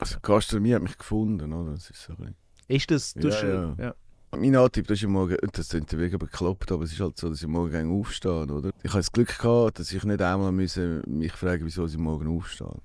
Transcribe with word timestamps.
Also 0.00 0.18
Gastronomie 0.20 0.74
hat 0.74 0.82
mich 0.82 0.96
gefunden, 0.96 1.52
oder? 1.52 1.72
Das 1.72 1.90
ist 1.90 2.02
so 2.02 2.14
ein. 2.14 2.34
Ist 2.68 2.90
das... 2.90 3.14
Du 3.14 3.28
Ja, 3.28 3.44
ja. 3.44 3.74
ja. 3.78 3.94
Mein 4.32 4.54
Antrieb, 4.56 4.86
das 4.86 4.98
ist 4.98 5.02
ja 5.02 5.08
morgen, 5.08 5.36
das 5.52 5.68
klingt 5.70 5.92
wirklich 5.92 6.18
bekloppt, 6.18 6.70
aber 6.70 6.84
es 6.84 6.92
ist 6.92 7.00
halt 7.00 7.18
so, 7.18 7.28
dass 7.28 7.42
ich 7.42 7.48
morgen 7.48 7.90
aufstehe, 7.90 8.46
oder? 8.46 8.70
Ich 8.82 8.90
habe 8.90 9.00
das 9.00 9.10
Glück 9.10 9.36
gehabt, 9.36 9.80
dass 9.80 9.92
ich 9.92 10.04
nicht 10.04 10.22
einmal 10.22 10.52
müssen 10.52 11.02
mich 11.06 11.32
fragen 11.32 11.66
wieso 11.66 11.84
ich 11.84 11.98
morgen 11.98 12.28
aufstehe. 12.28 12.76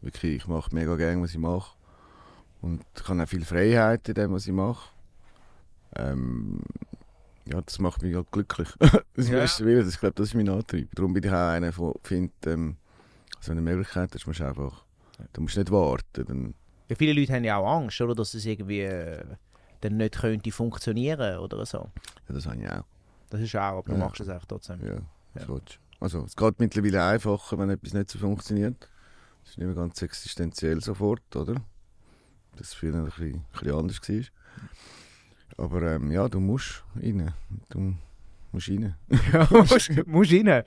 Wirklich, 0.00 0.36
ich 0.36 0.46
mache 0.48 0.74
mega 0.74 0.96
gerne, 0.96 1.22
was 1.22 1.32
ich 1.32 1.38
mache. 1.38 1.76
Und 2.62 2.82
ich 2.96 3.06
habe 3.06 3.22
auch 3.22 3.28
viel 3.28 3.44
Freiheit 3.44 4.08
in 4.08 4.14
dem, 4.14 4.32
was 4.32 4.46
ich 4.46 4.52
mache. 4.52 4.90
Ähm, 5.94 6.60
ja, 7.44 7.60
das 7.60 7.78
macht 7.78 8.02
mich 8.02 8.14
halt 8.14 8.30
glücklich. 8.32 8.68
das 9.14 9.28
Ja. 9.28 9.64
Willen, 9.64 9.84
das, 9.84 9.94
ich 9.94 10.00
glaube, 10.00 10.14
das 10.14 10.28
ist 10.28 10.34
mein 10.34 10.48
Antrieb. 10.48 10.88
Darum 10.94 11.12
bin 11.12 11.22
ich 11.22 11.30
auch 11.30 11.50
einer, 11.50 11.70
der 11.70 11.92
findet, 12.02 12.46
ähm, 12.46 12.76
also 13.36 13.52
eine 13.52 13.60
Möglichkeit 13.60 14.14
musst 14.26 14.40
du 14.40 14.44
einfach, 14.44 14.84
du 15.32 15.40
musst 15.42 15.56
nicht 15.56 15.70
warten. 15.70 16.24
Dann, 16.26 16.54
Ja, 16.88 16.96
viele 16.96 17.18
Leute 17.18 17.32
haben 17.32 17.44
ja 17.44 17.56
auch 17.56 17.70
Angst, 17.80 18.00
oder? 18.00 18.14
Dass 18.14 18.34
es 18.34 18.44
irgendwie 18.46 18.80
äh, 18.80 19.24
dann 19.80 19.96
nicht 19.96 20.18
könnte 20.18 20.50
funktionieren 20.52 21.38
oder 21.38 21.64
so. 21.66 21.78
ja, 22.28 22.34
das 22.34 22.46
habe 22.46 22.56
ich 22.62 22.68
auch. 22.70 22.84
Das 23.30 23.40
ist 23.40 23.54
auch, 23.56 23.60
aber 23.60 23.82
du 23.82 23.92
Ja. 23.92 23.98
machst 23.98 24.20
es 24.20 24.28
einfach 24.28 24.46
trotzdem. 24.46 24.80
Ja, 24.84 24.94
das 25.34 25.42
Ja. 25.42 25.48
willst 25.48 25.74
du. 25.74 26.04
Also, 26.04 26.24
es 26.24 26.36
geht 26.36 26.60
mittlerweile 26.60 27.04
einfacher, 27.04 27.58
wenn 27.58 27.70
etwas 27.70 27.92
nicht 27.92 28.08
so 28.10 28.18
funktioniert. 28.18 28.88
Das 29.42 29.50
ist 29.50 29.58
nicht 29.58 29.66
mehr 29.66 29.74
ganz 29.74 30.00
existenziell 30.02 30.80
sofort, 30.80 31.34
oder? 31.36 31.56
Das 32.56 32.72
früher 32.74 32.94
ein 32.94 33.04
bisschen, 33.04 33.34
ein 33.34 33.44
bisschen 33.52 33.74
anders 33.74 34.00
war. 34.08 35.64
Aber 35.64 35.82
ähm, 35.94 36.10
ja, 36.10 36.28
du 36.28 36.38
musst 36.40 36.84
rein. 36.96 37.32
Du 37.68 37.94
musst 38.52 38.68
rein. 38.68 38.94
Ja, 39.32 39.48
musst, 39.50 40.06
musst 40.06 40.32
rein. 40.32 40.62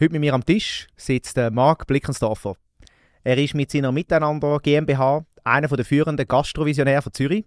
Heute 0.00 0.12
mit 0.12 0.20
mir 0.20 0.32
am 0.32 0.44
Tisch 0.44 0.86
sitzt 0.96 1.36
der 1.36 1.50
Marc 1.50 1.88
Blickensdorfer. 1.88 2.54
Er 3.24 3.36
ist 3.36 3.54
mit 3.54 3.72
seiner 3.72 3.90
Miteinander 3.90 4.60
GmbH 4.60 5.26
einer 5.42 5.66
der 5.66 5.84
führenden 5.84 6.28
Gastrovisionäre 6.28 7.02
von 7.02 7.12
Zürich 7.12 7.44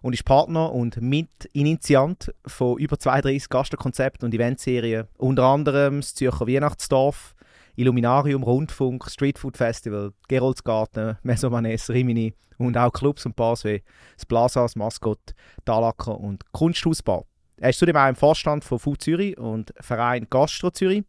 und 0.00 0.12
ist 0.12 0.24
Partner 0.24 0.72
und 0.72 1.02
Mitinitiant 1.02 2.32
von 2.46 2.78
über 2.78 2.96
32 2.96 3.48
Gastrokonzepten 3.48 4.24
und 4.24 4.32
Eventserien, 4.32 5.08
unter 5.18 5.42
anderem 5.46 6.00
das 6.00 6.14
Zürcher 6.14 6.46
Weihnachtsdorf, 6.46 7.34
Illuminarium, 7.74 8.44
Rundfunk, 8.44 9.10
Streetfood 9.10 9.56
Festival, 9.56 10.12
Geroldsgarten, 10.28 11.18
Mesomanes, 11.24 11.90
Rimini 11.90 12.34
und 12.58 12.78
auch 12.78 12.92
Clubs 12.92 13.26
und 13.26 13.34
Bars 13.34 13.64
wie 13.64 13.82
das 14.14 14.26
Plaza, 14.26 14.62
das 14.62 14.76
Maskott, 14.76 15.34
Dalacker 15.64 16.20
und 16.20 16.44
Kunsthausbar. 16.52 17.24
Er 17.56 17.70
ist 17.70 17.80
zudem 17.80 17.96
auch 17.96 18.08
im 18.08 18.14
Vorstand 18.14 18.62
von 18.62 18.78
Food 18.78 19.02
Zürich 19.02 19.36
und 19.36 19.74
Verein 19.80 20.28
Gastro 20.30 20.70
Zürich. 20.70 21.02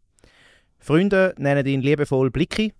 Freunde 0.82 1.32
nennen 1.38 1.64
ihn 1.64 1.80
liebevoll 1.80 2.32
Blicky 2.32 2.74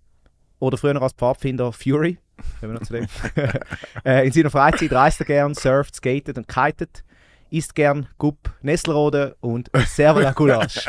oder 0.59 0.77
früher 0.77 1.01
als 1.01 1.13
Pfadfinder 1.13 1.73
Fury. 1.73 2.19
Kommen 2.59 2.73
wir 2.73 2.81
noch 2.81 2.87
zu 2.87 2.95
dem. 2.95 3.07
äh, 4.05 4.27
in 4.27 4.33
seiner 4.33 4.51
Freizeit 4.51 4.93
reist 4.93 5.21
er 5.21 5.27
gern, 5.27 5.55
surft, 5.55 5.95
skatet 5.95 6.37
und 6.37 6.49
kitet, 6.49 7.05
isst 7.51 7.77
gern 7.77 8.09
Gupp, 8.19 8.53
Nesselrode 8.61 9.37
und 9.41 9.71
Servola 9.87 10.33
Gulasch. 10.33 10.85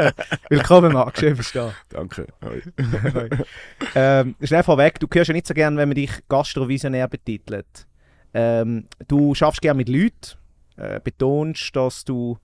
Willkommen, 0.50 0.92
Marc, 0.92 1.18
schön 1.18 1.34
bist 1.34 1.54
du 1.54 1.60
da. 1.60 1.74
Danke. 1.88 2.26
Hoi. 2.44 2.60
ähm, 3.94 4.36
schnell 4.42 4.62
vorweg, 4.62 5.00
du 5.00 5.06
hörst 5.10 5.28
ja 5.28 5.32
nicht 5.34 5.46
so 5.46 5.54
gern, 5.54 5.78
wenn 5.78 5.88
man 5.88 5.96
dich 5.96 6.10
Gastrovisionär 6.28 7.08
betitelt. 7.08 7.86
Ähm, 8.34 8.88
du 9.06 9.34
schaffst 9.34 9.62
gern 9.62 9.78
mit 9.78 9.88
Leuten, 9.88 10.36
äh, 10.76 11.00
betonst, 11.00 11.74
dass 11.74 12.04
du 12.04 12.36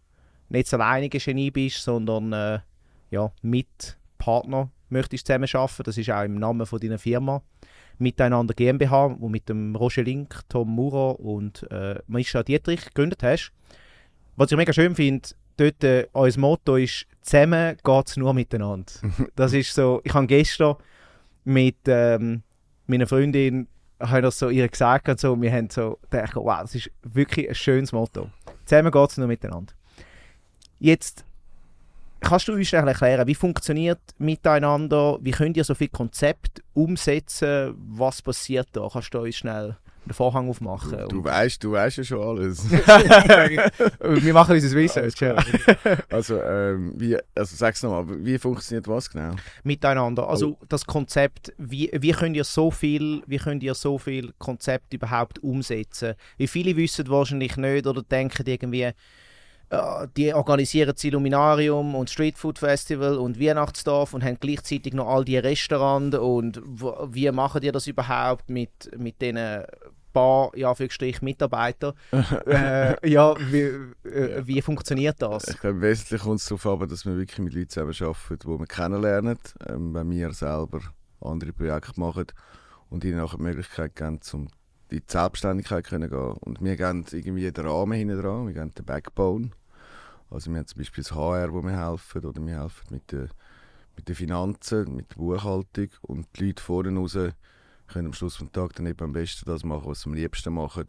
nicht 0.48 0.72
das 0.72 0.80
alleinige 0.80 1.18
Genie 1.18 1.50
bist, 1.50 1.82
sondern 1.82 2.32
äh, 2.32 2.60
ja, 3.10 3.30
mit 3.42 3.98
Partner 4.18 4.70
möchtest 4.88 5.26
zusammen 5.26 5.48
arbeiten. 5.52 5.82
Das 5.84 5.98
ist 5.98 6.10
auch 6.10 6.22
im 6.22 6.38
Namen 6.38 6.66
von 6.66 6.80
deiner 6.80 6.98
Firma. 6.98 7.42
Miteinander 7.98 8.54
GmbH, 8.54 9.16
wo 9.18 9.28
mit 9.28 9.48
dem 9.48 9.76
Roger 9.76 10.02
Link, 10.02 10.40
Tom 10.48 10.74
Maurer 10.74 11.20
und 11.20 11.70
äh, 11.70 12.00
Mischa 12.06 12.42
Dietrich 12.42 12.86
gegründet 12.86 13.22
hast. 13.22 13.52
Was 14.36 14.50
ich 14.50 14.56
mega 14.56 14.72
schön 14.72 14.94
finde, 14.94 15.28
dort 15.56 15.84
äh, 15.84 16.08
unser 16.12 16.40
Motto 16.40 16.76
ist, 16.76 17.06
zusammen 17.20 17.76
geht 17.82 18.08
es 18.08 18.16
nur 18.16 18.34
miteinander. 18.34 18.92
Das 19.36 19.52
ist 19.52 19.74
so, 19.74 20.00
ich 20.02 20.12
habe 20.12 20.26
gestern 20.26 20.76
mit 21.44 21.76
ähm, 21.86 22.42
meiner 22.86 23.06
Freundin 23.06 23.68
habe 24.00 24.22
das 24.22 24.38
so 24.38 24.50
ihr 24.50 24.68
gesagt 24.68 25.08
und 25.08 25.20
so, 25.20 25.40
wir 25.40 25.52
haben 25.52 25.70
so 25.70 25.98
gedacht, 26.10 26.34
wow, 26.34 26.62
das 26.62 26.74
ist 26.74 26.90
wirklich 27.02 27.48
ein 27.48 27.54
schönes 27.54 27.92
Motto. 27.92 28.30
Zusammen 28.64 28.90
geht 28.90 29.10
es 29.10 29.16
nur 29.18 29.28
miteinander. 29.28 29.72
Jetzt 30.78 31.24
kannst 32.20 32.48
du 32.48 32.52
uns 32.52 32.68
schnell 32.68 32.88
erklären, 32.88 33.26
wie 33.26 33.34
funktioniert 33.34 34.00
miteinander, 34.18 35.18
wie 35.20 35.30
könnt 35.30 35.56
ihr 35.56 35.64
so 35.64 35.74
viel 35.74 35.88
Konzept 35.88 36.62
umsetzen, 36.72 37.74
was 37.76 38.22
passiert 38.22 38.68
da? 38.72 38.88
Kannst 38.90 39.12
du 39.14 39.20
uns 39.20 39.36
schnell 39.36 39.76
den 40.06 40.12
Vorhang 40.12 40.48
aufmachen? 40.48 41.08
Du 41.08 41.24
weißt, 41.24 41.62
du 41.64 41.72
weißt 41.72 41.98
ja 41.98 42.04
schon 42.04 42.20
alles. 42.20 42.70
wir 42.70 44.34
machen 44.34 44.54
unser 44.54 44.76
Research. 44.76 45.14
Ja. 45.20 45.36
also, 46.10 46.40
ähm, 46.42 46.92
wie, 46.96 47.16
also 47.34 47.56
sag's 47.56 47.82
nochmal, 47.82 48.24
wie 48.24 48.38
funktioniert 48.38 48.86
was 48.88 49.10
genau? 49.10 49.34
miteinander. 49.62 50.28
Also 50.28 50.58
das 50.68 50.84
Konzept, 50.84 51.52
wie, 51.58 51.90
wie 51.92 52.12
könnt 52.12 52.36
ihr 52.36 52.44
so 52.44 52.70
viel, 52.70 53.22
wie 53.26 53.38
könnt 53.38 53.62
ihr 53.62 53.74
so 53.74 53.98
viel 53.98 54.32
Konzept 54.38 54.92
überhaupt 54.92 55.38
umsetzen? 55.42 56.14
Wie 56.36 56.48
viele 56.48 56.76
wissen 56.76 57.08
wahrscheinlich 57.08 57.56
nicht 57.56 57.86
oder 57.86 58.02
denken 58.02 58.44
irgendwie, 58.46 58.90
die 60.16 60.34
organisieren 60.34 60.92
das 60.94 61.04
Illuminarium 61.04 61.94
und 61.94 62.10
Streetfood 62.10 62.58
Festival 62.58 63.16
und 63.16 63.40
Weihnachtsdorf 63.40 64.14
und 64.14 64.24
haben 64.24 64.38
gleichzeitig 64.40 64.94
noch 64.94 65.08
all 65.08 65.24
die 65.24 65.38
Restaurants 65.38 66.16
und 66.16 66.60
wie 67.12 67.30
machen 67.30 67.60
die 67.60 67.72
das 67.72 67.86
überhaupt 67.86 68.48
mit, 68.50 68.90
mit 68.96 69.20
diesen 69.20 69.64
paar, 70.14 70.56
ja, 70.56 70.74
Mitarbeiter? 71.20 71.94
äh, 72.46 73.08
ja, 73.08 73.34
wie, 73.50 74.08
äh, 74.08 74.46
wie 74.46 74.62
funktioniert 74.62 75.20
das? 75.20 75.48
Ich 75.48 75.60
glaube, 75.60 75.82
wesentlich 75.82 76.22
kommt 76.22 76.40
es 76.40 76.46
darauf 76.46 76.82
an, 76.82 76.88
dass 76.88 77.04
wir 77.04 77.16
wirklich 77.18 77.40
mit 77.40 77.52
Leuten 77.52 77.68
zusammen 77.68 77.94
arbeiten, 78.00 78.38
die 78.42 78.58
wir 78.58 78.66
kennenlernen, 78.66 79.38
ähm, 79.68 79.92
wenn 79.92 80.10
wir 80.10 80.32
selber 80.32 80.80
andere 81.20 81.52
Projekte 81.52 82.00
machen 82.00 82.26
und 82.88 83.04
ihnen 83.04 83.20
auch 83.20 83.34
die 83.34 83.42
Möglichkeit 83.42 83.96
geben, 83.96 84.20
um 84.32 84.48
in 84.90 84.98
die 84.98 85.02
Selbstständigkeit 85.06 85.86
zu 85.86 85.98
gehen. 85.98 86.10
Und 86.10 86.62
wir 86.62 86.76
geben 86.76 87.04
irgendwie 87.10 87.50
den 87.50 87.66
Rahmen 87.66 87.98
hinten 87.98 88.22
dran, 88.22 88.46
wir 88.46 88.54
geben 88.54 88.72
den 88.74 88.84
Backbone. 88.84 89.50
Also 90.34 90.50
wir 90.50 90.58
haben 90.58 90.66
zum 90.66 90.78
Beispiel 90.78 91.04
das 91.04 91.12
HR, 91.12 91.52
wo 91.52 91.62
wir 91.62 91.78
helfen, 91.78 92.24
oder 92.24 92.44
wir 92.44 92.60
helfen 92.60 92.86
mit 92.90 93.12
den, 93.12 93.28
mit 93.96 94.08
den 94.08 94.16
Finanzen, 94.16 94.96
mit 94.96 95.10
der 95.12 95.16
Buchhaltung 95.16 95.88
und 96.02 96.26
die 96.36 96.46
Leute 96.46 96.62
vorne 96.62 96.98
raus 96.98 97.16
können 97.86 98.06
am 98.06 98.12
Schluss 98.12 98.38
des 98.38 98.50
Tages 98.50 98.76
dann 98.76 98.86
eben 98.86 99.04
am 99.04 99.12
besten 99.12 99.48
das 99.48 99.62
machen, 99.62 99.86
was 99.86 100.00
sie 100.00 100.08
am 100.08 100.14
liebsten 100.14 100.54
machen, 100.54 100.86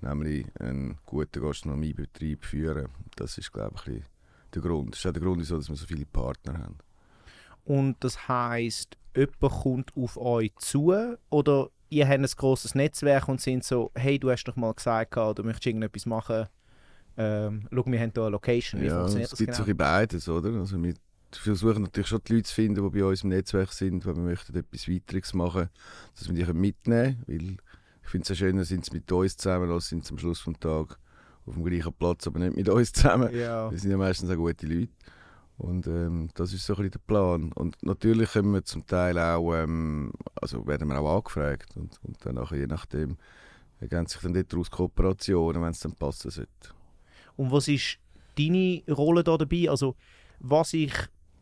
nämlich 0.00 0.46
einen 0.60 0.98
guten 1.06 1.42
Gastronomiebetrieb 1.42 2.44
führen. 2.44 2.88
Das 3.16 3.38
ist, 3.38 3.52
glaube 3.52 3.76
ich, 3.86 4.02
der 4.54 4.62
Grund. 4.62 4.92
Das 4.92 5.00
ist 5.00 5.06
auch 5.06 5.12
der 5.12 5.22
Grund, 5.22 5.40
dass 5.40 5.50
wir 5.50 5.76
so 5.76 5.86
viele 5.86 6.06
Partner 6.06 6.58
haben. 6.58 6.78
Und 7.64 7.96
das 8.00 8.28
heisst, 8.28 8.96
jemand 9.16 9.40
kommt 9.40 9.96
auf 9.96 10.16
euch 10.18 10.52
zu 10.58 10.94
oder 11.30 11.70
ihr 11.88 12.06
habt 12.06 12.18
ein 12.18 12.26
grosses 12.36 12.74
Netzwerk 12.74 13.28
und 13.28 13.40
sind 13.40 13.64
so, 13.64 13.90
hey, 13.94 14.18
du 14.18 14.30
hast 14.30 14.44
doch 14.44 14.56
mal 14.56 14.74
gesagt, 14.74 15.16
du 15.16 15.42
möchtest 15.42 15.66
irgendetwas 15.66 16.06
machen. 16.06 16.46
Ähm, 17.16 17.68
schau, 17.70 17.86
wir 17.86 18.00
haben 18.00 18.12
hier 18.12 18.22
eine 18.22 18.30
Location. 18.30 18.80
Wie 18.80 18.86
ja, 18.86 18.98
funktioniert 18.98 19.26
es 19.26 19.30
das 19.30 19.38
gibt 19.38 19.48
genau? 19.48 19.56
so 19.56 19.62
ein 19.62 19.66
bisschen 19.66 19.76
beides, 19.76 20.28
oder? 20.28 20.58
Also 20.58 20.82
wir 20.82 20.94
versuchen 21.32 21.82
natürlich 21.82 22.08
schon 22.08 22.20
die 22.26 22.34
Leute 22.34 22.44
zu 22.44 22.54
finden, 22.54 22.90
die 22.90 23.00
bei 23.00 23.04
uns 23.04 23.22
im 23.22 23.30
Netzwerk 23.30 23.72
sind, 23.72 24.04
weil 24.06 24.16
wir 24.16 24.22
möchten 24.22 24.56
etwas 24.56 24.88
Weiteres 24.88 25.34
machen, 25.34 25.68
dass 26.16 26.28
wir 26.28 26.34
die 26.34 26.52
mitnehmen 26.52 27.24
können, 27.24 27.24
weil 27.26 27.56
ich 28.02 28.10
finde 28.10 28.22
es 28.22 28.28
ja 28.28 28.34
schöner, 28.34 28.64
sind 28.64 28.84
sie 28.84 28.92
mit 28.92 29.10
uns 29.10 29.36
zusammen, 29.36 29.70
als 29.70 29.88
sind 29.88 30.04
sie 30.04 30.12
am 30.12 30.18
Schluss 30.18 30.44
des 30.44 30.54
Tages 30.60 30.96
auf 31.46 31.54
dem 31.54 31.64
gleichen 31.64 31.92
Platz, 31.94 32.26
aber 32.26 32.38
nicht 32.38 32.56
mit 32.56 32.68
uns 32.68 32.92
zusammen. 32.92 33.34
Ja. 33.34 33.70
Wir 33.70 33.78
sind 33.78 33.90
ja 33.90 33.96
meistens 33.96 34.30
auch 34.30 34.36
gute 34.36 34.66
Leute. 34.66 34.92
Und 35.56 35.86
ähm, 35.86 36.30
das 36.34 36.52
ist 36.52 36.66
so 36.66 36.74
ein 36.74 36.78
bisschen 36.78 36.90
der 36.92 36.98
Plan. 37.06 37.52
Und 37.52 37.76
natürlich 37.82 38.32
können 38.32 38.52
wir 38.52 38.64
zum 38.64 38.86
Teil 38.86 39.18
auch, 39.18 39.54
ähm, 39.54 40.12
also 40.34 40.66
werden 40.66 40.88
wir 40.88 40.98
auch 40.98 41.16
angefragt. 41.18 41.76
Und, 41.76 41.98
und 42.02 42.16
dann 42.26 42.34
nachher, 42.34 42.58
je 42.58 42.66
nachdem, 42.66 43.16
ergänzen 43.78 44.20
sich 44.20 44.32
dann 44.32 44.46
daraus 44.48 44.70
Kooperationen, 44.70 45.62
wenn 45.62 45.70
es 45.70 45.80
dann 45.80 45.92
passen 45.92 46.30
sollte. 46.30 46.50
Und 47.36 47.50
was 47.50 47.68
ist 47.68 47.98
deine 48.38 48.82
Rolle 48.88 49.24
da 49.24 49.36
dabei? 49.36 49.68
Also, 49.68 49.94
was 50.40 50.72
ich, 50.72 50.92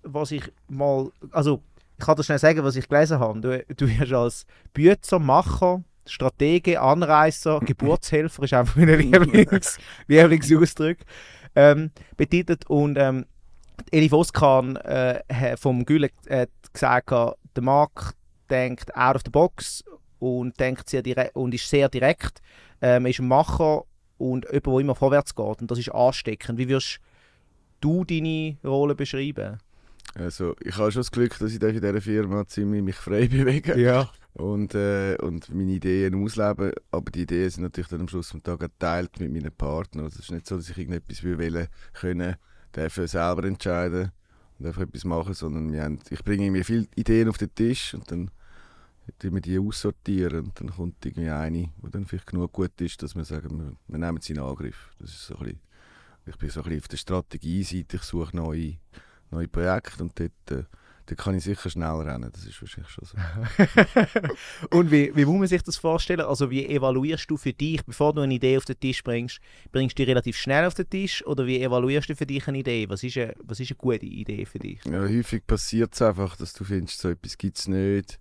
was 0.02 0.30
ich 0.30 0.42
mal, 0.68 1.10
also, 1.30 1.62
ich 1.98 2.04
kann 2.04 2.16
dir 2.16 2.24
schnell 2.24 2.38
sagen, 2.38 2.64
was 2.64 2.76
ich 2.76 2.88
gelesen 2.88 3.18
habe. 3.20 3.40
Du, 3.40 3.74
du 3.74 3.88
wirst 3.88 4.12
als 4.12 4.46
Bützer, 4.72 5.18
Macher, 5.18 5.84
Stratege, 6.06 6.80
Anreißer, 6.80 7.60
Geburtshelfer, 7.64 8.42
ist 8.42 8.54
einfach 8.54 8.76
mein 8.76 8.88
Lieblings, 8.88 9.78
Lieblingsausdruck, 10.08 10.98
ähm, 11.54 11.90
betitelt. 12.16 12.68
Und 12.68 12.96
ähm, 12.98 13.26
Eli 13.90 14.10
Voskan 14.10 14.76
äh, 14.76 15.56
vom 15.56 15.84
Gülle 15.84 16.10
hat 16.28 16.50
gesagt, 16.72 17.10
der 17.10 17.62
Markt 17.62 18.16
denkt 18.50 18.94
out 18.96 19.16
of 19.16 19.22
the 19.24 19.30
box 19.30 19.84
und, 20.18 20.58
denkt 20.60 20.88
sehr 20.88 21.02
direkt, 21.02 21.34
und 21.36 21.54
ist 21.54 21.68
sehr 21.68 21.88
direkt. 21.88 22.40
Ähm, 22.80 23.06
ist 23.06 23.20
ein 23.20 23.28
Macher 23.28 23.84
und 24.22 24.44
jemand, 24.46 24.66
der 24.66 24.78
immer 24.78 24.94
vorwärts 24.94 25.34
geht. 25.34 25.60
Und 25.60 25.70
das 25.70 25.78
ist 25.78 25.90
ansteckend. 25.92 26.58
Wie 26.58 26.68
würdest 26.68 27.00
du 27.80 28.04
deine 28.04 28.56
Rolle 28.64 28.94
beschreiben? 28.94 29.58
Also, 30.14 30.54
ich 30.60 30.76
habe 30.76 30.92
schon 30.92 31.00
das 31.00 31.10
Glück, 31.10 31.38
dass 31.38 31.52
ich 31.52 31.62
in 31.62 31.80
dieser 31.80 32.00
Firma 32.00 32.46
ziemlich 32.46 32.82
mich 32.82 32.96
frei 32.96 33.26
bewegen 33.28 33.78
Ja. 33.80 34.10
und, 34.34 34.74
äh, 34.74 35.16
und 35.20 35.52
meine 35.54 35.72
Ideen 35.72 36.22
ausleben. 36.22 36.72
Aber 36.90 37.10
die 37.10 37.22
Ideen 37.22 37.50
sind 37.50 37.62
natürlich 37.62 37.88
dann 37.88 38.00
am 38.02 38.08
Schluss 38.08 38.30
des 38.30 38.42
Tages 38.42 38.68
geteilt 38.68 39.18
mit 39.18 39.32
meinen 39.32 39.52
Partnern. 39.52 40.04
Also, 40.04 40.18
es 40.18 40.26
ist 40.26 40.30
nicht 40.32 40.46
so, 40.46 40.56
dass 40.56 40.68
ich 40.68 40.76
irgendetwas 40.78 41.22
will 41.22 41.68
können, 41.94 42.36
dürfen 42.76 43.06
selber 43.06 43.44
entscheiden 43.44 44.12
und 44.58 44.66
einfach 44.66 44.82
etwas 44.82 45.04
machen, 45.04 45.34
sondern 45.34 45.72
wir 45.72 45.82
haben, 45.82 45.98
ich 46.10 46.22
bringe 46.22 46.50
mir 46.50 46.64
viele 46.64 46.86
Ideen 46.94 47.28
auf 47.28 47.38
den 47.38 47.54
Tisch 47.54 47.94
und 47.94 48.10
dann 48.10 48.30
wir 49.20 49.40
die 49.40 49.58
aussortieren 49.58 50.46
und 50.46 50.60
dann 50.60 50.70
kommt 50.70 51.04
irgendwie 51.04 51.30
eine, 51.30 51.70
die 51.76 51.90
dann 51.90 52.06
vielleicht 52.06 52.26
genug 52.26 52.52
gut 52.52 52.80
ist, 52.80 53.02
dass 53.02 53.14
wir 53.14 53.24
sagen, 53.24 53.58
wir, 53.58 53.76
wir 53.88 53.98
nehmen 53.98 54.20
sie 54.20 54.32
in 54.32 54.40
Angriff. 54.40 54.90
Das 54.98 55.10
ist 55.10 55.26
so 55.26 55.36
ein 55.36 55.44
bisschen, 55.44 55.60
ich 56.26 56.36
bin 56.36 56.50
so 56.50 56.60
ein 56.60 56.64
bisschen 56.64 56.80
auf 56.80 56.88
der 56.88 56.96
Strategieseite, 56.96 57.96
ich 57.96 58.02
suche 58.02 58.36
neue, 58.36 58.76
neue 59.30 59.48
Projekte 59.48 60.02
und 60.02 60.18
dort, 60.18 60.30
äh, 60.50 60.64
dort 61.06 61.18
kann 61.18 61.34
ich 61.34 61.44
sicher 61.44 61.68
schnell 61.68 61.90
rennen, 61.90 62.30
das 62.32 62.44
ist 62.44 62.60
wahrscheinlich 62.62 62.92
schon 62.92 63.04
so. 63.04 63.18
Und 64.76 64.90
wie, 64.92 65.14
wie 65.16 65.24
muss 65.24 65.38
man 65.38 65.48
sich 65.48 65.62
das 65.62 65.76
vorstellen? 65.76 66.20
Also 66.20 66.48
wie 66.50 66.64
evaluierst 66.64 67.28
du 67.28 67.36
für 67.36 67.52
dich, 67.52 67.84
bevor 67.84 68.12
du 68.12 68.20
eine 68.20 68.34
Idee 68.34 68.56
auf 68.56 68.64
den 68.64 68.78
Tisch 68.78 69.02
bringst, 69.02 69.40
bringst 69.72 69.98
du 69.98 70.04
die 70.04 70.08
relativ 70.08 70.36
schnell 70.36 70.64
auf 70.64 70.74
den 70.74 70.88
Tisch 70.88 71.26
oder 71.26 71.46
wie 71.46 71.60
evaluierst 71.60 72.08
du 72.08 72.14
für 72.14 72.26
dich 72.26 72.46
eine 72.46 72.58
Idee? 72.58 72.88
Was 72.88 73.02
ist 73.02 73.16
eine, 73.16 73.34
was 73.42 73.58
ist 73.58 73.72
eine 73.72 73.78
gute 73.78 74.06
Idee 74.06 74.44
für 74.46 74.60
dich? 74.60 74.80
Ja, 74.84 75.00
häufig 75.00 75.44
passiert 75.44 75.92
es 75.94 76.02
einfach, 76.02 76.36
dass 76.36 76.52
du 76.52 76.62
findest, 76.62 77.00
so 77.00 77.08
etwas 77.08 77.36
gibt 77.36 77.58
es 77.58 77.66
nicht. 77.66 78.20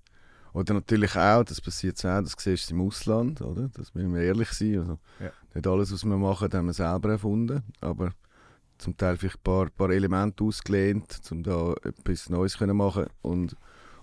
Oder 0.54 0.74
natürlich 0.74 1.16
auch, 1.16 1.44
das 1.44 1.62
passiert 1.62 1.98
auch, 2.06 2.22
das 2.22 2.36
siehst 2.38 2.70
du 2.70 2.76
im 2.76 2.82
Ausland, 2.82 3.42
oder? 3.42 3.70
Das 3.74 3.94
müssen 3.94 4.14
wir 4.14 4.22
ehrlich 4.22 4.52
sein. 4.52 4.80
Also, 4.80 5.00
Ja. 5.20 5.32
Nicht 5.54 5.68
alles, 5.68 5.92
was 5.92 6.06
wir 6.06 6.18
machen, 6.18 6.52
haben 6.52 6.68
wir 6.68 6.74
selber 6.74 7.12
erfunden, 7.12 7.64
aber 7.82 8.14
zum 8.78 8.98
Teil 8.98 9.18
vielleicht 9.18 9.38
ein 9.38 9.44
paar, 9.44 9.70
paar 9.70 9.90
Elemente 9.92 10.44
ausgelehnt, 10.44 11.20
um 11.30 11.44
da 11.44 11.74
etwas 11.84 12.30
Neues 12.30 12.54
zu 12.54 12.66
machen 12.74 13.08
und 13.22 13.56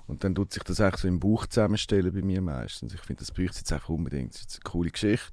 und 0.09 0.25
dann 0.25 0.35
tut 0.35 0.55
sich 0.55 0.62
das 0.62 0.81
eigentlich 0.81 1.03
so 1.03 1.09
im 1.09 1.21
Bauch 1.21 1.47
zusammenstellen 1.47 2.12
bei 2.15 2.23
mir 2.23 2.41
meistens. 2.41 2.94
Ich 2.94 3.01
finde, 3.01 3.21
das 3.21 3.31
bräuchte 3.31 3.53
es 3.53 3.59
jetzt 3.59 3.73
einfach 3.75 3.91
unbedingt. 3.91 4.33
Das 4.33 4.41
ist 4.41 4.44
jetzt 4.44 4.65
eine 4.65 4.73
coole 4.73 4.91
Geschichte, 4.91 5.33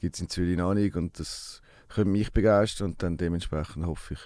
gibt 0.00 0.16
es 0.16 0.20
in 0.20 0.28
Zürich 0.28 0.58
noch 0.58 0.74
nicht 0.74 0.96
und 0.96 1.18
das 1.18 1.62
könnte 1.88 2.10
mich 2.10 2.30
begeistern 2.30 2.90
und 2.90 3.02
dann 3.02 3.16
dementsprechend 3.16 3.86
hoffe 3.86 4.14
ich, 4.14 4.20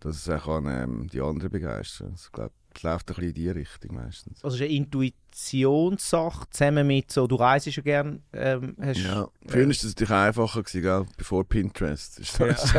dass 0.00 0.16
es 0.16 0.28
auch 0.28 0.44
kann, 0.44 0.66
ähm, 0.66 1.08
die 1.08 1.22
anderen 1.22 1.50
begeistern. 1.50 2.10
Also, 2.12 2.26
ich 2.26 2.32
glaube, 2.32 2.52
es 2.76 2.82
läuft 2.82 3.08
ein 3.10 3.14
bisschen 3.14 3.28
in 3.30 3.34
die 3.34 3.48
Richtung 3.50 3.94
meistens. 3.94 4.42
Also 4.44 4.54
es 4.56 4.60
ist 4.62 4.66
eine 4.66 4.76
Intuitionssache 4.76 6.46
zusammen 6.50 6.86
mit 6.86 7.10
so, 7.10 7.26
du 7.26 7.36
reist 7.36 7.66
ja 7.66 7.82
gerne, 7.82 8.20
ähm, 8.32 8.76
hast 8.80 9.00
Ja, 9.00 9.28
früher 9.46 9.64
war 9.64 9.70
es 9.70 9.84
natürlich 9.84 10.10
einfacher, 10.10 10.62
gewesen, 10.62 10.82
gell? 10.82 11.06
bevor 11.16 11.44
Pinterest. 11.44 12.18
Ist, 12.18 12.38
das, 12.40 12.74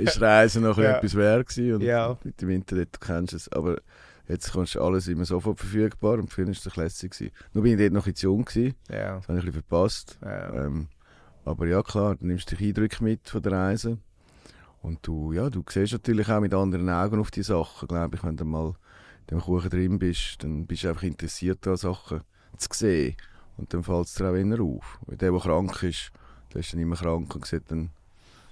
ist 0.00 0.20
Reisen 0.20 0.62
noch 0.62 0.78
Ja. 0.78 0.96
etwas 0.96 1.14
wert 1.14 1.48
gewesen 1.48 1.74
und 1.74 1.82
Ja. 1.82 2.16
mit 2.24 2.40
dem 2.40 2.50
Internet 2.50 2.88
du 2.94 2.98
kennst 3.06 3.34
es. 3.34 3.48
Aber 3.52 3.78
jetzt 4.28 4.52
kannst 4.52 4.74
du 4.74 4.82
alles 4.82 5.08
immer 5.08 5.24
sofort 5.24 5.58
verfügbar 5.58 6.18
und 6.18 6.32
früher 6.32 6.46
war 6.46 6.52
es 6.52 6.76
lässig. 6.76 7.12
Gewesen. 7.12 7.32
Nur 7.52 7.62
bin 7.64 7.72
ich 7.72 7.78
dort 7.78 7.92
noch 7.92 8.06
ein 8.06 8.12
bisschen 8.12 8.16
zu 8.16 8.26
jung, 8.26 8.44
gewesen, 8.44 8.74
ja. 8.90 9.16
das 9.16 9.28
habe 9.28 9.38
ich 9.38 9.44
ein 9.44 9.46
bisschen 9.46 9.52
verpasst. 9.52 10.18
ja. 10.22 10.64
Ähm, 10.66 10.88
aber 11.44 11.66
ja, 11.66 11.82
klar, 11.82 12.14
du 12.16 12.26
nimmst 12.26 12.50
dich 12.50 12.60
Eindrücke 12.60 13.02
mit 13.02 13.28
von 13.28 13.40
der 13.42 13.52
Reise. 13.52 13.98
Und 14.80 14.98
du, 15.06 15.32
ja, 15.32 15.50
du 15.50 15.64
siehst 15.68 15.92
natürlich 15.92 16.28
auch 16.28 16.40
mit 16.40 16.54
anderen 16.54 16.88
Augen 16.90 17.18
auf 17.20 17.30
die 17.32 17.42
Sachen, 17.42 17.88
glaube 17.88 18.16
ich. 18.16 18.22
Wenn 18.22 18.36
du 18.36 18.44
mal 18.44 18.68
in 18.68 18.74
dem 19.30 19.40
Kuchen 19.40 19.70
drin 19.70 19.98
bist, 19.98 20.42
dann 20.42 20.66
bist 20.66 20.84
du 20.84 20.88
einfach 20.88 21.02
interessiert 21.02 21.66
an 21.66 21.76
Sachen 21.76 22.20
zu 22.56 22.68
sehen. 22.72 23.16
Und 23.56 23.72
dann 23.74 23.82
fällt 23.82 24.06
es 24.06 24.14
dir 24.14 24.28
auch 24.30 24.34
eher 24.34 24.60
auf. 24.60 24.98
Weil 25.06 25.16
der, 25.16 25.30
der 25.32 25.40
krank 25.40 25.82
ist, 25.82 26.10
der 26.52 26.60
ist 26.60 26.72
dann 26.72 26.80
immer 26.80 26.96
krank 26.96 27.34
und 27.34 27.44
sieht 27.44 27.70
dann 27.70 27.90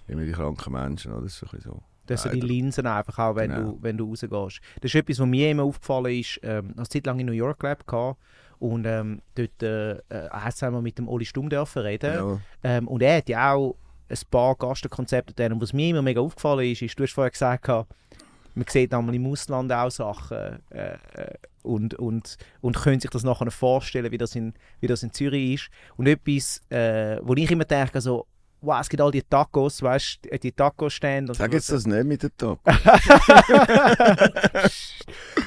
immer 0.08 0.25
die 0.25 0.32
kranken 0.32 0.73
Menschen. 0.73 1.12
Oder? 1.12 1.23
Das 1.23 1.32
ist 1.32 1.38
so 1.38 1.46
ein 1.46 1.50
bisschen 1.56 1.73
so. 1.73 1.82
Das 2.06 2.23
sind 2.23 2.34
die. 2.34 2.40
Linsen 2.40 2.87
einfach 2.87 3.19
auch, 3.19 3.37
wenn, 3.37 3.50
Genau. 3.50 3.73
du, 3.73 3.78
wenn 3.82 3.96
du 3.96 4.08
rausgehst. 4.08 4.61
Das 4.81 4.90
ist 4.90 4.94
etwas, 4.94 5.19
was 5.19 5.26
mir 5.26 5.50
immer 5.50 5.64
aufgefallen 5.64 6.20
ist. 6.20 6.38
Ähm, 6.43 6.70
ich 6.70 6.76
eine 6.78 6.88
Zeit 6.88 7.06
lang 7.06 7.19
in 7.19 7.26
New 7.26 7.32
York 7.32 7.58
gelebt 7.58 7.84
und 8.58 8.87
ähm, 8.87 9.20
dort 9.34 9.62
äh, 9.62 9.93
äh, 9.93 9.99
erst 10.32 10.62
einmal 10.62 10.82
mit 10.82 10.99
dem 10.99 11.08
Oli 11.08 11.25
Stumm 11.25 11.50
dürfen 11.50 11.82
reden. 11.82 12.14
Ja, 12.14 12.40
Ähm, 12.62 12.88
und 12.88 13.02
er 13.02 13.19
hat 13.19 13.28
ja 13.28 13.52
auch 13.55 13.76
ein 14.08 14.19
paar 14.31 14.55
Gastenkonzepte. 14.55 15.52
Und 15.52 15.61
was 15.61 15.73
mir 15.73 15.90
immer 15.90 16.02
mega 16.02 16.20
aufgefallen 16.20 16.70
ist, 16.70 16.82
ist, 16.82 16.99
du 16.99 17.02
hast 17.02 17.12
vorher 17.12 17.31
gesagt, 17.31 17.69
man 18.56 18.67
sieht 18.69 18.93
einmal 18.94 19.14
im 19.14 19.26
Ausland 19.26 19.70
auch 19.70 19.91
Sachen 19.91 20.62
äh, 20.70 20.94
äh, 20.94 21.35
und, 21.62 21.94
und, 21.94 22.38
und 22.62 22.76
können 22.76 23.00
sich 23.00 23.11
das 23.11 23.23
nachher 23.23 23.50
vorstellen, 23.50 24.11
wie 24.11 24.19
das 24.19 24.35
in, 24.35 24.55
wie 24.81 24.87
das 24.87 25.03
in 25.03 25.12
Zürich 25.12 25.55
ist. 25.55 25.69
Und 25.97 26.06
etwas, 26.06 26.62
äh, 26.70 27.19
wo 27.23 27.35
ich 27.35 27.50
immer 27.50 27.67
denke, 27.67 28.00
so, 28.00 28.26
wow, 28.62 28.81
es 28.81 28.88
gibt 28.88 29.03
all 29.03 29.11
die 29.11 29.23
Tacos, 29.23 29.82
weißt 29.82 30.20
du, 30.25 30.38
die 30.38 30.53
Tacos-Stände. 30.53 31.35
Sag 31.35 31.53
jetzt 31.53 31.70
das 31.70 31.87
nicht 31.87 32.06
mit 32.06 32.23
der 32.23 32.35
Top. 32.35 32.61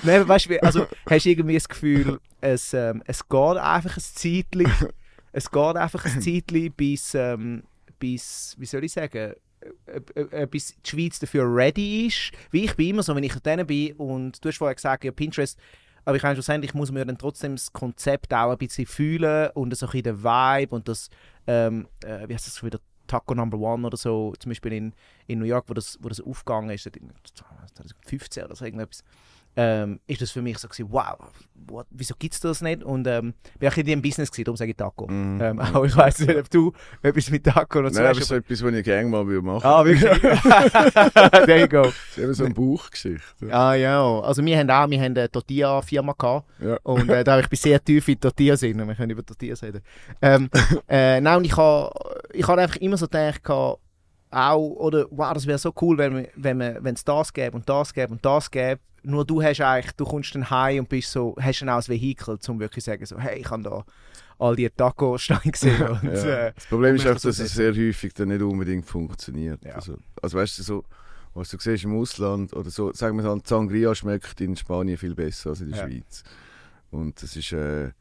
Nein, 0.03 0.27
weißt 0.27 0.49
du, 0.51 0.61
also 0.61 0.85
hast 1.09 1.25
du 1.25 1.29
irgendwie 1.29 1.55
das 1.55 1.67
Gefühl, 1.67 2.19
es, 2.41 2.75
ähm, 2.75 3.01
es 3.07 3.27
geht 3.27 3.57
einfach 3.57 3.97
ein 3.97 4.03
Zeitchen, 4.03 4.71
es 5.31 5.49
geht 5.49 5.75
einfach 5.75 6.05
ein 6.05 6.21
Zeitchen, 6.21 6.71
bis, 6.73 7.15
ähm, 7.15 7.63
bis, 7.97 8.55
wie 8.59 8.67
soll 8.67 8.83
ich 8.83 8.91
sagen, 8.91 9.17
äh, 9.17 9.29
äh, 9.29 9.33
äh, 9.33 9.35
bis 10.49 10.75
die 10.75 10.89
Schweiz 10.89 11.19
dafür 11.19 11.43
ready 11.43 12.07
ist. 12.07 12.31
Wie 12.51 12.65
ich 12.65 12.75
bin 12.75 12.89
immer 12.89 13.03
so, 13.03 13.15
wenn 13.15 13.23
ich 13.23 13.35
denen 13.39 13.67
bin 13.67 13.93
und 13.93 14.43
du 14.43 14.49
hast 14.49 14.57
vorher 14.57 14.75
gesagt, 14.75 15.03
ja, 15.03 15.11
Pinterest, 15.11 15.59
aber 16.05 16.15
ich 16.17 16.23
meine, 16.23 16.35
schlussendlich 16.35 16.73
muss 16.73 16.91
man 16.91 16.99
ja 16.99 17.05
dann 17.05 17.17
trotzdem 17.17 17.55
das 17.55 17.71
Konzept 17.71 18.33
auch 18.33 18.51
ein 18.51 18.57
bisschen 18.57 18.85
fühlen 18.85 19.49
und 19.53 19.75
so 19.75 19.87
ein 19.87 20.01
den 20.01 20.23
Vibe 20.23 20.75
und 20.75 20.87
das, 20.87 21.09
ähm, 21.45 21.87
äh, 22.03 22.27
wie 22.27 22.33
heißt 22.33 22.47
das 22.47 22.63
wieder, 22.63 22.79
Taco 23.05 23.35
Number 23.35 23.57
One 23.57 23.85
oder 23.85 23.97
so, 23.97 24.33
zum 24.39 24.51
Beispiel 24.51 24.73
in, 24.73 24.93
in 25.27 25.39
New 25.39 25.45
York, 25.45 25.65
wo 25.67 25.73
das, 25.73 25.97
wo 26.01 26.09
das 26.09 26.21
aufgegangen 26.21 26.69
ist, 26.69 26.85
in 26.87 27.11
2015 27.23 28.43
oder 28.45 28.55
so 28.55 28.65
irgendetwas, 28.65 29.03
ähm, 29.61 29.99
ist 30.07 30.21
das 30.21 30.31
für 30.31 30.41
mich 30.41 30.57
so 30.57 30.69
gewesen, 30.69 30.87
wow, 30.89 31.17
what, 31.67 31.85
wieso 31.89 32.13
gibt 32.17 32.33
es 32.33 32.39
das 32.39 32.61
nicht? 32.61 32.81
Und 32.81 33.05
ähm, 33.07 33.33
ich 33.55 33.61
war 33.61 33.73
auch 33.73 33.77
in 33.77 33.85
dem 33.85 34.01
Business, 34.01 34.31
gewesen, 34.31 34.45
darum 34.45 34.55
sage 34.57 34.71
ich 34.71 34.77
Taco. 34.77 35.05
Mhm. 35.07 35.41
Ähm, 35.41 35.59
aber 35.73 35.85
ich 35.85 35.97
weiß 35.97 36.19
nicht, 36.19 36.37
ob 36.37 36.49
du 36.49 36.71
etwas 37.01 37.29
mit 37.29 37.43
Taco 37.43 37.79
oder 37.79 37.89
so 37.91 37.99
Nein, 38.01 38.11
aber 38.11 38.21
so 38.21 38.35
etwas, 38.35 38.63
was 38.63 38.73
ich 38.73 38.83
gerne 38.85 39.09
mal 39.09 39.27
will 39.27 39.41
machen 39.41 39.65
Ah, 39.65 39.83
wirklich? 39.83 40.09
There 41.45 41.59
you 41.59 41.67
go. 41.67 41.81
Das 41.83 41.93
ist 42.11 42.17
eben 42.19 42.33
so 42.33 42.45
eine 42.45 42.53
Bauchgeschichte. 42.53 43.21
Ah 43.53 43.73
ja, 43.73 44.01
also 44.21 44.45
wir 44.45 44.57
haben 44.57 44.69
auch, 44.69 44.89
wir 44.89 44.97
haben 44.99 45.17
eine 45.17 45.29
Tortilla-Firma 45.29 46.13
gehabt 46.17 46.47
Ja. 46.61 46.77
und 46.83 47.09
äh, 47.09 47.23
da 47.23 47.33
habe 47.33 47.41
ich 47.41 47.49
bis 47.49 47.61
sehr 47.61 47.83
tief 47.83 48.07
in 48.07 48.19
Tortillas 48.19 48.61
drin, 48.61 48.77
wir 48.87 48.95
können 48.95 49.09
über 49.11 49.25
Tortillas 49.25 49.61
reden. 49.61 49.81
Ähm, 50.21 50.49
äh, 50.87 51.19
nein, 51.19 51.37
und 51.37 51.43
ich 51.45 51.57
habe 51.57 51.91
ich 52.31 52.47
hab 52.47 52.57
einfach 52.57 52.77
immer 52.77 52.95
so 52.97 53.07
gedacht, 53.07 53.41
auch, 54.31 54.57
oder 54.57 55.05
wow, 55.09 55.33
das 55.33 55.47
wäre 55.47 55.57
so 55.57 55.73
cool, 55.81 55.97
wenn 55.97 56.15
wir- 56.59 56.77
wenn 56.83 56.93
es 56.93 57.03
das 57.03 57.33
gäbe 57.33 57.55
und 57.57 57.67
das 57.67 57.93
gäbe 57.93 58.11
und 58.13 58.23
das 58.23 58.49
gäbe. 58.51 58.79
Nur 59.03 59.25
du 59.25 59.41
hast 59.41 59.61
eigentlich, 59.61 59.93
du 59.93 60.05
kommst 60.05 60.33
dann 60.35 60.49
heim 60.49 60.79
und 60.79 60.89
bist 60.89 61.11
so, 61.11 61.35
hast 61.39 61.61
dann 61.61 61.69
auch 61.69 61.77
ein 61.81 61.87
Vehikel, 61.87 62.37
um 62.47 62.59
wirklich 62.59 62.83
zu 62.83 62.91
sagen, 62.91 63.05
so, 63.05 63.19
hey, 63.19 63.39
ich 63.39 63.49
habe 63.49 63.63
da 63.63 63.85
all 64.37 64.55
die 64.55 64.69
Tacos-Steine 64.69 65.41
gesehen. 65.51 65.87
Und, 65.87 66.03
Ja. 66.03 66.47
äh, 66.47 66.53
Das 66.55 66.65
Problem 66.67 66.95
ist 66.95 67.05
auch, 67.07 67.13
dass 67.13 67.23
das 67.23 67.39
es 67.39 67.53
sehr 67.53 67.73
häufig 67.73 68.13
dann 68.13 68.29
nicht 68.29 68.41
unbedingt 68.41 68.85
funktioniert. 68.85 69.63
Ja. 69.65 69.75
Also, 69.75 69.97
also 70.21 70.37
weißt 70.37 70.59
du, 70.59 70.63
so, 70.63 70.83
was 71.33 71.49
du 71.49 71.57
siehst 71.59 71.83
im 71.83 71.97
Ausland 71.97 72.53
oder 72.53 72.69
so, 72.69 72.91
sagen 72.93 73.17
wir 73.17 73.23
mal, 73.23 73.41
Sangria 73.43 73.93
schmeckt 73.93 74.39
in 74.41 74.55
Spanien 74.55 74.97
viel 74.97 75.15
besser 75.15 75.51
als 75.51 75.61
in 75.61 75.69
der 75.71 75.79
Ja. 75.79 75.87
Schweiz. 75.87 76.23
Und 76.91 77.21
das 77.21 77.35
ist, 77.35 77.51
äh, 77.51 77.91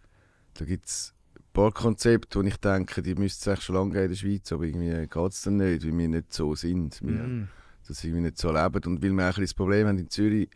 da 0.55 0.65
gibt 0.65 0.87
es 0.87 1.15
ein 1.37 1.43
paar 1.53 1.73
Konzepte, 1.73 2.39
wo 2.39 2.43
ich 2.43 2.57
denke, 2.57 3.03
die 3.03 3.15
müssten 3.15 3.43
es 3.43 3.49
eigentlich 3.49 3.65
schon 3.65 3.75
lange 3.77 3.91
geben 3.93 4.05
in 4.05 4.11
der 4.11 4.17
Schweiz, 4.17 4.53
aber 4.53 4.65
irgendwie 4.65 5.07
geht 5.07 5.33
es 5.33 5.43
dann 5.43 5.57
nicht, 5.57 5.85
weil 5.85 5.99
wir 5.99 6.09
nicht 6.09 6.33
so 6.33 6.55
sind. 6.55 7.01
Wir 7.03 7.13
mm. 7.13 7.49
das 7.87 8.03
irgendwie 8.05 8.23
nicht 8.23 8.39
so 8.39 8.51
leben. 8.53 8.81
Und 8.87 9.03
weil 9.03 9.11
wir 9.13 9.29
auch 9.29 9.37
ein 9.37 9.43
das 9.43 9.55
Problem 9.55 9.87
haben 9.89 9.99
in 9.99 10.09
Zürich, 10.09 10.49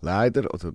leider, 0.00 0.52
oder 0.52 0.72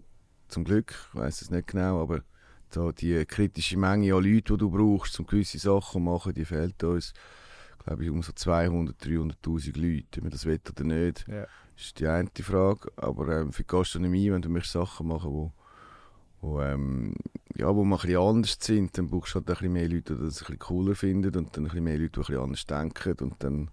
zum 0.48 0.64
Glück, 0.64 0.94
ich 1.10 1.20
weiß 1.20 1.42
es 1.42 1.52
nicht 1.52 1.68
genau, 1.68 2.02
aber 2.02 2.22
da 2.70 2.92
die 2.92 3.26
kritische 3.26 3.78
Menge 3.78 4.16
an 4.16 4.24
Leuten, 4.24 4.54
die 4.54 4.58
du 4.58 4.70
brauchst, 4.70 5.20
um 5.20 5.26
gewisse 5.26 5.60
Sachen 5.60 5.94
zu 5.94 6.00
machen, 6.00 6.34
die 6.34 6.46
fehlt 6.46 6.84
uns, 6.84 7.14
glaube 7.84 8.04
ich, 8.04 8.10
um 8.10 8.22
so 8.24 8.32
200, 8.34 8.96
300'000 9.02 9.78
Leute. 9.80 10.20
Ob 10.20 10.24
man 10.24 10.32
das 10.32 10.46
will 10.46 10.60
oder 10.70 10.84
nicht, 10.84 11.26
Ja. 11.28 11.46
ist 11.78 12.00
die 12.00 12.08
eine 12.08 12.30
Frage. 12.42 12.92
Aber 12.96 13.28
ähm, 13.30 13.52
für 13.52 13.64
die 13.64 13.68
Gastronomie, 13.68 14.32
wenn 14.32 14.42
du 14.42 14.50
möchtest 14.50 14.74
Sachen 14.74 15.08
machen 15.08 15.32
wo, 15.32 15.52
wo, 16.42 16.62
ähm, 16.62 17.14
ja, 17.56 17.74
wo 17.74 17.84
man 17.84 18.00
ein 18.00 18.02
bisschen 18.08 18.22
anders 18.22 18.58
sind, 18.60 18.98
dann 18.98 19.08
brauchst 19.08 19.34
du 19.34 19.36
halt 19.36 19.50
ein 19.50 19.54
bisschen 19.54 19.74
mehr 19.74 19.90
Leute, 19.90 20.16
die 20.16 20.24
das 20.24 20.38
ein 20.38 20.46
bisschen 20.46 20.60
cooler 20.60 20.96
finden 20.96 21.36
und 21.38 21.56
dann 21.56 21.64
ein 21.64 21.70
bisschen 21.70 21.84
mehr 21.84 21.98
Leute, 21.98 22.12
die 22.12 22.20
ein 22.20 22.24
bisschen 22.24 22.42
anders 22.42 22.66
denken 22.66 23.14
und 23.20 23.44
dann 23.44 23.72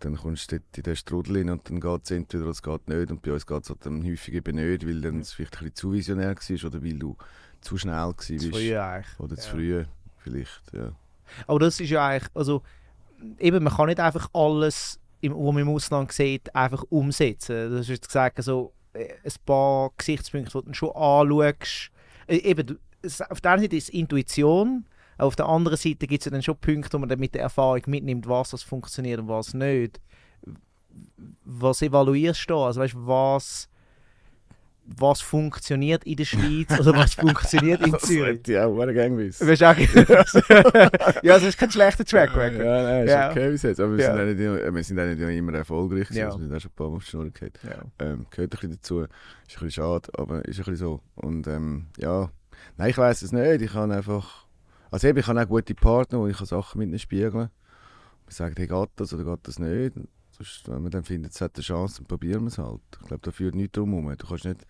dann 0.00 0.16
kommst 0.16 0.50
du 0.52 0.58
dort 0.58 0.76
in 0.78 0.82
den 0.84 0.96
Strudel 0.96 1.36
rein 1.38 1.50
und 1.50 1.68
dann 1.68 1.80
geht 1.80 2.00
es 2.04 2.10
entweder 2.10 2.46
es 2.46 2.62
geht 2.62 2.88
nicht. 2.88 3.10
Und 3.10 3.22
bei 3.22 3.32
uns 3.32 3.46
geht 3.46 3.62
es 3.62 3.68
halt 3.70 3.84
dann 3.86 4.04
häufig 4.04 4.34
eben 4.34 4.56
nicht, 4.56 4.86
weil 4.86 5.00
dann 5.00 5.20
es 5.20 5.32
vielleicht 5.32 5.54
ein 5.56 5.58
bisschen 5.64 5.74
zu 5.74 5.92
visionär 5.92 6.34
war 6.36 6.64
oder 6.66 6.82
weil 6.82 6.98
du 6.98 7.16
zu 7.60 7.76
schnell 7.78 7.94
warst. 7.94 8.22
Zu 8.26 8.38
früh 8.50 8.76
eigentlich. 8.76 9.20
Oder 9.20 9.36
zu 9.36 9.48
Ja. 9.48 9.52
früh 9.54 9.84
vielleicht, 10.18 10.62
ja. 10.72 10.92
Aber 11.46 11.58
das 11.58 11.78
ist 11.80 11.90
ja 11.90 12.06
eigentlich, 12.06 12.30
also 12.34 12.62
eben, 13.38 13.62
man 13.62 13.72
kann 13.74 13.86
nicht 13.86 14.00
einfach 14.00 14.28
alles, 14.32 14.98
im, 15.20 15.32
was 15.34 15.52
man 15.54 15.58
im 15.62 15.68
Ausland 15.68 16.12
sieht, 16.12 16.54
einfach 16.54 16.82
umsetzen. 16.88 17.70
Das 17.70 17.80
ist 17.82 17.88
jetzt 17.88 18.06
gesagt, 18.08 18.38
also, 18.38 18.72
äh, 18.92 19.08
ein 19.24 19.32
paar 19.46 19.90
Gesichtspunkte, 19.96 20.58
die 20.60 20.66
du 20.68 20.74
schon 20.74 20.90
anschaust. 20.90 21.90
Äh, 22.26 22.36
Eben, 22.38 22.78
auf 23.28 23.40
der 23.40 23.52
einen 23.52 23.62
Seite 23.62 23.76
ist 23.76 23.84
es 23.84 23.88
Intuition, 23.90 24.84
auf 25.20 25.36
der 25.36 25.46
anderen 25.46 25.76
Seite 25.78 26.06
gibt 26.06 26.20
es 26.22 26.24
ja 26.26 26.30
dann 26.32 26.42
schon 26.42 26.56
Punkte, 26.56 26.94
wo 26.94 26.98
man 26.98 27.08
dann 27.08 27.20
mit 27.20 27.34
der 27.34 27.42
Erfahrung 27.42 27.82
mitnimmt, 27.86 28.28
was 28.28 28.50
das 28.50 28.62
funktioniert 28.62 29.20
und 29.20 29.28
was 29.28 29.54
nicht. 29.54 30.00
was 31.44 31.82
evaluierst 31.82 32.48
du 32.48 32.54
da? 32.54 32.66
Also 32.66 32.80
weißt, 32.80 32.94
was, 32.96 33.68
was 34.84 35.20
funktioniert 35.20 36.02
in 36.04 36.16
der 36.16 36.24
Schweiz 36.24 36.78
oder 36.80 36.96
was 36.96 37.14
funktioniert 37.24 37.86
in 37.86 37.96
Zürich? 37.98 38.46
Ja, 38.48 38.66
auch 38.66 38.74
gerne 38.86 39.16
wissen. 39.18 39.46
Ja, 41.22 41.34
das 41.34 41.42
ist 41.44 41.58
kein 41.58 41.70
schlechter 41.70 42.04
Track 42.04 42.30
Ja, 42.34 42.38
Record. 42.40 42.64
nein, 42.64 43.04
ist 43.04 43.10
Ja. 43.12 43.30
okay 43.30 43.50
bis 43.50 43.62
jetzt. 43.62 43.78
Aber 43.80 43.96
wir 43.96 44.04
Ja. 44.04 44.16
sind, 44.16 44.26
nicht, 44.36 44.40
immer- 44.44 44.74
wir 44.74 44.84
sind 44.84 44.98
auch 44.98 45.04
nicht 45.04 45.20
immer 45.20 45.54
erfolgreich. 45.54 46.04
gewesen. 46.08 46.18
Ja. 46.18 46.26
Also 46.26 46.40
wir 46.40 46.46
sind 46.48 46.56
auch 46.56 46.60
schon 46.60 46.70
ein 46.70 46.74
paar 46.76 46.88
Mal 46.90 46.96
auf 46.96 47.04
die 47.04 47.10
Schnur 47.10 47.30
gehabt. 47.30 47.60
Ja. 47.62 48.06
Ähm, 48.06 48.26
gehört 48.30 48.48
ein 48.52 48.56
bisschen 48.58 48.70
dazu. 48.72 49.00
Ist 49.02 49.06
ein 49.06 49.10
bisschen 49.46 49.70
schade, 49.70 50.08
aber 50.16 50.44
ist 50.46 50.56
ein 50.58 50.64
bisschen 50.64 50.76
so. 50.76 51.00
Und 51.14 51.46
ähm, 51.46 51.86
ja, 51.98 52.30
nein, 52.76 52.90
ich 52.90 52.98
weiß 52.98 53.22
es 53.22 53.32
nicht. 53.32 53.62
Ich 53.62 53.72
kann 53.72 53.92
einfach. 53.92 54.46
Also 54.90 55.08
eben, 55.08 55.18
ich 55.18 55.26
habe 55.26 55.40
auch 55.40 55.48
gute 55.48 55.74
Partner, 55.74 56.18
wo 56.18 56.26
ich 56.26 56.36
Sachen 56.38 56.78
mit 56.78 56.88
ihnen 56.88 56.98
spiegeln 56.98 57.32
kann. 57.32 57.50
Wir 58.26 58.34
sagen, 58.34 58.54
hey, 58.56 58.66
geht 58.66 58.90
das 58.96 59.12
oder 59.14 59.24
geht 59.24 59.48
das 59.48 59.58
nicht? 59.58 59.96
Und 59.96 60.08
Sonst, 60.40 60.68
wenn 60.68 60.82
man 60.82 60.90
dann 60.90 61.04
findet, 61.04 61.32
es 61.32 61.40
hat 61.42 61.54
eine 61.56 61.62
Chance, 61.62 61.98
dann 61.98 62.06
probieren 62.06 62.42
wir 62.42 62.48
es 62.48 62.56
halt. 62.56 62.80
Ich 63.02 63.08
glaube, 63.08 63.20
da 63.22 63.30
führt 63.30 63.54
nichts 63.54 63.72
drum 63.72 63.90
herum. 63.90 64.16
Du 64.16 64.26
kannst 64.26 64.46
nicht. 64.46 64.66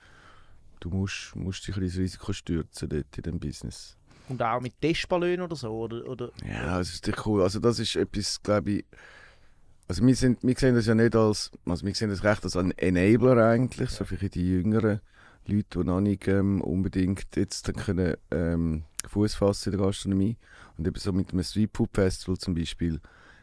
Du 0.81 0.91
musst, 0.91 1.37
musst 1.37 1.69
dich 1.69 1.77
ein 1.77 1.83
bisschen 1.83 2.03
ins 2.03 2.13
Risiko 2.15 2.33
stürzen 2.33 2.89
dort 2.89 3.17
in 3.17 3.23
dem 3.23 3.39
Business. 3.39 3.97
Und 4.29 4.43
auch 4.43 4.61
mit 4.61 4.81
Testballon 4.81 5.43
oder 5.43 5.55
so? 5.55 5.71
Oder, 5.71 6.05
oder, 6.09 6.33
Ja, 6.45 6.79
das 6.79 6.91
ist 6.91 7.27
cool. 7.27 7.43
Also 7.43 7.61
das 7.61 7.79
ist 7.79 7.95
etwas, 7.95 8.43
glaube 8.43 8.71
ich. 8.71 8.85
Also 9.87 10.05
wir, 10.05 10.17
sind, 10.17 10.43
wir 10.43 10.57
sehen 10.57 10.75
das 10.75 10.87
ja 10.87 10.95
nicht 10.95 11.15
als, 11.15 11.53
also 11.67 11.87
wir 11.87 11.95
sehen 11.95 12.11
das 12.11 12.25
recht 12.25 12.43
als 12.45 12.57
ein 12.57 12.73
Enabler 12.73 13.37
eigentlich, 13.45 13.91
so 13.91 14.05
für 14.05 14.17
die 14.17 14.49
jüngeren 14.49 15.01
Leute, 15.47 15.81
die 15.81 15.85
noch 15.85 16.01
nicht 16.01 16.27
ähm, 16.29 16.61
unbedingt 16.63 17.37
jetzt 17.37 17.69
dann 17.69 17.77
können 17.77 18.17
ähm, 18.31 18.85
Fuß 19.09 19.35
fassen 19.35 19.73
in 19.73 19.79
der 19.79 19.87
Gastronomie. 19.87 20.37
Und 20.77 20.87
eben 20.87 20.99
so 20.99 21.13
mit 21.13 21.33
dem 21.33 21.43
Street 21.43 21.71
Food 21.75 21.91
Festival 21.93 22.39
zum 22.39 22.55
Beispiel, 22.55 23.01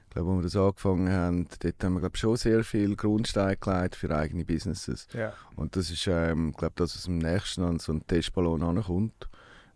ich 0.07 0.13
glaube, 0.13 0.31
als 0.31 0.37
wir 0.37 0.43
das 0.43 0.55
angefangen 0.55 1.11
haben, 1.11 1.47
dort 1.59 1.83
haben 1.83 1.93
wir 1.93 1.99
glaube 1.99 2.17
schon 2.17 2.37
sehr 2.37 2.63
viel 2.63 2.95
Grundstein 2.95 3.57
gelegt 3.59 3.95
für 3.95 4.15
eigene 4.15 4.45
Businesses. 4.45 5.07
ja. 5.13 5.33
Und 5.55 5.75
das 5.75 5.91
ist, 5.91 6.07
ähm, 6.07 6.53
glaube 6.53 6.73
das, 6.77 6.95
was 6.95 7.07
am 7.07 7.17
nächsten 7.17 7.63
an 7.63 7.79
so 7.79 7.91
einen 7.91 8.07
Testballon 8.07 8.63
ankommt. 8.63 9.29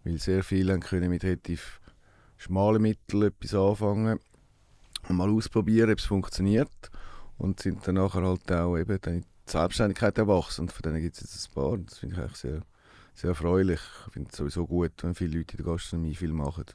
Weil 0.04 0.18
sehr 0.18 0.44
viele 0.44 0.74
haben 0.74 0.80
können 0.80 1.10
mit 1.10 1.24
relativ 1.24 1.80
schmalen 2.38 2.82
Mitteln 2.82 3.24
etwas 3.24 3.54
anfangen 3.54 4.20
und 5.08 5.16
mal 5.16 5.30
ausprobieren, 5.30 5.92
ob 5.92 6.00
es 6.00 6.06
funktioniert. 6.06 6.90
Und 7.38 7.60
sind 7.60 7.88
dann 7.88 7.96
nachher 7.96 8.24
halt 8.24 8.52
auch 8.52 8.78
eben 8.78 9.00
dann 9.02 9.16
in 9.16 9.22
die 9.22 9.52
Selbstständigkeit 9.52 10.18
erwachsen. 10.18 10.62
Und 10.62 10.72
von 10.72 10.82
denen 10.84 11.02
gibt 11.02 11.16
es 11.16 11.22
jetzt 11.22 11.50
ein 11.50 11.54
paar. 11.54 11.70
Und 11.72 11.92
Das 11.92 12.00
finde 12.00 12.16
ich 12.16 12.22
eigentlich 12.22 12.38
sehr, 12.38 12.62
sehr 13.14 13.30
erfreulich. 13.30 13.80
Ich 14.08 14.14
finde 14.14 14.30
es 14.32 14.38
sowieso 14.38 14.66
gut, 14.66 14.92
wenn 15.02 15.16
viele 15.16 15.40
Leute 15.40 15.58
in 15.58 15.64
der 15.64 15.74
Gastronomie 15.74 16.16
viel 16.16 16.34
machen. 16.34 16.66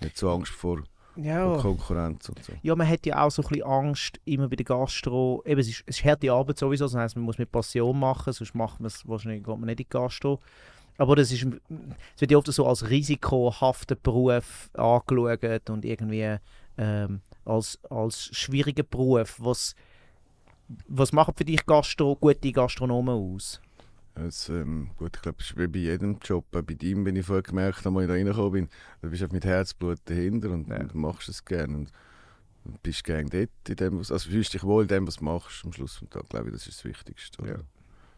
Nicht 0.00 0.16
so 0.16 0.30
Angst 0.30 0.52
vor, 0.52 0.82
Ja. 1.16 1.58
Konkurrenz 1.58 2.28
und 2.28 2.42
so. 2.44 2.52
Ja, 2.62 2.74
man 2.74 2.88
hat 2.88 3.04
ja 3.06 3.22
auch 3.24 3.30
so 3.30 3.42
ein 3.42 3.48
bisschen 3.48 3.64
Angst, 3.64 4.20
immer 4.24 4.48
bei 4.48 4.56
der 4.56 4.64
Gastro. 4.64 5.42
Eben, 5.44 5.60
es 5.60 5.68
ist, 5.68 5.82
es 5.86 5.98
ist 5.98 6.04
harte 6.04 6.32
Arbeit 6.32 6.58
sowieso, 6.58 6.84
das 6.86 6.94
heisst, 6.94 7.16
man 7.16 7.24
muss 7.24 7.38
mit 7.38 7.52
Passion 7.52 7.98
machen, 7.98 8.32
sonst 8.32 8.54
macht 8.54 8.80
man 8.80 8.86
es 8.86 9.06
wahrscheinlich 9.06 9.42
geht 9.44 9.48
man 9.48 9.66
nicht 9.66 9.80
in 9.80 9.84
die 9.84 9.88
Gastro. 9.88 10.40
Aber 10.98 11.16
das 11.16 11.32
ist, 11.32 11.44
es 11.44 12.20
wird 12.20 12.30
ja 12.30 12.36
oft 12.38 12.46
so 12.52 12.66
als 12.66 12.88
risikohafter 12.90 13.94
Beruf 13.94 14.70
angeschaut 14.74 15.70
und 15.70 15.84
irgendwie 15.84 16.36
ähm, 16.76 17.20
als, 17.44 17.78
als 17.88 18.30
schwieriger 18.36 18.82
Beruf. 18.82 19.36
Was, 19.38 19.74
was 20.88 21.12
machen 21.12 21.34
für 21.36 21.44
dich 21.44 21.64
Gastro, 21.64 22.16
gute 22.16 22.52
Gastronomen 22.52 23.14
aus? 23.34 23.60
Es, 24.14 24.48
ähm, 24.48 24.90
gut, 24.96 25.16
ich 25.16 25.22
glaube, 25.22 25.38
das 25.38 25.50
ist 25.50 25.56
wie 25.58 25.66
bei 25.68 25.78
jedem 25.78 26.18
Job. 26.22 26.44
Auch 26.54 26.62
bei 26.62 26.74
deinem 26.74 27.04
bin 27.04 27.16
ich 27.16 27.24
vorher 27.26 27.42
gemerkt, 27.42 27.86
als 27.86 27.96
ich 27.96 28.06
da 28.06 28.12
reingekommen 28.12 28.52
bin, 28.52 28.68
du 29.02 29.10
bist 29.10 29.22
einfach 29.22 29.32
mit 29.34 29.44
Herzblut 29.44 29.98
dahinter 30.04 30.50
und, 30.50 30.68
Ja. 30.68 30.80
und 30.80 30.92
du 30.92 30.98
machst 30.98 31.28
es 31.28 31.44
gerne. 31.44 31.76
Und, 31.76 31.92
und 32.64 32.82
bist 32.82 33.04
gerne 33.04 33.28
dort, 33.30 33.48
in 33.68 33.76
dem, 33.76 33.98
was, 33.98 34.10
also 34.12 34.28
fühlst 34.28 34.52
dich 34.52 34.62
wohl 34.64 34.82
in 34.82 34.88
dem, 34.88 35.06
was 35.06 35.16
du 35.16 35.24
machst 35.24 35.64
am 35.64 35.72
Schluss 35.72 36.00
des 36.00 36.08
Tages. 36.10 36.28
glaube 36.28 36.48
ich, 36.48 36.52
das 36.54 36.66
ist 36.66 36.78
das 36.78 36.84
Wichtigste. 36.84 37.40
Oder? 37.42 37.50
Ja. 37.52 37.58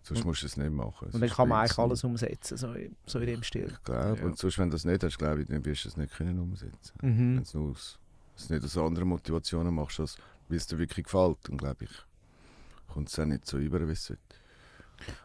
Sonst 0.05 0.25
musst 0.25 0.43
du 0.43 0.47
es 0.47 0.57
nicht 0.57 0.73
machen. 0.73 1.09
Und 1.13 1.21
dann 1.21 1.31
kann 1.31 1.49
man 1.49 1.61
eigentlich 1.61 1.79
alles 1.79 2.03
umsetzen, 2.03 2.57
so, 2.57 2.73
in- 2.73 2.97
so 3.07 3.21
in 3.21 3.27
dem 3.27 3.43
Stil. 3.45 3.69
Ich 3.73 3.85
glaube, 3.85 4.19
Ja. 4.19 4.25
und 4.25 4.37
sonst, 4.37 4.59
wenn 4.59 4.69
du 4.71 4.75
das 4.75 4.85
nicht 4.85 5.05
hast, 5.05 5.17
glaube 5.19 5.43
ich, 5.43 5.47
dann 5.49 5.65
wirst 5.65 5.85
du 5.85 5.89
es 5.91 5.97
nicht 5.97 6.13
können 6.15 6.41
umsetzen 6.41 6.99
können. 6.99 7.35
Mhm. 7.35 7.37
Wenn 7.37 7.45
du 7.45 7.71
es 7.73 7.99
es 8.35 8.51
nicht 8.51 8.65
aus 8.65 8.77
anderen 8.79 9.09
Motivationen 9.09 9.73
machst, 9.75 10.01
als 10.01 10.17
weil 10.49 10.57
es 10.57 10.67
dir 10.67 10.79
wirklich 10.79 11.05
gefällt, 11.05 11.37
dann 11.49 11.57
glaube 11.59 11.85
ich, 11.85 11.91
kommt 12.93 13.09
es 13.11 13.19
auch 13.19 13.27
nicht 13.27 13.47
so 13.47 13.59
über, 13.59 13.87
wie 13.87 13.93
es 13.93 14.05
sollte. 14.07 14.32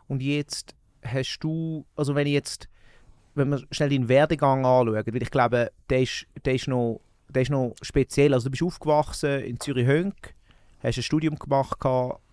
Und 0.07 0.22
jetzt 0.22 0.75
hast 1.03 1.39
du, 1.39 1.86
also 1.96 2.15
wenn 2.15 2.27
ich 2.27 2.34
jetzt, 2.34 2.67
wenn 3.36 3.50
wir 3.50 3.63
schnell 3.72 3.89
deinen 3.89 4.10
Werdegang 4.10 4.65
anschauen, 4.65 5.03
weil 5.05 5.24
ich 5.24 5.31
glaube, 5.31 5.72
der 5.89 6.01
ist, 6.01 6.25
der 6.43 6.55
ist, 6.55 6.67
noch, 6.67 7.01
der 7.29 7.43
ist 7.43 7.51
noch 7.51 7.75
speziell. 7.81 8.34
Also 8.34 8.46
du 8.46 8.51
bist 8.51 8.63
aufgewachsen 8.63 9.41
in 9.41 9.60
Zürich-Hönk, 9.60 10.34
hast 10.81 10.98
ein 10.98 11.03
Studium 11.03 11.38
gemacht 11.38 11.77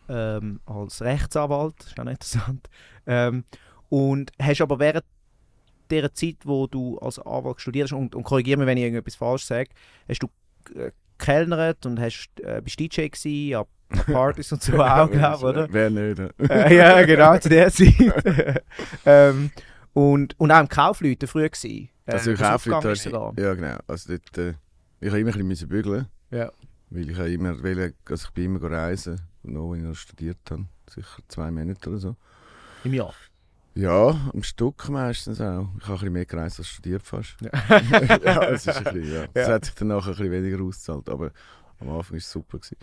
ähm, 0.08 0.60
als 0.66 1.02
Rechtsanwalt, 1.02 1.74
ist 1.84 1.96
noch 1.96 2.06
interessant, 2.06 2.68
ähm, 3.06 3.44
und 3.88 4.32
hast 4.40 4.60
aber 4.60 4.78
während 4.78 5.04
der 5.90 6.12
Zeit, 6.12 6.38
wo 6.44 6.66
du 6.66 6.98
als 6.98 7.18
Anwalt 7.18 7.60
studiert 7.60 7.90
hast, 7.90 7.96
und, 7.96 8.14
und 8.14 8.24
korrigiere 8.24 8.58
mich, 8.58 8.66
wenn 8.66 8.78
ich 8.78 8.84
irgendetwas 8.84 9.14
falsch 9.14 9.44
sage, 9.44 9.70
hast 10.08 10.22
du 10.22 10.28
äh, 10.74 10.90
gekellnert 11.18 11.86
und 11.86 12.00
hast, 12.00 12.28
äh, 12.40 12.60
bist 12.62 12.80
DJ 12.80 13.08
gewesen, 13.08 13.54
an 13.54 13.64
Partys 13.88 14.52
und 14.52 14.62
so 14.62 14.82
auch, 14.82 15.10
glaube 15.10 15.44
oder? 15.46 15.68
Wer 15.70 15.90
nicht. 15.90 16.18
ja. 16.18 16.28
äh, 16.48 16.76
ja, 16.76 17.04
genau, 17.04 17.36
zu 17.38 17.48
der 17.48 17.70
Zeit. 17.70 18.62
ähm, 19.06 19.50
und, 19.92 20.38
und 20.40 20.50
auch 20.50 20.60
im 20.60 20.68
Kaufleuten 20.68 21.28
früher 21.28 21.48
gewesen. 21.48 21.88
Äh, 22.06 22.12
Also 22.12 22.32
aufgegangen 22.32 22.82
für 22.82 22.92
ist 22.92 23.02
sogar. 23.04 23.32
Ja, 23.38 23.54
genau. 23.54 23.76
Also 23.86 24.12
dort, 24.16 24.38
äh, 24.38 24.54
ich 25.00 25.08
habe 25.08 25.20
immer 25.20 25.34
ein 25.36 25.48
bisschen 25.48 25.68
bügeln. 25.68 26.06
Ja. 26.30 26.50
Weil 26.90 27.10
ich 27.10 27.18
immer, 27.18 27.62
wollte- 27.62 27.94
also 28.08 28.26
ich 28.28 28.34
bin 28.34 28.44
immer 28.56 28.70
reisen, 28.70 29.20
noch 29.42 29.70
als 29.72 29.78
ich 29.78 29.84
noch 29.84 29.94
studiert 29.94 30.38
habe. 30.50 30.66
Sicher 30.90 31.22
zwei 31.28 31.50
Monate 31.50 31.88
oder 31.90 31.98
so. 31.98 32.16
Im 32.84 32.94
Jahr. 32.94 33.14
Ja, 33.76 34.08
am 34.32 34.42
Stück 34.42 34.88
meistens 34.88 35.40
auch. 35.40 35.68
Ich 35.78 35.84
habe 35.84 35.94
ein 35.94 35.98
bisschen 35.98 36.12
mehr 36.12 36.26
gereist 36.26 36.58
als 36.58 36.68
studiert 36.68 37.02
fast. 37.02 37.36
Ja. 37.40 37.50
ja, 38.24 38.42
es 38.50 38.66
ist 38.66 38.76
ein 38.76 38.84
bisschen, 38.84 39.12
ja. 39.12 39.26
Das 39.34 39.48
Ja. 39.48 39.54
hat 39.54 39.64
sich 39.64 39.74
danach 39.74 40.06
ein 40.06 40.10
bisschen 40.12 40.30
weniger 40.30 40.62
ausgezahlt, 40.62 41.08
aber 41.08 41.30
am 41.80 41.88
Anfang 41.88 42.12
war 42.12 42.18
es 42.18 42.30
super. 42.30 42.58
Gewesen. 42.58 42.76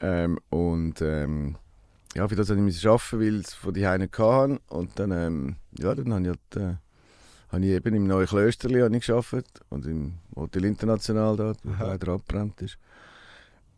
Ähm, 0.00 0.38
und 0.50 1.00
ähm, 1.00 1.56
ja, 2.14 2.28
für 2.28 2.36
das 2.36 2.48
musste 2.50 2.78
ich 2.78 2.88
arbeiten, 2.88 3.20
weil 3.20 3.40
es 3.40 3.54
von 3.54 3.74
die 3.74 3.98
nicht 3.98 4.18
hatten. 4.18 4.58
Und 4.68 4.98
dann, 4.98 5.10
ähm, 5.10 5.56
ja, 5.78 5.94
dann 5.94 6.12
habe 6.12 6.22
ich, 6.22 6.28
halt, 6.28 6.56
äh, 6.56 6.76
habe 7.50 7.64
ich 7.64 7.70
eben 7.70 7.94
im 7.94 8.06
neuen 8.06 8.26
Klösterli 8.26 8.80
habe 8.80 8.96
ich 8.96 9.06
gearbeitet 9.06 9.60
und 9.70 9.86
im 9.86 10.14
Hotel 10.36 10.64
International 10.64 11.36
da, 11.36 11.54
wo 11.62 11.84
leider 11.84 12.12
abgebrannt 12.12 12.62
ist. 12.62 12.78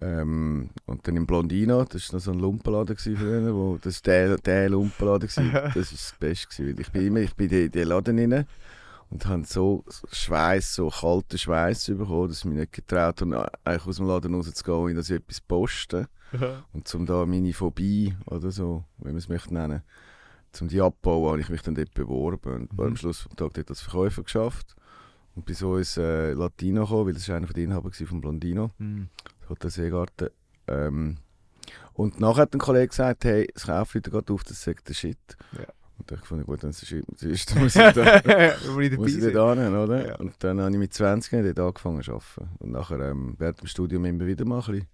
Ähm, 0.00 0.68
und 0.84 1.08
dann 1.08 1.16
im 1.16 1.26
Blondino, 1.26 1.84
das 1.84 2.12
war 2.12 2.18
noch 2.18 2.24
so 2.24 2.32
ein 2.32 2.38
Lumpenladen 2.38 2.96
früher, 2.98 3.54
wo, 3.54 3.78
das 3.78 4.04
war 4.04 4.12
der, 4.12 4.36
der 4.36 4.68
Lumpenladen, 4.68 5.28
gewesen. 5.28 5.52
das 5.52 5.74
war 5.74 5.82
das 5.82 6.14
Beste. 6.20 6.48
Gewesen, 6.48 6.76
weil 6.76 6.80
ich 6.80 6.92
bin 6.92 7.06
immer, 7.06 7.20
ich 7.20 7.34
bin 7.34 7.48
in 7.48 7.70
den 7.70 7.88
Laden 7.88 8.18
rein 8.18 8.46
und 9.10 9.26
habe 9.26 9.44
so 9.44 9.84
Schweiß, 10.12 10.74
so 10.74 10.88
kalten 10.90 11.38
Schweiß 11.38 11.86
bekommen, 11.86 12.28
dass 12.28 12.38
ich 12.38 12.44
mich 12.46 12.58
nicht 12.58 12.72
getraut 12.72 13.20
habe, 13.20 13.50
eigentlich 13.64 13.86
aus 13.86 13.96
dem 13.96 14.06
Laden 14.06 14.34
rauszugehen, 14.34 14.96
dass 14.96 15.10
ich 15.10 15.16
etwas 15.16 15.40
poste. 15.40 16.08
Und 16.72 16.88
zum 16.88 17.06
da 17.06 17.24
meine 17.24 17.52
Phobie, 17.52 18.14
oder 18.26 18.50
so, 18.50 18.84
wie 18.98 19.08
man 19.08 19.16
es 19.16 19.28
möchte 19.28 19.54
nennen, 19.54 19.82
zum 20.52 20.68
die 20.68 20.80
abbauen, 20.80 21.30
habe 21.30 21.40
ich 21.40 21.48
mich 21.48 21.62
dann 21.62 21.74
dort 21.74 21.94
beworben 21.94 22.52
und 22.54 22.72
Mhm. 22.72 22.80
am 22.80 22.96
Schluss 22.96 23.24
des 23.24 23.36
Tages 23.36 23.52
dort 23.54 23.70
als 23.70 23.80
Verkäufer 23.82 24.22
geschafft. 24.22 24.74
Und 25.34 25.44
bin 25.44 25.54
so 25.54 25.76
ins 25.76 25.98
äh, 25.98 26.32
Latino 26.32 26.82
gekommen, 26.84 27.06
weil 27.06 27.12
das 27.14 27.28
war 27.28 27.36
einer 27.36 27.46
der 27.46 27.62
Inhaber 27.64 27.90
gewesen 27.90 28.06
vom 28.06 28.20
Blondino. 28.22 28.70
Hm. 28.78 29.08
Hotel 29.50 29.70
Seegarten. 29.70 30.30
Ähm, 30.66 31.18
und 31.92 32.20
nachher 32.20 32.42
hat 32.42 32.54
ein 32.54 32.58
Kollege 32.58 32.88
gesagt, 32.88 33.24
hey, 33.24 33.46
das 33.52 33.66
Kaufleute 33.66 34.10
geht 34.10 34.30
auf, 34.30 34.44
das 34.44 34.62
sagt 34.62 34.88
der 34.88 34.94
Shit. 34.94 35.18
Ja. 35.52 35.66
Und 36.06 36.12
da 36.12 36.14
ich 36.14 36.20
gefunden, 36.20 36.46
gut, 36.46 36.62
wenn 36.62 36.70
es 36.70 36.78
der 36.78 36.86
Shit 36.86 37.22
ist, 37.22 37.50
dann 37.54 37.62
muss 37.64 37.74
ich 37.74 37.92
da, 37.92 38.16
ich 38.80 38.96
muss 38.96 39.16
ich 39.16 39.32
dort 39.32 39.58
hin, 39.58 39.74
oder? 39.74 40.06
Ja. 40.06 40.16
Und 40.16 40.34
dann 40.38 40.60
habe 40.60 40.70
ich 40.70 40.78
mit 40.78 40.94
20 40.94 41.42
dort 41.42 41.58
angefangen 41.58 42.00
zu 42.00 42.12
arbeiten. 42.12 42.48
Und 42.60 42.70
nachher 42.70 43.00
ähm, 43.00 43.34
während 43.38 43.60
dem 43.60 43.66
Studium 43.66 44.04
immer 44.04 44.24
wieder 44.24 44.44
mal 44.44 44.60
ein 44.60 44.66
bisschen. 44.66 44.86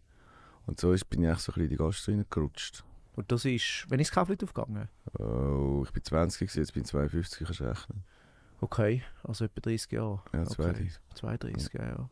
Und 0.64 0.80
so 0.80 0.92
ist, 0.92 1.10
bin 1.10 1.22
ich 1.22 1.28
echt 1.28 1.40
so 1.40 1.52
ein 1.52 1.54
bisschen 1.54 1.64
in 1.64 1.68
die 1.68 1.76
Gastro 1.76 2.12
reingerutscht. 2.12 2.82
Und 3.14 3.30
das 3.30 3.44
ist, 3.44 3.84
wenn 3.90 4.00
ist 4.00 4.08
das 4.08 4.14
Kaufleute 4.14 4.46
aufgegangen? 4.46 4.88
Oh, 5.18 5.82
ich 5.84 5.92
bin 5.92 6.02
20 6.02 6.38
gewesen, 6.38 6.60
jetzt 6.60 6.72
bin 6.72 6.82
ich 6.82 6.88
52, 6.88 7.46
kannst 7.46 7.60
du 7.60 7.64
rechnen. 7.64 8.04
Okay, 8.62 9.02
also 9.22 9.44
etwa 9.44 9.60
30 9.60 9.92
Jahre. 9.92 10.22
Ja, 10.32 10.40
Okay. 10.40 10.54
32. 10.54 10.92
32, 11.16 11.72
ja. 11.74 11.86
ja. 11.88 12.08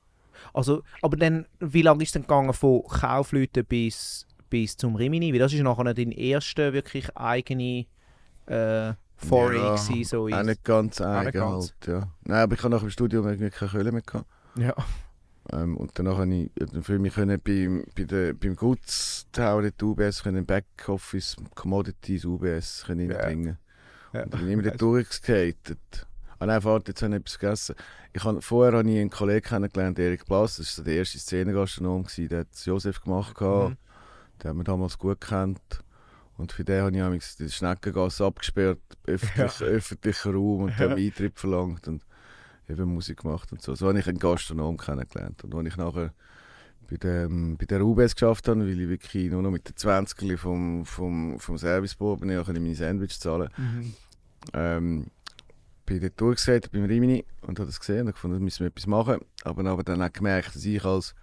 Also, 0.52 0.83
aber 1.00 1.16
dann, 1.16 1.47
wie 1.61 1.80
lange 1.83 2.02
ist 2.02 2.11
es 2.11 2.12
denn 2.12 2.23
gegangen 2.23 2.52
von 2.52 2.83
Kaufleuten 2.83 3.64
bis, 3.64 4.26
bis 4.50 4.76
zum 4.76 4.95
Rimini? 4.95 5.33
Weil 5.33 5.38
das 5.38 5.54
ist 5.54 5.62
nachher 5.62 5.95
dein 5.95 6.12
erster 6.12 6.75
wirklich 6.75 7.16
eigene 7.16 7.87
äh, 8.50 8.95
Foray 9.16 9.59
Ja, 9.59 9.75
gewesen, 9.76 10.04
so 10.04 10.25
Auch 10.25 10.40
in, 10.40 10.47
nicht 10.47 10.64
ganz 10.64 11.00
Auch 11.00 11.07
eigen 11.07 11.40
halt, 11.42 11.75
ja. 11.87 12.09
Nein, 12.25 12.40
aber 12.40 12.54
ich 12.54 12.62
habe 12.62 12.75
nach 12.75 12.80
dem 12.80 12.90
Studium 12.90 13.26
irgendwie 13.26 13.50
keine 13.50 13.71
Kohle 13.71 13.92
mehr 13.92 14.02
gehabt. 14.02 14.26
Ja. 14.57 14.75
Ähm, 15.52 15.76
und 15.76 15.90
danach 15.99 16.19
habe 16.19 16.35
ich 16.35 16.50
dann 16.54 16.83
für 16.83 16.99
mich 16.99 17.14
können 17.14 17.40
beim, 17.40 17.85
bei 17.97 18.04
der, 18.04 18.35
beim 18.35 18.57
Gutstower 18.57 19.62
die 19.71 19.85
UBS 19.85 20.23
können 20.23 20.47
Backoffice 20.47 21.37
Commodities 21.54 22.25
UBS 22.25 22.85
können 22.87 23.11
Ja. 23.11 23.16
reinbringen. 23.19 23.59
Ja. 24.12 24.23
Und 24.25 24.35
dann 24.35 24.40
bin 24.40 24.49
ich 24.49 24.54
immer 24.54 24.62
dort 24.62 24.80
durchgeskatet. 24.80 26.07
Ah 26.38 26.47
nein, 26.47 26.64
warte, 26.64 26.92
jetzt 26.92 27.02
habe 27.02 27.14
ich 27.14 27.21
etwas 27.21 27.35
vergessen. 27.37 27.75
Ich 28.14 28.25
habe, 28.25 28.40
vorher 28.40 28.78
habe 28.78 28.90
ich 28.90 28.99
einen 28.99 29.11
Kollegen 29.11 29.47
kennengelernt, 29.47 29.99
Erik 29.99 30.25
Blass, 30.25 30.57
das 30.57 30.78
war 30.78 30.85
der 30.87 30.95
erste 30.95 31.19
Szenengastronom, 31.19 32.04
gewesen, 32.04 32.28
der 32.28 32.40
hat 32.40 32.49
Josef 32.64 33.00
gemacht. 33.02 33.38
Mhm. 33.40 33.76
Den 34.42 34.49
haben 34.49 34.57
wir 34.59 34.64
damals 34.64 34.97
gut 34.99 35.21
gekannt. 35.21 35.61
Und 36.40 36.52
für 36.52 36.64
den 36.64 36.82
habe 36.82 36.97
ich 36.97 37.02
amigs 37.02 37.37
die 37.37 37.50
Schneckengasse 37.50 38.25
abgesperrt, 38.25 38.80
öffentlich, 39.06 39.61
öffentlicher 39.61 40.32
Raum 40.32 40.62
und 40.62 40.78
der 40.78 40.97
Eintritt 40.97 41.38
verlangt 41.38 41.87
und 41.87 42.02
eben 42.68 42.94
Musik 42.94 43.20
gemacht 43.20 43.52
und 43.52 43.61
so. 43.61 43.75
So 43.75 43.88
habe 43.88 43.99
ich 43.99 44.09
einen 44.09 44.18
Gastronom 44.18 44.78
kennengelernt. 44.78 45.44
Und 45.44 45.54
als 45.54 45.66
ich 45.66 45.76
nachher 45.76 46.14
bei, 46.88 46.97
dem, 46.97 47.59
bei 47.59 47.66
der 47.66 47.85
UBS 47.85 48.14
geschafft 48.14 48.49
habe, 48.49 48.61
weil 48.61 48.80
ich 48.80 48.88
wirklich 48.88 49.30
nur 49.30 49.42
noch 49.42 49.50
mit 49.50 49.68
den 49.68 49.76
20 49.76 50.38
vom, 50.40 50.87
vom, 50.87 51.38
vom 51.38 51.59
Serviceboard 51.59 52.20
bin, 52.20 52.30
ich 52.30 52.47
meine 52.47 52.75
Sandwich 52.75 53.20
zahlen. 53.20 53.50
Mhm. 53.59 53.94
Ähm, 54.54 55.06
bin 55.85 56.00
dort 56.00 56.20
durchgesetzt 56.20 56.73
beim 56.73 56.85
Rimini 56.85 57.25
und 57.42 57.59
habe 57.59 57.66
das 57.66 57.80
gesehen 57.80 58.06
und 58.06 58.12
gefunden, 58.14 58.38
da 58.38 58.42
müssen 58.42 58.61
wir 58.61 58.68
etwas 58.68 58.87
machen. 58.87 59.18
Aber, 59.44 59.64
aber 59.66 59.82
dann 59.82 60.02
auch 60.02 60.12
gemerkt, 60.12 60.54
dass 60.54 60.64
ich 60.64 60.85
als 60.85 61.14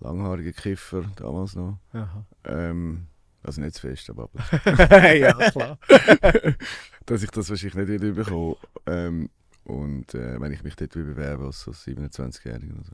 langhaariger 0.00 0.52
Kiffer 0.52 1.04
damals 1.16 1.54
noch, 1.54 1.78
ähm, 2.44 3.06
also 3.42 3.60
nicht 3.60 3.74
zu 3.74 3.88
fest, 3.88 4.10
aber 4.10 4.28
ja, 5.14 5.32
klar. 5.50 5.78
dass 7.06 7.22
ich 7.22 7.30
das 7.30 7.48
wahrscheinlich 7.50 7.88
nicht 7.88 7.88
wieder 7.88 8.12
bekomme. 8.12 8.56
Ähm, 8.86 9.30
und 9.64 10.14
äh, 10.14 10.40
wenn 10.40 10.52
ich 10.52 10.62
mich 10.62 10.76
dort 10.76 10.92
bewerbe 10.92 11.46
als 11.46 11.60
so 11.60 11.70
27-Jähriger 11.70 12.72
oder 12.72 12.84
so. 12.84 12.92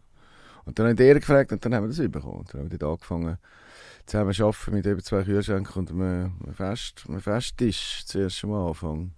Und 0.64 0.78
dann 0.78 0.88
haben 0.88 0.96
die 0.96 1.04
Ehre 1.04 1.20
gefragt 1.20 1.52
und 1.52 1.64
dann 1.64 1.74
haben 1.74 1.84
wir 1.84 1.88
das 1.88 2.10
bekommen. 2.10 2.40
Und 2.40 2.52
dann 2.52 2.62
haben 2.62 2.70
wir 2.70 2.78
dort 2.78 3.00
angefangen, 3.00 3.38
zusammen 4.04 4.32
zu 4.34 4.44
arbeiten 4.44 4.74
mit 4.74 4.86
eben 4.86 5.02
zwei 5.02 5.22
Kühlschränken 5.22 5.74
und 5.80 5.90
einem, 5.90 6.32
einem, 6.42 6.54
Fest, 6.54 7.04
einem 7.08 7.20
Festtisch 7.20 8.04
zuerst 8.04 8.42
am 8.44 8.52
Anfang. 8.52 9.12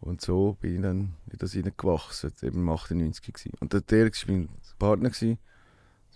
Und 0.00 0.20
so 0.20 0.56
bin 0.60 0.76
ich 0.76 0.82
dann 0.82 1.14
in 1.30 1.38
das 1.38 1.52
hineingewachsen, 1.52 2.32
eben 2.42 2.60
im 2.60 2.68
98 2.68 3.22
gewesen. 3.22 3.52
Und 3.60 3.72
der 3.72 3.82
Ehre 3.98 4.10
war 4.10 4.34
mein 4.34 4.48
Partner, 4.78 5.10
gewesen. 5.10 5.38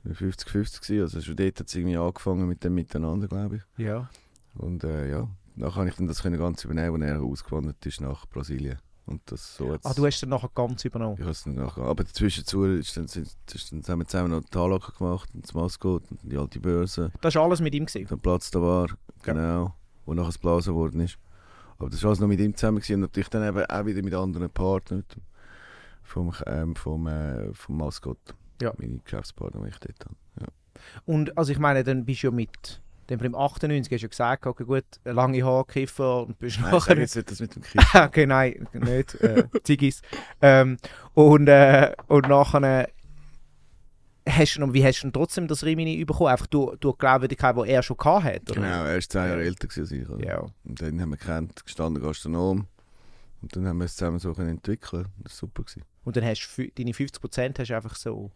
Das 0.08 0.20
war 0.20 0.28
50-50 0.28 0.80
gewesen. 0.80 1.02
also 1.02 1.20
schon 1.20 1.36
dort 1.36 1.60
hat 1.60 1.66
es 1.68 1.74
irgendwie 1.74 1.96
angefangen 1.96 2.48
mit 2.48 2.62
dem 2.64 2.74
Miteinander, 2.74 3.28
glaube 3.28 3.56
ich. 3.56 3.84
Ja. 3.84 4.08
Und 4.54 4.84
äh, 4.84 5.10
ja, 5.10 5.28
dann 5.56 5.72
kann 5.72 5.88
ich 5.88 5.94
dann 5.96 6.06
das 6.06 6.22
können 6.22 6.38
ganz 6.38 6.64
übernehmen, 6.64 7.02
als 7.02 7.10
er 7.12 7.22
ausgewandert 7.22 7.84
ist 7.86 8.00
nach 8.00 8.26
Brasilien. 8.26 8.78
Und 9.06 9.20
das 9.26 9.56
so 9.56 9.72
jetzt, 9.72 9.86
Ah, 9.86 9.94
du 9.94 10.04
hast 10.04 10.20
dann 10.22 10.30
nachher 10.30 10.50
ganz 10.52 10.84
übernommen. 10.84 11.14
ich 11.16 11.20
habe 11.22 11.30
es 11.30 11.44
dann 11.44 11.54
nachher, 11.54 11.84
aber 11.84 12.02
dazwischen 12.02 12.40
ist 12.80 12.96
dann, 12.96 13.06
sind, 13.06 13.28
ist 13.54 13.70
dann, 13.72 13.82
haben 13.86 14.00
wir 14.00 14.06
zusammen 14.06 14.30
noch 14.32 14.40
die 14.42 14.50
Talacker 14.50 14.92
gemacht, 14.98 15.30
und 15.32 15.44
das 15.44 15.54
Maskott, 15.54 16.02
und 16.10 16.18
die 16.24 16.36
alte 16.36 16.58
Börse, 16.58 17.12
Das 17.20 17.34
war 17.36 17.44
alles 17.44 17.60
mit 17.60 17.72
ihm. 17.74 17.86
Gewesen. 17.86 18.08
dann 18.08 18.18
Platz 18.18 18.50
da 18.50 18.60
war, 18.60 18.88
genau, 19.22 19.74
wo 20.06 20.14
nachher 20.14 20.26
das 20.26 20.38
Blasen 20.38 20.72
geworden 20.74 20.98
ist. 21.00 21.18
Aber 21.78 21.88
das 21.88 22.02
war 22.02 22.08
alles 22.08 22.18
noch 22.20 22.26
mit 22.26 22.40
ihm 22.40 22.56
zusammen 22.56 22.78
gewesen, 22.78 22.94
und 22.94 23.00
natürlich 23.02 23.28
dann 23.28 23.46
eben 23.46 23.64
auch 23.64 23.86
wieder 23.86 24.02
mit 24.02 24.14
anderen 24.14 24.50
Partnern 24.50 25.04
vom, 26.02 26.32
ähm, 26.46 26.74
vom, 26.74 27.06
äh, 27.06 27.52
vom 27.54 27.76
Maskott, 27.76 28.18
Ja. 28.60 28.72
meine 28.78 28.98
Geschäftspartner, 28.98 29.62
die 29.62 29.68
ich 29.68 29.78
dort 29.78 30.04
habe. 30.04 30.16
Ja. 30.40 30.46
Und 31.04 31.36
also 31.36 31.52
ich 31.52 31.58
meine, 31.58 31.84
dann 31.84 32.04
bist 32.04 32.22
du 32.22 32.28
ja 32.28 32.30
mit... 32.30 32.80
Dann 33.08 33.20
im 33.20 33.36
98 33.36 33.92
hast 33.92 34.00
du 34.00 34.04
ja 34.04 34.08
gesagt, 34.08 34.46
okay, 34.46 34.64
gut, 34.64 34.84
lange 35.04 35.44
Haare, 35.44 35.64
Kiffer 35.64 36.24
und 36.24 36.38
bist 36.40 36.58
Nein, 36.60 36.72
nachher... 36.72 36.80
sag 36.80 36.98
jetzt 36.98 37.14
nicht 37.14 37.30
das 37.30 37.38
mit 37.38 37.54
dem 37.54 37.62
Kiff. 37.62 37.94
okay, 37.94 38.26
nein, 38.26 38.66
nicht. 38.72 39.14
Äh, 39.14 39.44
Ziggis. 39.62 40.02
Ähm, 40.42 40.76
und, 41.14 41.46
äh, 41.46 41.94
und 42.08 42.28
nachher 42.28 42.88
hast 44.28 44.56
du 44.56 44.74
wie 44.74 44.84
hast 44.84 45.00
du 45.00 45.06
denn 45.06 45.12
trotzdem 45.12 45.46
das 45.48 45.64
Rimini 45.64 46.04
bekommen? 46.04 46.30
Einfach 46.30 46.46
durch, 46.46 46.76
durch 46.78 46.96
die 46.96 46.98
Glaubwürdigkeit, 46.98 47.56
die 47.56 47.70
er 47.70 47.82
schon 47.82 47.96
hatte, 47.98 48.52
oder? 48.52 48.54
Genau, 48.54 48.84
er 48.84 48.94
war 48.94 49.00
zehn 49.00 49.28
Jahre 49.28 49.42
älter 49.42 49.68
als 49.76 49.90
ich. 49.90 50.06
Ja. 50.24 50.40
Und 50.64 50.82
dann 50.82 51.00
haben 51.00 51.10
wir 51.10 51.16
kennt, 51.16 51.64
gestanden 51.64 52.02
Gastronom. 52.02 52.66
Und 53.42 53.56
dann 53.56 53.66
haben 53.66 53.78
wir 53.78 53.84
es 53.84 53.96
zusammen 53.96 54.18
so 54.18 54.32
entwickeln. 54.32 55.06
Das 55.22 55.32
war 55.32 55.48
super. 55.48 55.62
Gewesen. 55.62 55.82
Und 56.04 56.16
dann 56.16 56.24
hast 56.24 56.48
du 56.56 56.68
deine 56.68 56.90
50% 56.90 57.58
hast 57.58 57.68
du 57.68 57.76
einfach 57.76 57.94
so 57.94 58.30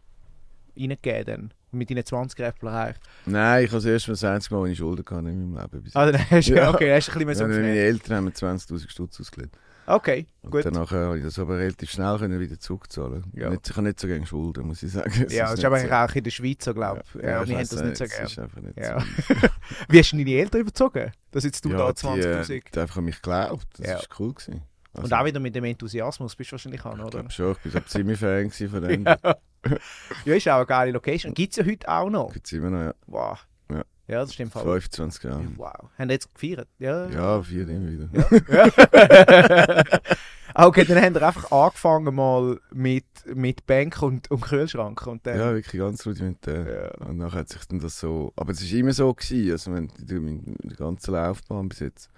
reingegeben 0.80 1.24
dann. 1.26 1.54
Mit 1.72 1.88
deinen 1.90 2.04
20 2.04 2.40
Räpplereien. 2.40 2.94
Nein, 3.26 3.64
ich 3.64 3.70
habe 3.70 3.76
das 3.78 3.84
erste 3.84 4.10
Mal 4.10 4.14
das 4.14 4.24
einzige 4.24 4.54
Mal, 4.56 4.62
als 4.62 4.72
ich 4.72 4.78
Schulden 4.78 5.04
hatte 5.08 5.28
in 5.28 5.52
meinem 5.52 5.62
Leben. 5.70 5.82
Bis 5.84 5.92
dann 5.92 6.30
hast 6.30 6.48
Ja. 6.48 6.70
okay, 6.74 6.92
hast 6.94 7.08
du 7.08 7.12
ein 7.20 7.26
bisschen 7.26 7.42
ja, 7.42 7.46
mehr 7.48 7.60
meine 7.60 7.74
so 7.74 7.80
Eltern 7.80 8.16
haben 8.16 8.24
mir 8.24 8.30
20'000 8.32 8.90
Stutz 8.90 9.20
ausgelegt. 9.20 9.56
Okay, 9.86 10.26
Und 10.42 10.50
gut. 10.52 10.64
danach 10.64 10.90
habe 10.92 11.18
ich 11.18 11.24
das 11.24 11.36
aber 11.38 11.58
relativ 11.58 11.90
schnell 11.90 12.16
können 12.18 12.38
wieder 12.38 12.58
zurückzahlen. 12.60 13.24
Ja. 13.34 13.50
Nicht, 13.50 13.68
ich 13.70 13.76
habe 13.76 13.86
nicht 13.88 13.98
so 13.98 14.06
gerne 14.06 14.24
Schulden, 14.26 14.66
muss 14.66 14.82
ich 14.84 14.92
sagen. 14.92 15.10
Es 15.26 15.32
Ja, 15.32 15.44
das 15.46 15.54
ist 15.58 15.64
aber 15.64 15.80
so- 15.80 15.90
auch 15.90 16.14
in 16.14 16.22
der 16.24 16.30
Schweiz 16.30 16.64
so, 16.64 16.74
glaube 16.74 17.02
ich. 17.04 17.22
Ja, 17.22 17.42
ich 17.42 17.48
wir 17.48 17.56
haben 17.58 17.68
das 17.68 17.82
nicht 17.82 17.96
so 17.96 18.04
gerne. 18.04 18.26
ist 18.26 18.38
einfach 18.38 18.60
nicht 18.60 18.76
Ja. 18.78 19.00
so. 19.00 19.06
Wie 19.88 19.98
hast 19.98 20.12
du 20.12 20.16
deine 20.16 20.30
Eltern 20.32 20.60
überzogen? 20.60 21.12
Dass 21.32 21.44
jetzt 21.44 21.64
du 21.64 21.70
ja, 21.70 21.78
da 21.78 21.92
die, 21.92 22.06
äh, 22.20 22.40
20'000... 22.42 22.62
die 22.74 22.78
einfach 22.80 22.96
an 22.98 23.04
mich 23.04 23.16
geglaubt. 23.16 23.66
Das 23.78 23.86
Ja. 23.86 23.94
war 23.94 24.02
cool. 24.20 24.34
Gewesen. 24.34 24.62
Also, 24.92 25.04
Und 25.06 25.12
auch 25.20 25.24
wieder 25.24 25.40
mit 25.40 25.54
dem 25.54 25.64
Enthusiasmus 25.64 26.34
bist 26.36 26.50
du 26.50 26.52
wahrscheinlich 26.52 26.84
an, 26.84 26.98
Ich 26.98 27.04
oder? 27.04 27.10
glaube 27.20 27.30
schon, 27.30 27.56
ich 27.64 27.74
war 27.74 27.86
ziemlich 27.86 28.18
Fan 28.18 28.48
gewesen 28.48 28.68
von 28.70 28.82
dem. 28.88 29.04
Ja. 29.04 29.18
ja, 30.24 30.34
ist 30.34 30.48
auch 30.48 30.56
eine 30.56 30.66
geile 30.66 30.92
Location. 30.92 31.34
Gibt 31.34 31.52
es 31.52 31.56
ja 31.58 31.70
heute 31.70 31.88
auch 31.88 32.10
noch. 32.10 32.32
Gibt 32.32 32.46
es 32.46 32.52
immer 32.52 32.70
noch, 32.70 32.80
ja. 32.80 32.94
Wow. 33.06 33.46
Ja. 33.70 33.82
Ja, 34.08 34.20
das 34.20 34.34
stimmt. 34.34 34.52
voll. 34.52 34.80
25 34.80 35.24
Jahre. 35.24 35.44
Wow. 35.56 35.90
Haben 35.98 36.08
die 36.08 36.14
jetzt 36.14 36.34
gefeiert? 36.34 36.68
Ja. 36.78 37.08
Ja, 37.08 37.42
vier 37.42 37.68
immer 37.68 37.90
wieder. 37.90 39.84
Ah, 40.54 40.66
okay, 40.66 40.84
dann 40.84 41.00
haben 41.00 41.14
wir 41.14 41.22
einfach 41.22 41.50
angefangen 41.52 42.14
mal 42.14 42.58
mit, 42.72 43.04
mit 43.34 43.66
Bank 43.66 44.02
und, 44.02 44.30
und 44.30 44.40
Kühlschrank. 44.40 45.06
Und 45.06 45.26
dann, 45.26 45.38
Ja, 45.38 45.54
wirklich 45.54 45.80
ganz 45.80 46.04
rudimentär. 46.04 46.92
Ja. 47.00 47.06
Und 47.06 47.18
nachher 47.18 47.40
hat 47.40 47.48
sich 47.48 47.64
dann 47.66 47.78
das 47.78 48.00
so. 48.00 48.32
Aber 48.36 48.52
es 48.52 48.62
war 48.62 48.78
immer 48.78 48.92
so. 48.92 49.14
Gewesen, 49.14 49.52
also 49.52 49.72
wenn 49.72 49.92
die 49.98 50.74
ganze 50.76 51.12
Laufbahn 51.12 51.68
bis 51.68 51.80
jetzt. 51.80 52.10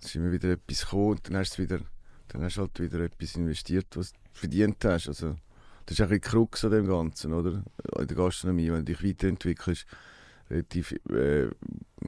Es 0.00 0.06
ist 0.06 0.16
immer 0.16 0.32
wieder 0.32 0.50
etwas 0.50 0.80
gekommen 0.80 1.10
und 1.10 1.28
dann 1.28 1.36
hast 1.36 1.56
du 1.56 1.62
wieder. 1.62 1.78
Dann 2.28 2.42
hast 2.42 2.56
du 2.56 2.62
halt 2.62 2.80
wieder 2.80 3.00
etwas 3.00 3.36
investiert, 3.36 3.86
was 3.94 4.12
du 4.12 4.18
verdient 4.32 4.84
hast. 4.84 5.08
Also, 5.08 5.36
das 5.86 5.98
ist 5.98 6.00
ein 6.00 6.08
bisschen 6.08 6.20
Krux 6.22 6.64
an 6.64 6.70
dem 6.70 6.86
Ganzen, 6.86 7.32
oder? 7.32 7.62
In 7.98 8.06
der 8.06 8.16
Gastronomie, 8.16 8.70
wenn 8.70 8.84
du 8.84 8.94
dich 8.94 9.02
weiterentwickelst, 9.02 9.86
relativ, 10.50 10.94
äh, 11.10 11.48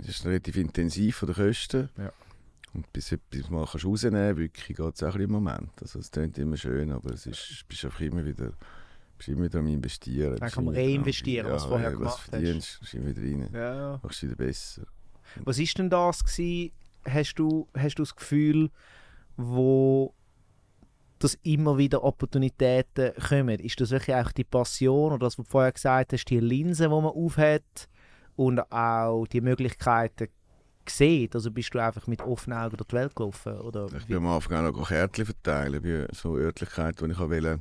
ist 0.01 0.25
relativ 0.25 0.57
intensiv 0.57 1.17
von 1.17 1.27
den 1.27 1.37
Kosten. 1.37 1.89
Ja. 1.99 2.13
Und 2.75 2.93
bis 2.93 3.13
etwas 3.13 3.49
mal 3.49 3.67
kannst 3.67 3.87
rausnehmen 3.87 4.37
wirklich 4.37 4.77
geht 4.77 4.95
es 4.95 5.03
auch 5.03 5.07
ein 5.07 5.13
bisschen 5.13 5.21
im 5.23 5.31
Moment. 5.31 5.71
Also 5.81 5.99
es 5.99 6.11
klingt 6.11 6.37
immer 6.39 6.57
schön, 6.57 6.93
aber 6.93 7.13
es 7.13 7.27
ist, 7.27 7.65
bist 7.69 7.85
einfach 7.87 8.01
immer 8.01 8.25
wieder, 8.25 8.53
bist 9.17 9.29
immer 9.31 9.45
wieder 9.45 9.61
am 9.61 9.67
Investieren. 9.67 10.37
Dann 10.37 10.51
kann 10.51 10.65
man 10.65 10.75
reinvestieren, 10.75 11.51
was 11.51 11.63
du 11.63 11.71
vorher 11.71 11.91
ja, 11.91 11.97
gemacht 11.97 12.29
was 12.31 12.43
hast. 12.43 12.95
immer 12.95 13.17
wieder 13.17 13.23
rein. 13.23 13.51
Ja. 13.53 14.01
Machst 14.03 14.23
du 14.23 14.27
wieder 14.27 14.37
besser. 14.37 14.83
Was 15.45 15.59
ist 15.59 15.79
denn 15.79 15.91
das 15.91 16.25
gewesen? 16.25 16.73
Hast 17.09 17.35
du, 17.37 17.69
hast 17.75 17.99
du 17.99 18.03
das 18.03 18.15
Gefühl, 18.15 18.71
wo 19.37 20.15
dass 21.19 21.35
immer 21.43 21.79
wieder 21.79 22.05
Opportunitäten 22.05 23.13
kommen? 23.29 23.59
Ist 23.59 23.81
das 23.81 23.91
wirklich 23.91 24.17
auch 24.17 24.33
die 24.33 24.45
Passion 24.45 25.13
oder 25.13 25.27
das, 25.27 25.39
was 25.39 25.47
du 25.47 25.51
vorher 25.51 25.73
gesagt 25.73 26.13
hast, 26.13 26.25
die 26.27 26.41
Linse, 26.41 26.85
die 26.85 26.89
man 26.91 27.05
aufhat 27.07 27.89
und 28.37 28.61
auch 28.71 29.27
die 29.27 29.41
Möglichkeiten 29.41 30.29
sieht? 30.89 31.35
Also 31.35 31.51
bist 31.51 31.75
du 31.75 31.79
einfach 31.83 32.07
mit 32.07 32.21
offenen 32.23 32.59
Augen 32.59 32.77
durch 32.77 32.89
die 32.89 32.97
Welt 32.97 33.15
gelaufen? 33.17 33.61
Oder 33.61 33.87
Ich 33.97 34.07
bin 34.07 34.19
am 34.19 34.27
Anfang 34.27 34.67
auch 34.67 34.73
noch 34.77 34.89
Kärtchen 34.89 35.25
verteilen 35.27 35.83
bei 35.83 36.07
so 36.13 36.37
Örtlichkeiten, 36.37 37.07
die 37.09 37.13
ich 37.13 37.19
wollte, 37.19 37.61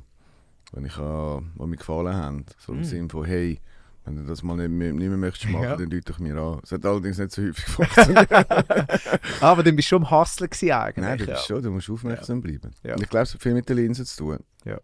die 0.76 0.86
ich 0.86 0.94
die 0.94 1.66
mir 1.66 1.76
gefallen 1.76 2.14
haben. 2.14 2.46
So 2.58 2.72
im 2.72 2.80
Mm. 2.80 2.84
Sinne 2.84 3.08
von, 3.08 3.24
hey, 3.24 3.58
wenn 4.06 4.16
du 4.16 4.22
das 4.22 4.42
mal 4.42 4.56
nicht 4.56 4.70
mehr, 4.70 4.92
nicht 4.92 5.08
mehr 5.08 5.18
möchtest 5.18 5.50
machen, 5.52 5.64
Ja. 5.64 5.76
dann 5.76 5.90
lüte 5.90 6.12
ich 6.12 6.18
mir 6.20 6.36
an. 6.36 6.60
Es 6.62 6.70
hat 6.72 6.86
allerdings 6.86 7.18
nicht 7.18 7.32
so 7.32 7.42
häufig 7.42 7.64
funktioniert. 7.66 8.30
Aber 9.42 9.62
dann 9.62 9.74
bist 9.76 9.86
du 9.88 9.96
schon 9.96 10.04
am 10.04 10.10
Hustlen 10.10 10.48
gewesen 10.48 10.70
eigentlich. 10.72 11.04
Nein, 11.04 11.18
du, 11.18 11.24
ja. 11.24 11.32
bist 11.34 11.46
schon, 11.46 11.62
du 11.62 11.70
musst 11.70 11.90
aufmerksam 11.90 12.40
bleiben. 12.40 12.70
Ja. 12.84 12.94
Und 12.94 13.02
ich 13.02 13.08
glaube, 13.10 13.24
es 13.24 13.34
hat 13.34 13.42
viel 13.42 13.54
mit 13.54 13.68
der 13.68 13.76
Linse 13.76 14.04
zu 14.04 14.16
tun. 14.16 14.38
Ja. 14.64 14.78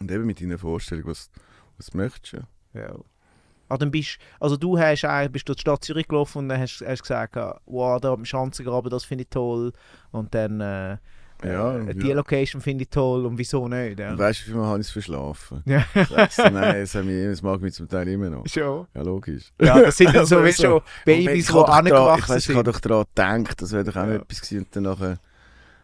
Und 0.00 0.10
eben 0.10 0.26
mit 0.26 0.40
deiner 0.40 0.58
Vorstellung, 0.58 1.06
was, 1.06 1.30
was 1.76 1.86
du 1.86 1.96
möchtest. 1.96 2.32
Ja. 2.74 2.80
Ja. 2.80 2.94
Ah, 3.68 3.76
dann 3.78 3.90
bist, 3.90 4.18
also 4.38 4.56
du 4.56 4.78
hast 4.78 5.04
eigentlich, 5.04 5.32
bist 5.32 5.48
durch 5.48 5.56
die 5.56 5.62
Stadt 5.62 5.84
Zürich 5.84 6.06
gelaufen 6.06 6.38
und 6.38 6.48
dann 6.48 6.60
hast, 6.60 6.84
hast 6.86 7.02
gesagt, 7.02 7.36
ah, 7.36 7.60
wow, 7.66 8.00
da 8.00 8.12
am 8.12 8.24
Schanzengraben, 8.24 8.90
das 8.90 9.04
finde 9.04 9.22
ich 9.22 9.30
toll. 9.30 9.72
Und 10.10 10.34
dann 10.34 10.60
äh, 10.60 10.98
Ja, 11.44 11.76
äh, 11.76 11.86
ja. 11.86 11.92
die 11.92 12.12
Location 12.12 12.60
finde 12.62 12.84
ich 12.84 12.90
toll 12.90 13.26
und 13.26 13.36
wieso 13.38 13.68
nicht? 13.68 13.98
Ja. 13.98 14.10
Und 14.12 14.18
weißt 14.18 14.40
du, 14.40 14.44
wie 14.46 14.50
viel 14.52 14.60
Mal 14.60 14.66
habe 14.68 14.80
ich 14.80 14.86
es 14.86 14.92
verschlafen? 14.92 15.62
Ja. 15.66 15.84
Sagst 16.08 16.38
du, 16.38 16.50
nein, 16.50 16.80
das, 16.80 16.94
haben 16.94 17.08
wir, 17.08 17.28
das 17.30 17.42
mag 17.42 17.60
mich 17.60 17.74
zum 17.74 17.88
Teil 17.88 18.08
immer 18.08 18.30
noch. 18.30 18.46
Schon. 18.46 18.86
Ja, 18.94 19.02
logisch. 19.02 19.52
Ja, 19.60 19.80
das 19.80 19.96
sind 19.96 20.14
dann 20.14 20.26
so 20.26 20.42
wie 20.44 20.52
schon 20.52 20.80
Babys, 21.04 21.46
die 21.48 21.52
angewachsen 21.52 22.22
Ich, 22.22 22.28
weiss, 22.28 22.48
ich 22.48 22.56
habe 22.56 22.64
sind. 22.72 22.74
doch 22.86 23.06
daran 23.14 23.44
gedacht, 23.44 23.62
das 23.62 23.72
wäre 23.72 23.84
doch 23.84 23.96
auch 23.96 24.06
Ja. 24.06 24.14
etwas 24.14 24.40
gewesen. 24.40 24.58
Und 24.64 24.76
dann 24.76 24.82
nachher 24.84 25.18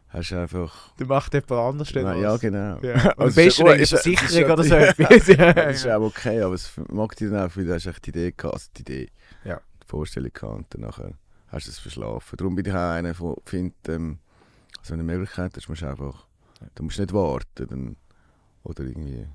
hast 0.09 0.31
du 0.31 0.37
einfach... 0.41 0.93
Dann 0.99 1.09
macht 1.09 1.33
jemand 1.35 1.51
anders 1.53 1.95
Nein, 1.95 2.05
was. 2.05 2.21
ja, 2.23 2.37
genau. 2.37 2.79
Ja. 2.83 2.95
Also, 3.17 3.23
Am 3.23 3.29
es 3.29 3.35
besten 3.35 3.62
gut, 3.62 3.73
eine 3.73 3.87
Versicherung 3.87 4.51
oder 4.53 4.65
so 4.65 4.75
etwas. 4.75 5.27
Ja, 5.29 5.53
Das 5.53 5.77
ist 5.77 5.88
auch 5.88 6.01
okay, 6.03 6.41
aber 6.43 6.55
es 6.55 6.71
mag 6.91 7.17
dich 7.17 7.31
dann 7.31 7.47
auch, 7.51 7.57
weil 7.57 7.65
du 7.67 7.75
hast 7.75 7.87
echt 7.87 8.05
die 8.07 8.11
Idee 8.11 8.33
gehabt, 8.37 8.55
also 8.55 8.67
die 8.77 8.81
Idee, 8.83 9.09
Ja. 9.45 9.61
die 9.83 9.87
Vorstellung 9.87 10.31
gehabt 10.33 10.55
und 10.57 10.67
dann 10.71 10.81
nachher 10.83 11.12
hast 11.49 11.67
du 11.67 11.71
es 11.71 11.79
verschlafen. 11.79 12.37
Darum 12.38 12.55
bin 12.55 12.65
ich 12.67 12.73
auch 12.73 12.77
einer, 12.93 13.12
der 13.12 13.35
findet, 13.45 13.88
ähm, 13.88 14.19
wenn 14.90 14.99
du 14.99 15.05
eine 15.05 15.12
Möglichkeit 15.18 15.57
hast, 15.57 15.68
musst 15.68 15.83
du 15.83 15.87
einfach, 15.87 16.27
du 16.75 16.83
musst 16.83 16.99
nicht 16.99 17.12
warten, 17.12 17.66
dann, 17.68 17.97
oder 18.64 18.85
irgendwie, 18.85 19.27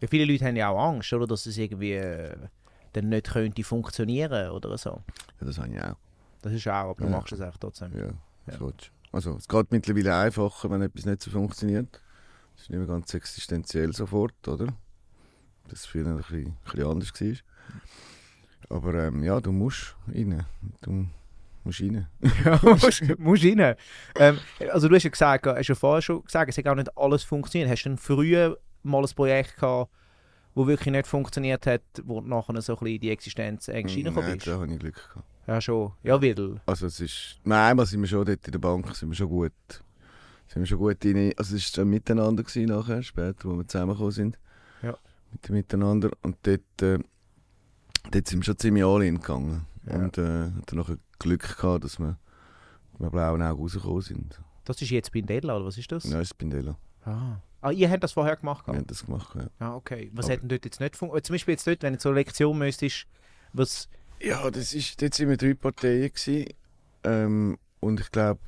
Ja, 0.00 0.08
viele 0.08 0.30
Leute 0.30 0.44
haben 0.46 0.56
ja 0.56 0.68
auch 0.68 0.82
Angst, 0.88 1.12
oder, 1.12 1.26
dass 1.26 1.46
es 1.46 1.56
irgendwie 1.58 1.92
äh, 1.92 2.36
dann 2.92 3.08
nicht 3.08 3.30
könnte 3.30 3.64
funktionieren 3.64 4.50
oder 4.50 4.76
so. 4.76 5.02
ja, 5.40 5.46
das 5.46 5.58
habe 5.58 5.68
ich 5.74 5.82
auch. 5.82 5.96
Das 6.42 6.52
ist 6.52 6.66
auch, 6.68 6.72
aber 6.90 6.94
du 6.96 7.04
Ja. 7.04 7.10
machst 7.10 7.32
es 7.32 7.40
einfach 7.40 7.58
trotzdem. 7.58 7.96
Ja, 7.96 8.12
das 8.46 8.54
Ja. 8.54 8.58
du. 8.58 8.72
Also 9.12 9.36
es 9.36 9.46
geht 9.46 9.70
mittlerweile 9.70 10.16
einfacher, 10.16 10.70
wenn 10.70 10.82
etwas 10.82 11.04
nicht 11.04 11.22
so 11.22 11.30
funktioniert. 11.30 12.00
Das 12.54 12.64
ist 12.64 12.70
nicht 12.70 12.78
mehr 12.78 12.88
ganz 12.88 13.12
existenziell 13.14 13.92
sofort, 13.94 14.48
oder? 14.48 14.74
Das 15.68 15.86
früher 15.86 16.06
ein 16.06 16.16
bisschen, 16.16 16.46
ein 16.46 16.56
bisschen 16.64 16.86
anders 16.86 17.12
war. 17.20 17.36
Aber 18.76 18.94
ähm, 18.94 19.22
ja, 19.22 19.40
du 19.40 19.52
musst 19.52 19.96
rein. 20.08 20.44
Du 20.80 21.06
musst 21.64 21.80
rein. 21.80 22.06
ja, 22.44 22.60
musst, 22.62 23.18
musst 23.18 23.44
rein. 23.44 23.76
Ähm, 24.16 24.38
also 24.70 24.88
du 24.88 24.94
hast 24.94 25.04
ja 25.04 25.10
gesagt, 25.10 25.46
hast 25.46 25.68
ja 25.68 25.74
vorher 25.74 26.02
schon 26.02 26.24
gesagt, 26.24 26.50
es 26.50 26.58
hat 26.58 26.66
auch 26.66 26.74
nicht 26.74 26.96
alles 26.96 27.22
funktioniert. 27.22 27.70
Hast 27.70 27.84
du 27.84 27.90
denn 27.90 27.98
früher 27.98 28.58
mal 28.82 29.02
ein 29.02 29.14
Projekt 29.14 29.56
gehabt, 29.56 29.90
wo 30.54 30.66
wirklich 30.66 30.92
nicht 30.92 31.06
funktioniert 31.06 31.66
hat, 31.66 31.82
wo 32.04 32.20
du 32.20 32.28
nachher 32.28 32.60
so 32.60 32.74
ein 32.74 32.78
bisschen 32.78 32.94
in 32.94 33.00
die 33.00 33.10
Existenz 33.10 33.68
eigentlich 33.68 33.96
reingekommen 33.96 34.28
Nein, 34.28 34.38
bist? 34.38 34.46
da 34.46 34.52
habe 34.52 34.72
ich 34.72 34.78
Glück 34.78 35.08
gehabt. 35.08 35.26
Ja, 35.46 35.60
schon. 35.60 35.92
Ja, 36.02 36.22
weil. 36.22 36.60
Also 36.66 36.86
es 36.86 37.00
ist... 37.00 37.40
Nein, 37.44 37.70
einmal 37.70 37.86
sind 37.86 38.00
wir 38.00 38.08
schon 38.08 38.24
dort 38.24 38.46
in 38.46 38.52
der 38.52 38.58
Bank, 38.58 38.94
sind 38.94 39.08
wir 39.08 39.16
schon 39.16 39.28
gut... 39.28 39.52
Sind 40.48 40.62
wir 40.62 40.66
schon 40.66 40.78
gut 40.78 41.02
rein. 41.04 41.32
Also 41.38 41.56
es 41.56 41.76
war 41.76 41.84
ein 41.84 41.88
Miteinander 41.88 42.42
gewesen 42.42 42.66
nachher, 42.66 43.02
später, 43.02 43.44
wo 43.44 43.56
wir 43.56 43.66
zusammengekommen 43.66 44.12
sind. 44.12 44.38
Ja. 44.82 44.94
Mit 45.30 45.48
dem 45.48 45.54
Miteinander. 45.54 46.10
Und 46.20 46.36
dort, 46.42 46.82
äh, 46.82 46.98
dort 48.10 48.28
sind 48.28 48.40
wir 48.40 48.44
schon 48.44 48.58
ziemlich 48.58 48.84
alle 48.84 49.10
gegangen. 49.10 49.64
Ja. 49.86 49.94
Und 49.94 50.18
äh, 50.18 50.50
hatten 50.50 50.76
nachher 50.76 50.98
Glück 51.22 51.56
gehabt, 51.56 51.84
dass 51.84 51.98
wir 51.98 52.18
mit 52.98 53.10
blauen 53.10 53.42
Augen 53.42 53.60
rausgekommen 53.62 54.02
sind. 54.02 54.40
Das 54.64 54.80
ist 54.80 54.90
jetzt 54.90 55.10
Bindella, 55.12 55.56
oder 55.56 55.66
was 55.66 55.78
ist 55.78 55.90
das? 55.90 56.04
Ja, 56.04 56.18
das 56.18 56.28
ist 56.28 56.38
Bindella. 56.38 56.76
Ah. 57.04 57.40
ah, 57.62 57.70
ihr 57.70 57.90
habt 57.90 58.04
das 58.04 58.12
vorher 58.12 58.36
gemacht? 58.36 58.66
Wir 58.66 58.74
haben 58.74 58.86
das 58.86 59.04
gemacht, 59.04 59.34
ja. 59.34 59.48
Ah, 59.58 59.74
okay. 59.74 60.10
Was 60.14 60.26
Aber- 60.26 60.34
hat 60.34 60.42
denn 60.42 60.48
dort 60.48 60.64
jetzt 60.64 60.80
nicht 60.80 60.96
funktioniert? 60.96 61.26
Zum 61.26 61.34
Beispiel 61.34 61.52
jetzt 61.52 61.66
dort, 61.66 61.82
wenn 61.82 61.94
du 61.94 62.00
so 62.00 62.10
eine 62.10 62.18
Lektion 62.18 62.58
müsstest, 62.58 63.06
was... 63.52 63.88
Ja, 64.20 64.48
das 64.50 64.72
ist, 64.72 65.02
dort 65.02 65.18
waren 65.18 65.28
wir 65.30 65.36
drei 65.36 65.54
Parteien. 65.54 66.12
Gewesen. 66.12 66.46
Ähm, 67.02 67.58
und 67.80 67.98
ich 67.98 68.10
glaube, 68.12 68.38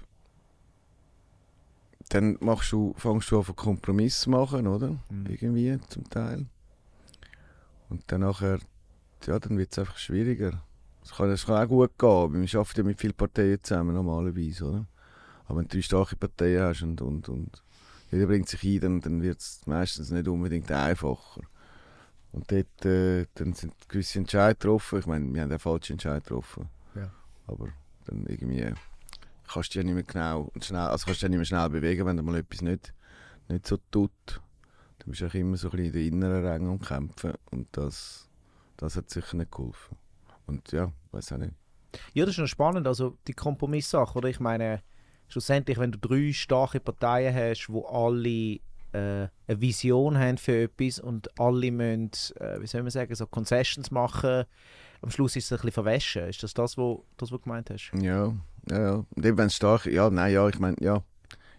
dann 2.10 2.37
machst 2.40 2.70
du, 2.70 2.94
fängst 2.96 3.30
du 3.30 3.40
an, 3.40 3.46
einen 3.46 3.56
Kompromiss 3.56 4.20
zu 4.20 4.30
machen, 4.30 4.68
oder? 4.68 4.90
Mhm. 5.10 5.26
Irgendwie, 5.28 5.78
zum 5.88 6.08
Teil. 6.08 6.46
Und 7.88 8.04
dann 8.06 8.20
nachher, 8.20 8.60
ja, 9.26 9.38
dann 9.40 9.58
wird 9.58 9.72
es 9.72 9.78
einfach 9.78 9.98
schwieriger. 9.98 10.62
Es 11.04 11.12
kann, 11.12 11.30
es 11.30 11.44
kann 11.44 11.62
auch 11.62 11.68
gut 11.68 11.98
gehen, 11.98 12.08
aber 12.08 12.28
man 12.30 12.42
arbeitet 12.42 12.78
ja 12.78 12.82
mit 12.82 13.00
vielen 13.00 13.14
Parteien 13.14 13.62
zusammen, 13.62 13.94
normalerweise, 13.94 14.64
oder? 14.64 14.86
Aber 15.46 15.58
wenn 15.58 15.68
du 15.68 15.76
drei 15.76 15.82
starke 15.82 16.16
Parteien 16.16 16.62
hast 16.62 16.82
und, 16.82 17.00
und, 17.02 17.28
und 17.28 17.62
jeder 18.10 18.26
bringt 18.26 18.48
sich 18.48 18.62
ein, 18.64 18.80
dann, 18.80 19.00
dann 19.00 19.22
wird 19.22 19.38
es 19.38 19.60
meistens 19.66 20.10
nicht 20.10 20.26
unbedingt 20.28 20.70
einfacher. 20.72 21.42
Und 22.32 22.50
dort 22.50 22.84
äh, 22.84 23.26
dann 23.34 23.52
sind 23.52 23.74
gewisse 23.88 24.18
Entscheidungen 24.18 24.58
getroffen. 24.58 24.98
Ich 24.98 25.06
meine, 25.06 25.32
wir 25.32 25.42
haben 25.42 25.50
den 25.50 25.58
falschen 25.58 25.92
Entscheid 25.92 26.24
getroffen. 26.24 26.68
Ja. 26.94 27.10
Aber 27.46 27.68
dann 28.06 28.26
irgendwie 28.26 28.72
kannst 29.46 29.74
du 29.74 29.78
dich 29.78 29.82
ja 29.82 29.82
nicht 29.84 29.94
mehr 29.94 30.02
genau 30.02 30.50
und 30.54 30.64
schnell, 30.64 30.80
also 30.80 31.04
kannst 31.04 31.22
du 31.22 31.26
ja 31.26 31.28
nicht 31.28 31.38
mehr 31.38 31.44
schnell 31.44 31.68
bewegen, 31.68 32.06
wenn 32.06 32.16
dir 32.16 32.22
mal 32.22 32.36
etwas 32.36 32.62
nicht, 32.62 32.94
nicht 33.48 33.66
so 33.66 33.78
tut. 33.90 34.10
Dann 34.98 35.10
bist 35.10 35.20
du 35.20 35.26
auch 35.26 35.34
immer 35.34 35.56
so 35.56 35.68
ein 35.68 35.76
bisschen 35.76 35.86
in 35.86 35.92
den 35.92 36.14
inneren 36.14 36.46
Rängen 36.46 36.70
und 36.70 36.82
kämpfen 36.82 37.34
und 37.50 37.68
das, 37.72 38.28
das 38.78 38.96
hat 38.96 39.10
sicher 39.10 39.36
nicht 39.36 39.52
geholfen. 39.52 39.96
Und 40.46 40.72
ja, 40.72 40.92
weiß 41.12 41.33
auch 41.33 41.38
nicht. 41.38 41.52
Ja, 42.12 42.24
das 42.24 42.35
ist 42.35 42.40
noch 42.40 42.46
spannend, 42.46 42.87
also 42.87 43.16
die 43.26 43.35
Kompromisssache, 43.35 44.18
oder? 44.18 44.28
Ich 44.28 44.40
meine, 44.40 44.83
schlussendlich, 45.28 45.78
wenn 45.78 45.92
du 45.92 45.98
drei 45.98 46.33
starke 46.33 46.80
Parteien 46.80 47.35
hast, 47.35 47.68
wo 47.70 47.85
alle 47.87 48.61
äh, 48.92 49.28
eine 49.46 49.61
Vision 49.61 50.18
haben 50.18 50.38
für 50.38 50.62
etwas 50.62 50.98
und 50.98 51.28
alle 51.38 51.70
müssen, 51.70 52.37
äh, 52.37 52.61
wie 52.61 52.66
soll 52.66 52.83
man 52.83 52.90
sagen, 52.90 53.14
so 53.14 53.26
Concessions 53.26 53.90
machen, 53.90 54.44
am 55.02 55.11
Schluss 55.11 55.37
ist 55.37 55.46
es 55.46 55.52
ein 55.52 55.57
bisschen 55.57 55.72
verwäschen. 55.72 56.28
Ist 56.28 56.42
das 56.42 56.54
das, 56.54 56.78
wo, 56.78 57.04
das, 57.16 57.30
was 57.30 57.38
du 57.38 57.44
gemeint 57.44 57.70
hast? 57.70 57.92
Ja, 58.00 58.33
ja, 58.70 58.80
ja. 58.80 59.04
Und 59.14 59.26
eben, 59.26 59.37
wenn 59.37 59.48
es 59.48 59.57
stark 59.57 59.87
ja, 59.87 60.09
nein, 60.11 60.33
ja, 60.33 60.48
ich 60.48 60.59
meine, 60.59 60.76
ja. 60.80 61.02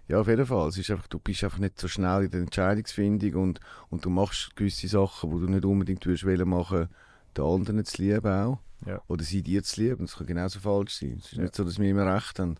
Ja, 0.07 0.19
auf 0.19 0.27
jeden 0.27 0.45
Fall. 0.45 0.69
Es 0.69 0.77
ist 0.77 0.91
einfach, 0.91 1.07
du 1.07 1.17
bist 1.17 1.43
einfach 1.43 1.57
nicht 1.57 1.79
so 1.79 1.87
schnell 1.87 2.25
in 2.25 2.31
der 2.31 2.41
Entscheidungsfindung 2.41 3.41
und, 3.41 3.59
und 3.89 4.05
du 4.05 4.09
machst 4.11 4.55
gewisse 4.55 4.87
Sachen, 4.87 5.31
die 5.31 5.45
du 5.45 5.51
nicht 5.51 5.65
unbedingt 5.65 6.05
machen, 6.45 6.89
den 7.35 7.43
anderen 7.43 7.85
zu 7.85 8.01
lieben 8.01 8.31
auch. 8.31 8.59
Ja. 8.85 9.01
Oder 9.07 9.23
sie 9.23 9.41
dir 9.41 9.63
zu 9.63 9.81
lieben. 9.81 10.05
Das 10.05 10.15
kann 10.15 10.27
genauso 10.27 10.59
falsch 10.59 10.95
sein. 10.95 11.17
Es 11.19 11.25
ist 11.25 11.33
Ja. 11.33 11.43
nicht 11.43 11.55
so, 11.55 11.63
dass 11.63 11.79
wir 11.79 11.89
immer 11.89 12.13
recht 12.13 12.39
haben. 12.39 12.55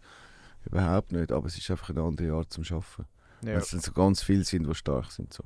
Überhaupt 0.65 1.11
nicht. 1.11 1.31
Aber 1.31 1.47
es 1.47 1.57
ist 1.57 1.69
einfach 1.69 1.89
eine 1.89 2.01
andere 2.01 2.33
Art 2.33 2.51
zum 2.51 2.63
Arbeiten. 2.63 3.05
Ja. 3.41 3.51
Weil 3.53 3.57
es 3.57 3.69
dann 3.69 3.79
so 3.81 3.91
ganz 3.91 4.23
viele 4.23 4.43
sind, 4.43 4.67
die 4.67 4.73
stark 4.75 5.11
sind. 5.11 5.31
So. 5.33 5.43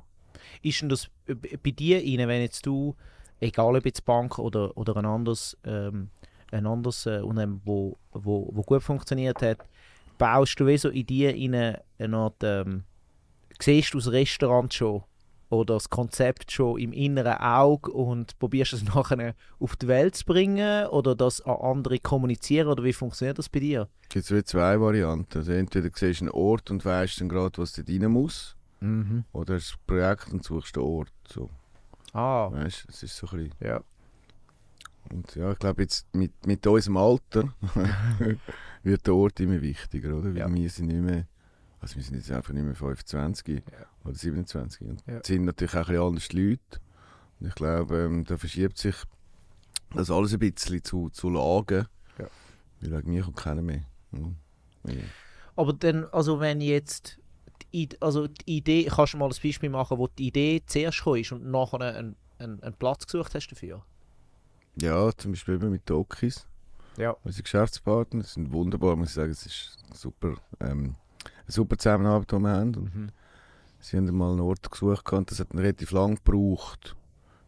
Ist 0.62 0.80
denn 0.80 0.88
das 0.88 1.10
bei 1.26 1.70
dir 1.70 1.98
rein, 1.98 2.28
wenn 2.28 2.40
jetzt 2.40 2.64
du, 2.64 2.96
egal 3.40 3.76
ob 3.76 3.84
jetzt 3.84 4.04
Bank 4.04 4.38
oder, 4.38 4.76
oder 4.76 4.96
ein 4.96 5.04
anderes, 5.04 5.56
ähm, 5.64 6.08
ein 6.50 6.66
anderes 6.66 7.06
äh, 7.06 7.20
Unternehmen, 7.20 7.60
wo, 7.64 7.98
wo, 8.12 8.48
wo 8.52 8.62
gut 8.62 8.82
funktioniert 8.82 9.42
hat, 9.42 9.58
baust 10.18 10.58
du 10.58 10.76
so 10.78 10.88
in 10.88 11.06
dir 11.06 11.34
eine 11.34 11.82
Art, 12.16 12.36
ähm, 12.42 12.84
siehst 13.60 13.92
du 13.94 13.98
das 13.98 14.10
Restaurant 14.10 14.72
schon 14.72 15.02
oder 15.50 15.74
das 15.74 15.90
Konzept 15.90 16.52
schon 16.52 16.78
im 16.80 16.92
inneren 16.92 17.34
Auge 17.38 17.90
und 17.92 18.38
probierst 18.38 18.72
es 18.72 18.84
nachher 18.94 19.34
auf 19.58 19.76
die 19.76 19.88
Welt 19.88 20.14
zu 20.16 20.24
bringen 20.24 20.86
oder 20.86 21.14
das 21.14 21.40
an 21.42 21.56
andere 21.60 21.98
kommunizieren 21.98 22.68
oder 22.68 22.82
wie 22.84 22.92
funktioniert 22.92 23.38
das 23.38 23.48
bei 23.48 23.60
dir? 23.60 23.88
Es 24.04 24.08
gibt 24.08 24.26
so 24.26 24.40
zwei 24.42 24.80
Varianten. 24.80 25.38
Also 25.38 25.52
entweder 25.52 25.90
siehst 25.94 26.20
du 26.20 26.24
einen 26.24 26.32
Ort 26.32 26.70
und 26.70 26.84
weißt 26.84 27.20
dann 27.20 27.28
gerade, 27.28 27.58
was 27.58 27.72
da 27.74 27.82
rein 27.86 28.10
muss. 28.10 28.56
Mhm. 28.80 29.24
Oder 29.32 29.54
hast 29.56 29.74
ein 29.74 29.80
Projekt 29.86 30.32
und 30.32 30.42
suchst 30.42 30.76
den 30.76 30.82
Ort. 30.84 31.12
So. 31.28 31.50
Ah, 32.12 32.50
Weißt 32.50 32.84
du, 32.84 32.88
es 32.88 33.02
ist 33.02 33.16
so 33.16 33.26
ein 33.28 33.36
bisschen 33.44 33.54
ja. 33.60 33.80
Und 35.10 35.34
ja, 35.34 35.52
ich 35.52 35.58
glaube, 35.58 35.82
jetzt 35.82 36.06
mit, 36.14 36.46
mit 36.46 36.66
unserem 36.66 36.96
Alter 36.96 37.44
wird 38.82 39.06
der 39.06 39.14
Ort 39.14 39.40
immer 39.40 39.60
wichtiger, 39.60 40.14
oder? 40.16 40.28
Weil 40.34 40.38
Ja. 40.38 40.52
wir 40.54 40.70
sind 40.70 40.86
nicht 40.86 41.00
mehr, 41.00 41.26
also 41.80 41.96
wir 41.96 42.02
sind 42.02 42.16
jetzt 42.16 42.30
einfach 42.30 42.52
nicht 42.52 42.64
mehr 42.64 42.74
25 42.74 43.62
oder 44.04 44.14
27 44.14 44.88
und 44.88 45.02
Ja. 45.06 45.20
sind 45.24 45.44
natürlich 45.44 45.74
auch 45.74 45.78
ein 45.80 45.84
bisschen 45.86 46.02
anders 46.06 46.28
die 46.28 46.50
Leute. 46.50 46.80
Und 47.40 47.46
ich 47.48 47.54
glaube, 47.54 47.98
ähm, 47.98 48.24
da 48.24 48.36
verschiebt 48.36 48.78
sich 48.78 48.94
das 49.94 50.10
alles 50.10 50.32
ein 50.32 50.38
bisschen 50.38 50.82
zu, 50.84 51.08
zu 51.10 51.30
Lagen. 51.30 51.86
Ja. 52.18 52.26
Weil 52.80 52.92
wegen 52.98 53.10
mir 53.10 53.22
kommt 53.22 53.36
keiner 53.36 53.62
mehr. 53.62 53.82
Ja. 54.12 54.20
Ja. 54.92 55.02
Aber 55.56 55.72
dann, 55.72 56.04
also 56.06 56.40
wenn 56.40 56.60
jetzt 56.60 57.18
die, 57.72 57.88
also 58.00 58.26
die 58.26 58.56
Idee, 58.58 58.84
kannst 58.84 59.14
du 59.14 59.18
mal 59.18 59.26
ein 59.26 59.34
Beispiel 59.42 59.68
machen, 59.70 59.98
wo 59.98 60.08
die 60.08 60.28
Idee 60.28 60.62
zuerst 60.66 61.06
ist 61.06 61.32
und 61.32 61.50
nachher 61.50 61.80
einen, 61.80 62.16
einen, 62.38 62.62
einen 62.62 62.74
Platz 62.74 63.06
gesucht 63.06 63.34
hast 63.34 63.48
dafür? 63.48 63.84
ja, 64.80 65.10
zum 65.16 65.32
Beispiel 65.32 65.54
eben 65.56 65.70
mit 65.70 65.88
Dokis. 65.90 66.46
Ja. 66.96 67.14
Unsere 67.24 67.42
Geschäftspartner 67.42 68.22
sind 68.22 68.50
wunderbar, 68.52 68.96
muss 68.96 69.08
ich 69.08 69.14
sagen. 69.14 69.30
Es 69.32 69.44
ist 69.44 69.78
super, 69.92 70.34
ähm, 70.60 70.94
eine 71.24 71.52
super 71.52 71.76
Zusammenarbeit, 71.76 72.30
die 72.30 72.38
wir 72.38 72.48
haben. 72.50 72.74
Und 72.76 72.94
Mhm. 72.94 73.10
Sie 73.80 73.96
haben 73.96 74.14
mal 74.16 74.32
einen 74.32 74.40
Ort 74.40 74.70
gesucht 74.70 75.10
und 75.12 75.30
das 75.30 75.40
hat 75.40 75.54
relativ 75.54 75.90
lang 75.90 76.16
gebraucht, 76.16 76.96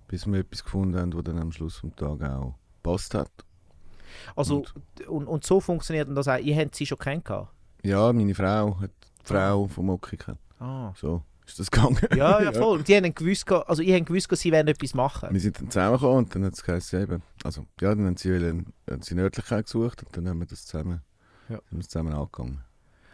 bis 0.09 0.27
wir 0.27 0.40
etwas 0.40 0.64
gefunden 0.64 0.99
haben, 0.99 1.11
das 1.11 1.25
dann 1.25 1.38
am 1.38 1.53
Schluss 1.53 1.81
des 1.83 1.95
Tages 1.95 2.29
auch 2.29 2.55
passt 2.83 3.14
hat. 3.14 3.31
Also, 4.37 4.64
und, 5.09 5.27
und 5.27 5.45
so 5.45 5.61
funktioniert 5.61 6.09
das 6.16 6.29
auch. 6.29 6.38
Ihr 6.38 6.57
habt 6.57 6.75
sie 6.75 6.87
schon 6.87 6.99
kennengelernt? 6.99 7.49
Ja, 7.83 8.12
meine 8.12 8.35
Frau 8.35 8.79
hat 8.81 8.90
die 9.21 9.27
Frau 9.27 9.66
vom 9.66 9.87
Moki 9.87 10.16
gekannt. 10.16 10.38
Ah. 10.59 10.92
So 10.97 11.23
ist 11.47 11.59
das 11.59 11.71
gegangen. 11.71 11.99
Ja, 12.14 12.40
ja, 12.40 12.53
voll. 12.53 12.79
Und 12.79 12.88
die 12.88 12.97
haben 12.97 13.14
gewusst, 13.14 13.51
also 13.51 13.83
ihr 13.83 13.97
habt 13.97 14.07
gewusst, 14.07 14.31
dass 14.31 14.40
sie 14.40 14.53
wollen 14.53 14.68
etwas 14.68 14.95
machen 14.95 15.29
Wir 15.33 15.40
sind 15.40 15.59
dann 15.61 15.71
zusammengekommen 15.71 16.18
und 16.18 16.35
dann 16.35 16.45
hat 16.45 16.55
es 16.55 16.62
geheißen, 16.62 17.03
eben, 17.03 17.23
also 17.45 17.66
ja, 17.81 17.95
dann 17.95 18.07
haben 18.07 18.16
sie, 18.16 18.31
wollen, 18.31 18.73
haben 18.88 19.03
sie 19.03 19.14
Nördlichkeit 19.14 19.66
gesucht 19.66 20.03
und 20.05 20.16
dann 20.16 20.29
haben 20.29 20.38
wir 20.38 20.47
das 20.47 20.64
zusammen, 20.66 21.03
Ja. 21.49 21.59
sind 21.68 21.79
wir 21.79 21.88
zusammen 21.88 22.14
angegangen. 22.14 22.62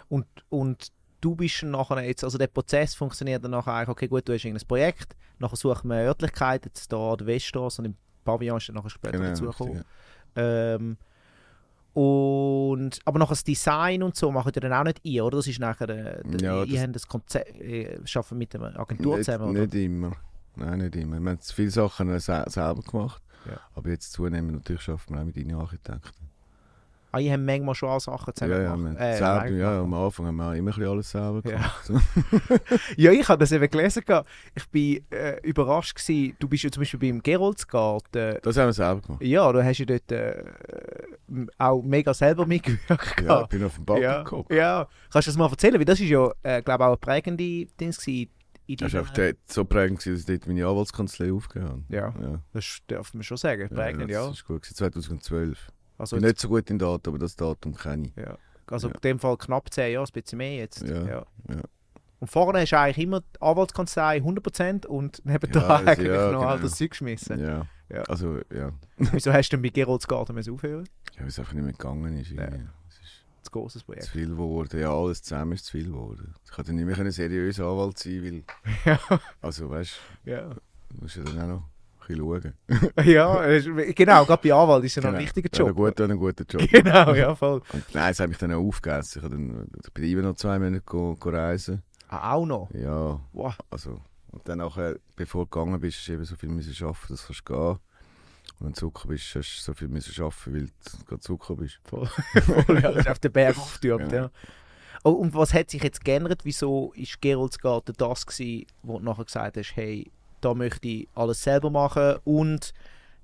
Und, 0.08 0.26
und 0.48 0.88
du 1.20 1.34
bist 1.34 1.62
dann 1.62 1.70
nachher 1.72 2.02
jetzt, 2.04 2.22
also 2.24 2.38
der 2.38 2.46
Prozess 2.48 2.94
funktioniert 2.94 3.42
dann 3.44 3.50
nachher 3.52 3.72
eigentlich, 3.74 3.88
okay, 3.88 4.08
gut, 4.08 4.28
du 4.28 4.32
hast 4.34 4.44
irgendein 4.44 4.66
Projekt, 4.68 5.16
nachher 5.38 5.56
suchen 5.56 5.88
wir 5.90 5.96
eine 5.96 6.06
Örtlichkeit, 6.08 6.64
jetzt 6.66 6.92
da 6.92 7.16
der 7.16 7.26
Weststraße 7.26 7.82
und 7.82 7.86
im 7.86 7.96
Pavillon 8.24 8.58
ist 8.58 8.68
dann 8.68 8.76
nachher 8.76 8.90
später 8.90 9.18
dazugekommen. 9.18 9.72
richtig, 9.78 9.86
ja. 10.36 10.74
Ähm, 10.74 10.96
und, 11.94 13.00
aber 13.04 13.18
nachher 13.18 13.30
das 13.30 13.42
Design 13.44 14.02
und 14.02 14.14
so 14.14 14.30
macht 14.30 14.54
ihr 14.56 14.60
dann 14.60 14.72
auch 14.72 14.84
nicht 14.84 15.00
ihr, 15.02 15.24
oder? 15.24 15.38
Das 15.38 15.46
ist 15.48 15.58
nachher, 15.58 15.88
äh, 15.88 16.22
Ja, 16.40 16.62
ihr 16.62 16.74
das- 16.74 16.82
habt 16.82 16.94
das 16.96 17.08
Konzept, 17.08 17.60
äh, 17.60 17.98
arbeitet 17.98 18.32
mit 18.32 18.54
einer 18.54 18.78
Agentur 18.78 19.16
Nicht, 19.16 19.24
zusammen, 19.26 19.50
oder? 19.50 19.60
nicht 19.62 19.74
immer. 19.74 20.12
Nein, 20.54 20.78
nicht 20.78 20.96
immer. 20.96 21.18
Wir 21.20 21.30
haben 21.30 21.38
viele 21.40 21.70
Sachen 21.70 22.18
se 22.20 22.44
selber 22.48 22.82
gemacht, 22.82 23.22
Ja. 23.48 23.58
aber 23.74 23.90
jetzt 23.90 24.12
zunehmend 24.12 24.52
natürlich 24.54 24.88
arbeiten 24.88 25.14
wir 25.14 25.20
auch 25.20 25.24
mit 25.24 25.36
Innenarchitekten. 25.36 26.27
Ah, 27.18 27.20
ihr 27.20 27.32
habt 27.32 27.42
manchmal 27.42 27.74
schon 27.74 27.88
auch 27.88 28.00
Sachen 28.00 28.34
zusammen 28.34 28.52
Ja, 28.52 28.62
ja, 28.62 28.74
gemacht? 28.74 28.98
haben 28.98 29.06
Äh, 29.06 29.16
selber, 29.16 29.48
ja, 29.56 29.80
am 29.82 29.94
Anfang 29.94 30.26
haben 30.26 30.36
wir 30.36 30.54
immer 30.54 30.76
ein 30.76 30.84
alles 30.84 31.10
selber 31.10 31.40
Ja. 31.44 31.50
gemacht. 31.56 31.84
So. 31.84 31.94
Ja, 32.96 33.12
ich 33.12 33.28
habe 33.28 33.38
das 33.38 33.52
eben 33.52 33.68
gelesen. 33.68 34.02
Ich 34.54 34.68
bin 34.68 35.04
äh, 35.10 35.40
überrascht 35.42 35.96
gewesen. 35.96 36.36
Du 36.38 36.48
bist 36.48 36.64
ja 36.64 36.70
zum 36.70 36.80
Beispiel 36.82 37.00
beim 37.00 37.22
Geroldsgarten. 37.22 38.38
Das 38.42 38.56
haben 38.56 38.66
wir 38.66 38.72
selber 38.72 39.00
gemacht. 39.00 39.22
Ja, 39.22 39.52
du 39.52 39.64
hast 39.64 39.78
ja 39.78 39.84
dort 39.86 40.12
äh, 40.12 40.42
auch 41.58 41.82
mega 41.82 42.14
selber 42.14 42.46
mitgewirkt. 42.46 43.20
Ja, 43.24 43.42
ich 43.42 43.48
bin 43.48 43.64
auf 43.64 43.74
dem 43.74 43.84
Balkon 43.84 44.02
ja. 44.02 44.22
gekommen. 44.22 44.44
ja. 44.50 44.88
Kannst 45.12 45.26
du 45.26 45.30
das 45.30 45.36
mal 45.38 45.50
erzählen? 45.50 45.74
Weil 45.78 45.84
das 45.84 46.00
ist 46.00 46.08
ja, 46.08 46.30
äh, 46.42 46.62
glaube 46.62 46.84
auch 46.84 46.88
eine 46.88 46.96
prägende 46.96 47.42
Ding 47.78 47.90
gewesen. 47.90 48.30
Das 48.70 48.92
war 48.92 49.00
einfach 49.00 49.14
dort 49.14 49.36
so 49.46 49.64
prägend, 49.64 49.98
dass 50.00 50.06
ich 50.06 50.26
dort 50.26 50.46
meine 50.46 50.66
Anwaltskanzlei 50.66 51.32
aufgehört 51.32 51.70
habe. 51.70 51.82
Ja, 51.88 52.12
Ja, 52.20 52.42
das 52.52 52.78
darf 52.86 53.14
man 53.14 53.22
schon 53.22 53.38
sagen. 53.38 53.66
Prägend, 53.70 54.10
ja. 54.10 54.26
Das 54.26 54.34
ist 54.36 54.44
gut. 54.46 54.60
gewesen, 54.60 54.76
2012. 54.76 55.68
Also, 55.98 56.16
bin 56.16 56.24
nicht 56.24 56.38
so 56.40 56.48
gut 56.48 56.70
in 56.70 56.78
Daten, 56.78 57.08
aber 57.08 57.18
das 57.18 57.36
Datum 57.36 57.74
kenne 57.74 58.08
ich. 58.08 58.16
ja. 58.16 58.38
also 58.68 58.88
Ja. 58.88 58.94
in 58.94 59.00
dem 59.00 59.18
Fall 59.18 59.36
knapp 59.36 59.72
10 59.72 59.92
Jahre, 59.92 60.06
ein 60.06 60.12
bisschen 60.12 60.38
mehr 60.38 60.56
jetzt. 60.56 60.82
Ja, 60.82 61.02
Ja. 61.06 61.26
ja. 61.48 61.60
Und 62.20 62.26
vorne 62.28 62.60
hast 62.60 62.70
du 62.72 62.78
eigentlich 62.78 63.04
immer 63.04 63.20
die 63.20 63.40
Anwaltskanzlei 63.40 64.18
100% 64.18 64.86
und 64.86 65.24
nebenan 65.24 65.62
Ja, 65.62 65.68
also, 65.68 65.86
eigentlich 65.90 66.08
ja, 66.08 66.32
noch 66.32 66.42
all 66.42 66.56
genau. 66.56 66.68
das 66.68 66.76
Zeug 66.78 66.90
geschmissen. 66.90 67.38
Ja. 67.40 67.66
Ja. 67.90 68.02
Also, 68.02 68.40
ja. 68.52 68.72
Wieso 68.96 69.32
hast 69.32 69.48
du 69.50 69.56
denn 69.56 69.62
bei 69.62 69.68
Geroldsgarten 69.68 70.34
müssen 70.34 70.52
aufhören? 70.54 70.88
Ja, 71.14 71.20
weil 71.22 71.28
es 71.28 71.38
einfach 71.38 71.52
nicht 71.54 71.62
mehr 71.64 71.72
gegangen 71.72 72.16
ist. 72.18 72.30
Ja. 72.32 72.42
Es 72.44 72.94
ist 72.98 73.24
Das 73.42 73.50
großes 73.52 73.80
zu 73.82 73.86
Projekt. 73.86 74.08
viel 74.08 74.28
geworden. 74.30 74.80
Ja, 74.80 74.92
alles 74.92 75.22
zusammen 75.22 75.52
ist 75.52 75.64
zu 75.66 75.72
viel 75.72 75.86
geworden. 75.86 76.34
Ich 76.44 76.50
konnte 76.50 76.72
nicht 76.72 76.84
mehr 76.84 76.98
ein 76.98 77.10
seriöser 77.12 77.66
Anwalt 77.66 77.98
sein, 77.98 78.22
weil... 78.24 78.42
Ja. 78.84 79.20
Also, 79.40 79.70
weißt 79.70 79.92
Ja. 80.24 80.48
du, 80.48 80.54
du 80.90 81.02
musst 81.02 81.16
ja 81.16 81.22
dann 81.22 81.40
auch 81.40 81.46
noch 81.46 81.64
ein 82.08 82.16
bisschen 82.16 82.54
schauen. 82.66 83.04
ja, 83.06 83.92
genau, 83.92 84.24
gerade 84.24 84.48
bei 84.48 84.54
Anwalt 84.54 84.84
ist 84.84 84.96
ja 84.96 85.02
noch 85.02 85.12
ein 85.12 85.18
wichtiger 85.20 85.48
Ja, 85.52 85.58
Job. 85.58 85.68
ein 85.68 85.74
guter, 85.74 86.04
ein 86.04 86.16
guter 86.18 86.44
Job. 86.48 86.68
Genau, 86.70 87.14
ja, 87.14 87.34
voll. 87.34 87.62
Und 87.72 87.94
nein, 87.94 88.10
es 88.12 88.20
hat 88.20 88.28
mich 88.28 88.38
dann 88.38 88.52
auch 88.52 88.64
aufgegessen. 88.66 89.18
Ich, 89.18 89.24
habe 89.24 89.34
dann, 89.36 89.68
bin 89.94 90.04
immer 90.04 90.22
noch 90.22 90.36
zwei 90.36 90.58
Monate 90.58 90.82
go, 90.86 91.14
go 91.18 91.30
reisen. 91.30 91.82
Ah, 92.08 92.32
auch 92.34 92.46
noch. 92.46 92.70
Ja, 92.72 93.20
Wow. 93.32 93.54
also... 93.70 94.00
Und 94.30 94.46
dann 94.46 94.58
nachher, 94.58 94.96
bevor 95.16 95.46
du 95.46 95.50
gegangen 95.50 95.80
bist, 95.80 95.96
hast 95.98 96.08
du 96.08 96.12
eben 96.12 96.24
so 96.26 96.36
viel 96.36 96.50
müssen 96.50 96.84
arbeiten, 96.84 97.06
dass 97.08 97.26
du 97.26 97.32
gehen. 97.44 97.56
Und 97.56 97.80
wenn 98.60 98.72
du 98.72 98.74
Zucker 98.74 99.08
bist, 99.08 99.34
hast 99.34 99.56
du 99.56 99.62
so 99.62 99.72
viel 99.72 99.88
müssen 99.88 100.22
arbeiten, 100.22 100.52
weil 100.54 100.66
du 100.66 101.04
gerade 101.06 101.20
Zucker 101.20 101.56
bist. 101.56 101.80
Voll, 101.84 102.06
voll 102.66 102.78
ja, 102.82 103.10
auf 103.10 103.18
den 103.20 103.32
Berg 103.32 103.56
aufgetürmt, 103.58 104.12
ja. 104.12 104.24
Ja. 104.24 104.30
Oh, 105.02 105.12
und 105.12 105.32
was 105.32 105.54
hat 105.54 105.70
sich 105.70 105.82
jetzt 105.82 106.04
geändert? 106.04 106.44
Wieso 106.44 106.92
ist 106.94 107.22
Geroldsgarten 107.22 107.94
das 107.96 108.26
gewesen, 108.26 108.66
wo 108.82 108.98
du 108.98 109.04
nachher 109.06 109.24
gesagt 109.24 109.56
hast, 109.56 109.76
hey, 109.76 110.10
da 110.40 110.54
möchte 110.54 110.88
ich 110.88 111.08
alles 111.14 111.42
selber 111.42 111.70
machen 111.70 112.16
und 112.24 112.72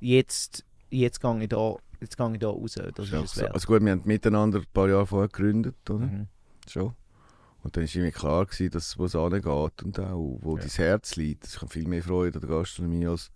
jetzt, 0.00 0.64
jetzt 0.90 1.20
gehe 1.20 1.42
ich 1.42 1.48
da, 1.48 1.76
jetzt 2.00 2.16
gehe 2.16 2.32
ich 2.32 2.38
da 2.38 2.48
raus. 2.48 2.74
Das 2.94 3.10
Ja, 3.10 3.20
ist 3.22 3.36
es 3.36 3.40
wert. 3.42 3.54
Also 3.54 3.66
gut, 3.66 3.82
wir 3.84 3.92
haben 3.92 4.02
miteinander 4.04 4.58
ein 4.58 4.66
paar 4.72 4.88
Jahre 4.88 5.06
vorher 5.06 5.28
gegründet, 5.28 5.76
oder? 5.88 6.06
Mhm. 6.06 6.26
Schon. 6.68 6.94
Und 7.62 7.76
dann 7.76 7.84
war 7.84 7.94
irgendwie 7.94 8.12
klar, 8.12 8.44
gewesen, 8.44 8.70
dass 8.70 8.98
wo 8.98 9.06
es 9.06 9.14
angeht 9.16 9.44
und 9.82 9.98
auch 10.00 10.38
wo 10.42 10.56
Ja. 10.56 10.62
dein 10.62 10.70
Herz 10.70 11.16
liegt. 11.16 11.46
Ich 11.46 11.56
habe 11.60 11.68
viel 11.70 11.88
mehr 11.88 12.02
Freude 12.02 12.38
an 12.38 12.46
der 12.46 12.56
Gastronomie 12.58 13.06
als, 13.06 13.30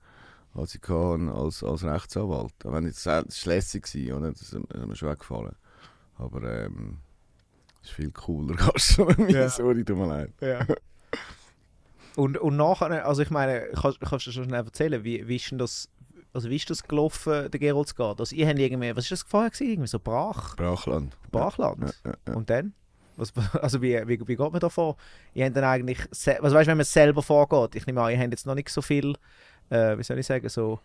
als 0.54 0.74
ich 0.74 0.82
hatte, 0.82 1.32
als, 1.34 1.62
als 1.64 1.82
Rechtsanwalt. 1.84 2.52
Auch 2.64 2.72
wenn 2.72 2.84
das 2.84 3.06
ist 3.06 3.46
lässig 3.46 3.86
war, 4.10 4.18
oder? 4.18 4.32
das 4.32 4.42
ist 4.42 4.52
mir 4.52 4.96
schon 4.96 5.08
weggefallen. 5.08 5.54
Aber 6.16 6.42
ähm, 6.42 6.98
es 7.82 7.88
ist 7.88 7.94
viel 7.94 8.10
cooler 8.10 8.54
Gastronomie, 8.72 9.32
Ja. 9.32 9.48
sorry, 9.48 9.82
tut 9.84 9.96
mir 9.96 10.06
leid. 10.08 10.32
Ja. 10.42 10.66
Und, 12.18 12.36
und 12.36 12.56
nachher, 12.56 13.06
also 13.06 13.22
ich 13.22 13.30
meine, 13.30 13.68
kannst, 13.80 14.00
kannst 14.00 14.26
du 14.26 14.32
schon 14.32 14.42
schnell 14.42 14.64
erzählen, 14.64 15.04
wie, 15.04 15.28
wie 15.28 15.36
ist 15.36 15.52
denn 15.52 15.58
das, 15.58 15.88
also 16.32 16.50
wie 16.50 16.56
ist 16.56 16.68
das 16.68 16.82
gelaufen, 16.82 17.48
der 17.48 17.60
Geroldsgarten? 17.60 18.18
Also 18.18 18.34
ihr 18.34 18.48
habt 18.48 18.58
irgendwie, 18.58 18.90
was 18.96 19.04
ist 19.04 19.12
das 19.12 19.22
vorher 19.22 19.50
gewesen? 19.50 19.70
Irgendwie 19.70 19.86
so 19.86 20.00
Brach, 20.00 20.56
Brachland. 20.56 21.16
Brachland? 21.30 21.94
Ja, 22.04 22.14
ja. 22.26 22.34
Und 22.34 22.50
dann? 22.50 22.72
Was, 23.14 23.32
also 23.62 23.80
wie, 23.82 23.94
wie, 24.08 24.18
wie 24.26 24.34
geht 24.34 24.50
man 24.52 24.58
da 24.58 24.68
vor? 24.68 24.96
Ihr 25.32 25.46
habt 25.46 25.54
dann 25.54 25.62
eigentlich, 25.62 26.00
was 26.10 26.26
weißt 26.26 26.66
du, 26.66 26.70
wenn 26.72 26.78
man 26.78 26.86
selber 26.86 27.22
vorgeht? 27.22 27.76
Ich 27.76 27.86
nehme 27.86 28.02
an, 28.02 28.10
ihr 28.10 28.18
habt 28.18 28.32
jetzt 28.32 28.46
noch 28.46 28.56
nicht 28.56 28.70
so 28.70 28.82
viel, 28.82 29.14
äh, 29.70 29.96
wie 29.96 30.02
soll 30.02 30.18
ich 30.18 30.26
sagen, 30.26 30.48
so 30.48 30.80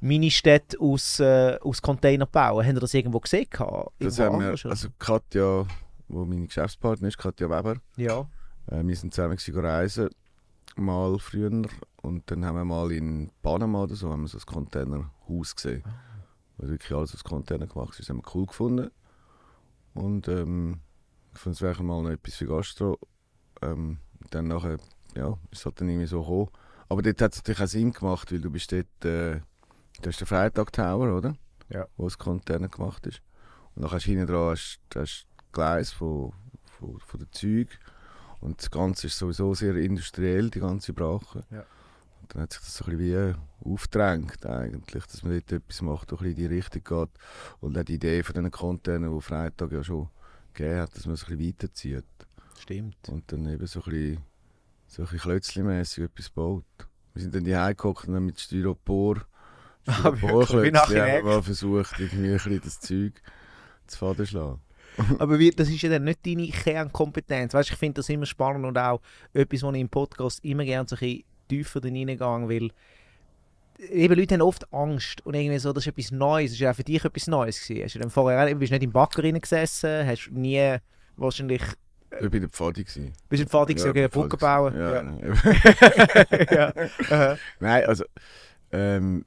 Ministädte 0.00 0.76
aus, 0.80 1.20
äh, 1.20 1.56
aus 1.60 1.80
Container 1.80 2.26
bauen. 2.26 2.66
Habt 2.66 2.76
ihr 2.76 2.80
das 2.80 2.94
irgendwo 2.94 3.20
gesehen? 3.20 3.46
gehabt? 3.48 3.92
Das 4.00 4.18
Irgendwo 4.18 4.44
haben 4.44 4.56
wir, 4.60 4.70
also 4.72 4.88
Katja, 4.98 5.66
wo 6.08 6.24
meine 6.24 6.48
Geschäftspartnerin 6.48 7.10
ist, 7.10 7.18
Katja 7.18 7.48
Weber, 7.48 7.76
ja. 7.96 8.26
Äh, 8.66 8.82
wir 8.82 8.96
sind 8.96 9.14
zusammen 9.14 9.38
reisen, 9.38 10.10
mal 10.76 11.18
früher. 11.18 11.50
Und 12.02 12.30
dann 12.30 12.44
haben 12.44 12.56
wir 12.56 12.64
mal 12.64 12.92
in 12.92 13.30
Panama 13.42 13.84
oder 13.84 13.94
so, 13.94 14.10
haben 14.10 14.22
wir 14.22 14.28
so 14.28 14.38
ein 14.38 14.46
Containerhaus 14.46 15.54
gesehen. 15.54 15.82
Wo 16.56 16.68
wirklich 16.68 16.92
alles 16.92 17.14
aus 17.14 17.24
Container 17.24 17.66
gemacht 17.66 17.90
ist. 17.90 18.00
Das 18.00 18.08
haben 18.08 18.18
wir 18.18 18.34
cool 18.34 18.46
gefunden. 18.46 18.90
Und 19.94 20.28
ähm, 20.28 20.80
ich 21.32 21.38
fand, 21.38 21.56
es 21.56 21.62
wäre 21.62 21.82
mal 21.82 22.02
noch 22.02 22.10
etwas 22.10 22.34
für 22.34 22.46
Gastro. 22.46 22.98
Ähm, 23.60 23.98
dann 24.30 24.48
nachher, 24.48 24.78
ja, 25.14 25.38
ist 25.50 25.64
halt 25.64 25.80
dann 25.80 25.88
irgendwie 25.88 26.06
so 26.06 26.20
gekommen. 26.20 26.48
Aber 26.88 27.02
dort 27.02 27.20
hat 27.22 27.32
es 27.32 27.38
natürlich 27.38 27.60
auch 27.60 27.66
Sinn 27.66 27.92
gemacht, 27.92 28.32
weil 28.32 28.40
du 28.40 28.50
bist 28.50 28.72
dort, 28.72 29.04
äh, 29.04 29.40
du 30.00 30.08
hast 30.08 30.20
den 30.20 30.26
Freitag 30.26 30.72
Tower, 30.72 31.16
oder? 31.16 31.34
Ja. 31.68 31.86
Wo 31.96 32.04
das 32.04 32.18
Container 32.18 32.68
gemacht 32.68 33.06
ist. 33.06 33.22
Und 33.74 33.82
dann 33.82 33.90
hast 33.90 34.06
du 34.06 34.10
hinten 34.10 34.26
dran 34.26 34.50
hast, 34.50 34.80
hast 34.94 35.26
Gleis 35.52 35.90
von, 35.90 36.32
von, 36.78 36.98
von 37.00 37.20
den 37.20 37.32
Zügen. 37.32 37.70
Und 38.42 38.60
das 38.60 38.70
Ganze 38.70 39.06
ist 39.06 39.18
sowieso 39.18 39.54
sehr 39.54 39.76
industriell, 39.76 40.50
die 40.50 40.58
ganze 40.58 40.92
Brache. 40.92 41.44
Ja. 41.50 41.64
Und 42.20 42.34
dann 42.34 42.42
hat 42.42 42.52
sich 42.52 42.60
das 42.60 42.76
so 42.76 42.84
ein 42.84 42.98
bisschen 42.98 43.36
wie 43.64 43.72
aufgedrängt, 43.72 44.44
eigentlich, 44.44 45.06
dass 45.06 45.22
man 45.22 45.34
dort 45.34 45.52
etwas 45.52 45.80
macht, 45.80 46.10
das 46.10 46.18
ein 46.18 46.24
bisschen 46.26 46.42
in 46.42 46.48
die 46.48 46.54
Richtung 46.56 46.82
geht. 46.82 47.10
Und 47.60 47.78
auch 47.78 47.84
die 47.84 47.94
Idee 47.94 48.22
von 48.24 48.34
diesen 48.34 48.50
Containern, 48.50 49.14
die 49.14 49.22
Freitag 49.22 49.70
ja 49.70 49.84
schon 49.84 50.08
gegeben 50.52 50.80
hat, 50.80 50.96
dass 50.96 51.06
man 51.06 51.14
es 51.14 51.22
ein 51.22 51.36
bisschen 51.36 51.48
weiterzieht. 51.52 52.04
Stimmt. 52.58 53.08
Und 53.08 53.30
dann 53.30 53.46
eben 53.46 53.66
so 53.66 53.80
ein 53.80 53.90
bisschen, 53.90 54.18
so 54.88 55.02
ein 55.02 55.08
bisschen 55.08 55.20
klötzli-mässig 55.20 56.04
etwas 56.04 56.30
baut. 56.30 56.64
Wir 57.14 57.22
sind 57.22 57.34
dann 57.34 57.44
die 57.44 57.56
heimgekocht 57.56 58.08
und 58.08 58.16
haben 58.16 58.26
mit 58.26 58.40
Styropor, 58.40 59.24
Ah, 59.86 60.12
wir 60.20 61.22
mal 61.24 61.42
versucht, 61.42 61.98
irgendwie 61.98 62.28
ein 62.28 62.34
bisschen 62.34 62.60
das 62.62 62.80
Zeug 62.80 63.20
zu 63.86 63.98
faden 63.98 64.26
schlagen. 64.26 64.60
Aber 65.18 65.38
wie, 65.38 65.50
das 65.50 65.68
ist 65.68 65.82
ja 65.82 65.90
dann 65.90 66.04
nicht 66.04 66.26
deine 66.26 66.48
Kernkompetenz. 66.48 67.54
Weißt, 67.54 67.70
ich 67.70 67.76
finde 67.76 67.94
das 67.94 68.08
immer 68.08 68.26
spannend 68.26 68.64
und 68.66 68.76
auch 68.78 69.00
etwas, 69.32 69.62
was 69.62 69.74
ich 69.74 69.80
im 69.80 69.88
Podcast 69.88 70.44
immer 70.44 70.64
gerne 70.64 70.88
so 70.88 70.96
ein 70.96 71.00
bisschen 71.00 71.24
tiefer 71.48 71.82
reingegangen 71.84 72.48
will. 72.48 72.70
Eben 73.90 74.14
Leute 74.14 74.34
haben 74.34 74.42
oft 74.42 74.72
Angst 74.72 75.24
und 75.26 75.34
irgendwie 75.34 75.58
so, 75.58 75.72
das 75.72 75.86
ist 75.86 75.92
etwas 75.96 76.12
Neues, 76.12 76.52
das 76.52 76.60
ja 76.60 76.70
auch 76.70 76.74
für 76.76 76.84
dich 76.84 77.04
etwas 77.04 77.26
Neues 77.26 77.66
gewesen. 77.66 77.84
Hast 77.84 77.94
du 77.94 77.98
dann 77.98 78.10
vorher, 78.10 78.44
auch- 78.46 78.58
bist 78.58 78.70
nicht 78.70 78.82
im 78.84 78.92
Backer 78.92 79.22
gesessen, 79.22 80.06
hast 80.06 80.30
nie 80.30 80.76
wahrscheinlich, 81.16 81.62
Ich 82.10 82.20
war 82.22 82.34
in 82.34 82.40
der 82.42 82.48
Pfadi. 82.50 82.84
gewesen. 82.84 83.12
bist 83.28 83.42
du 83.42 83.48
Vater 83.48 83.74
gewesen, 83.74 83.90
okay, 83.90 84.04
ich 84.04 84.14
war 84.14 84.22
Brücke 84.22 84.36
Pfadi 84.36 84.76
bauen. 84.76 84.78
Ja, 84.78 86.52
ja. 86.54 86.72
Aha. 87.10 87.38
Nein, 87.58 87.84
also, 87.86 88.04
ähm, 88.70 89.24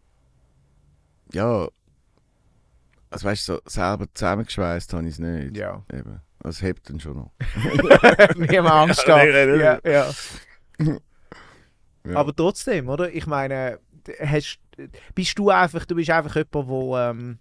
ja, 1.33 1.67
also 3.15 3.27
weißt 3.27 3.47
du, 3.49 3.53
so 3.53 3.61
selber 3.65 4.05
zusammengeschweißt 4.13 4.93
habe 4.93 5.03
ich 5.03 5.09
es 5.13 5.19
nicht. 5.19 5.57
ja. 5.57 5.83
Eben. 5.91 6.21
Also, 6.43 6.57
es 6.57 6.61
hebt 6.61 6.89
dann 6.89 6.99
schon 6.99 7.15
noch. 7.17 7.31
Angst 8.71 9.07
Ja, 9.07 9.17
haben. 9.17 9.31
nein, 9.31 9.57
nein, 9.57 9.59
Ja, 9.59 9.79
ja. 9.83 10.11
Ja. 12.05 12.17
Aber 12.17 12.35
trotzdem, 12.35 12.87
oder? 12.89 13.11
Ich 13.11 13.25
meine, 13.25 13.79
hast, 14.19 14.59
bist 15.15 15.39
du 15.39 15.49
einfach, 15.49 15.85
du 15.85 15.95
bist 15.95 16.09
einfach 16.11 16.35
jemand, 16.35 16.67
wo, 16.69 16.95
ähm, 16.97 17.39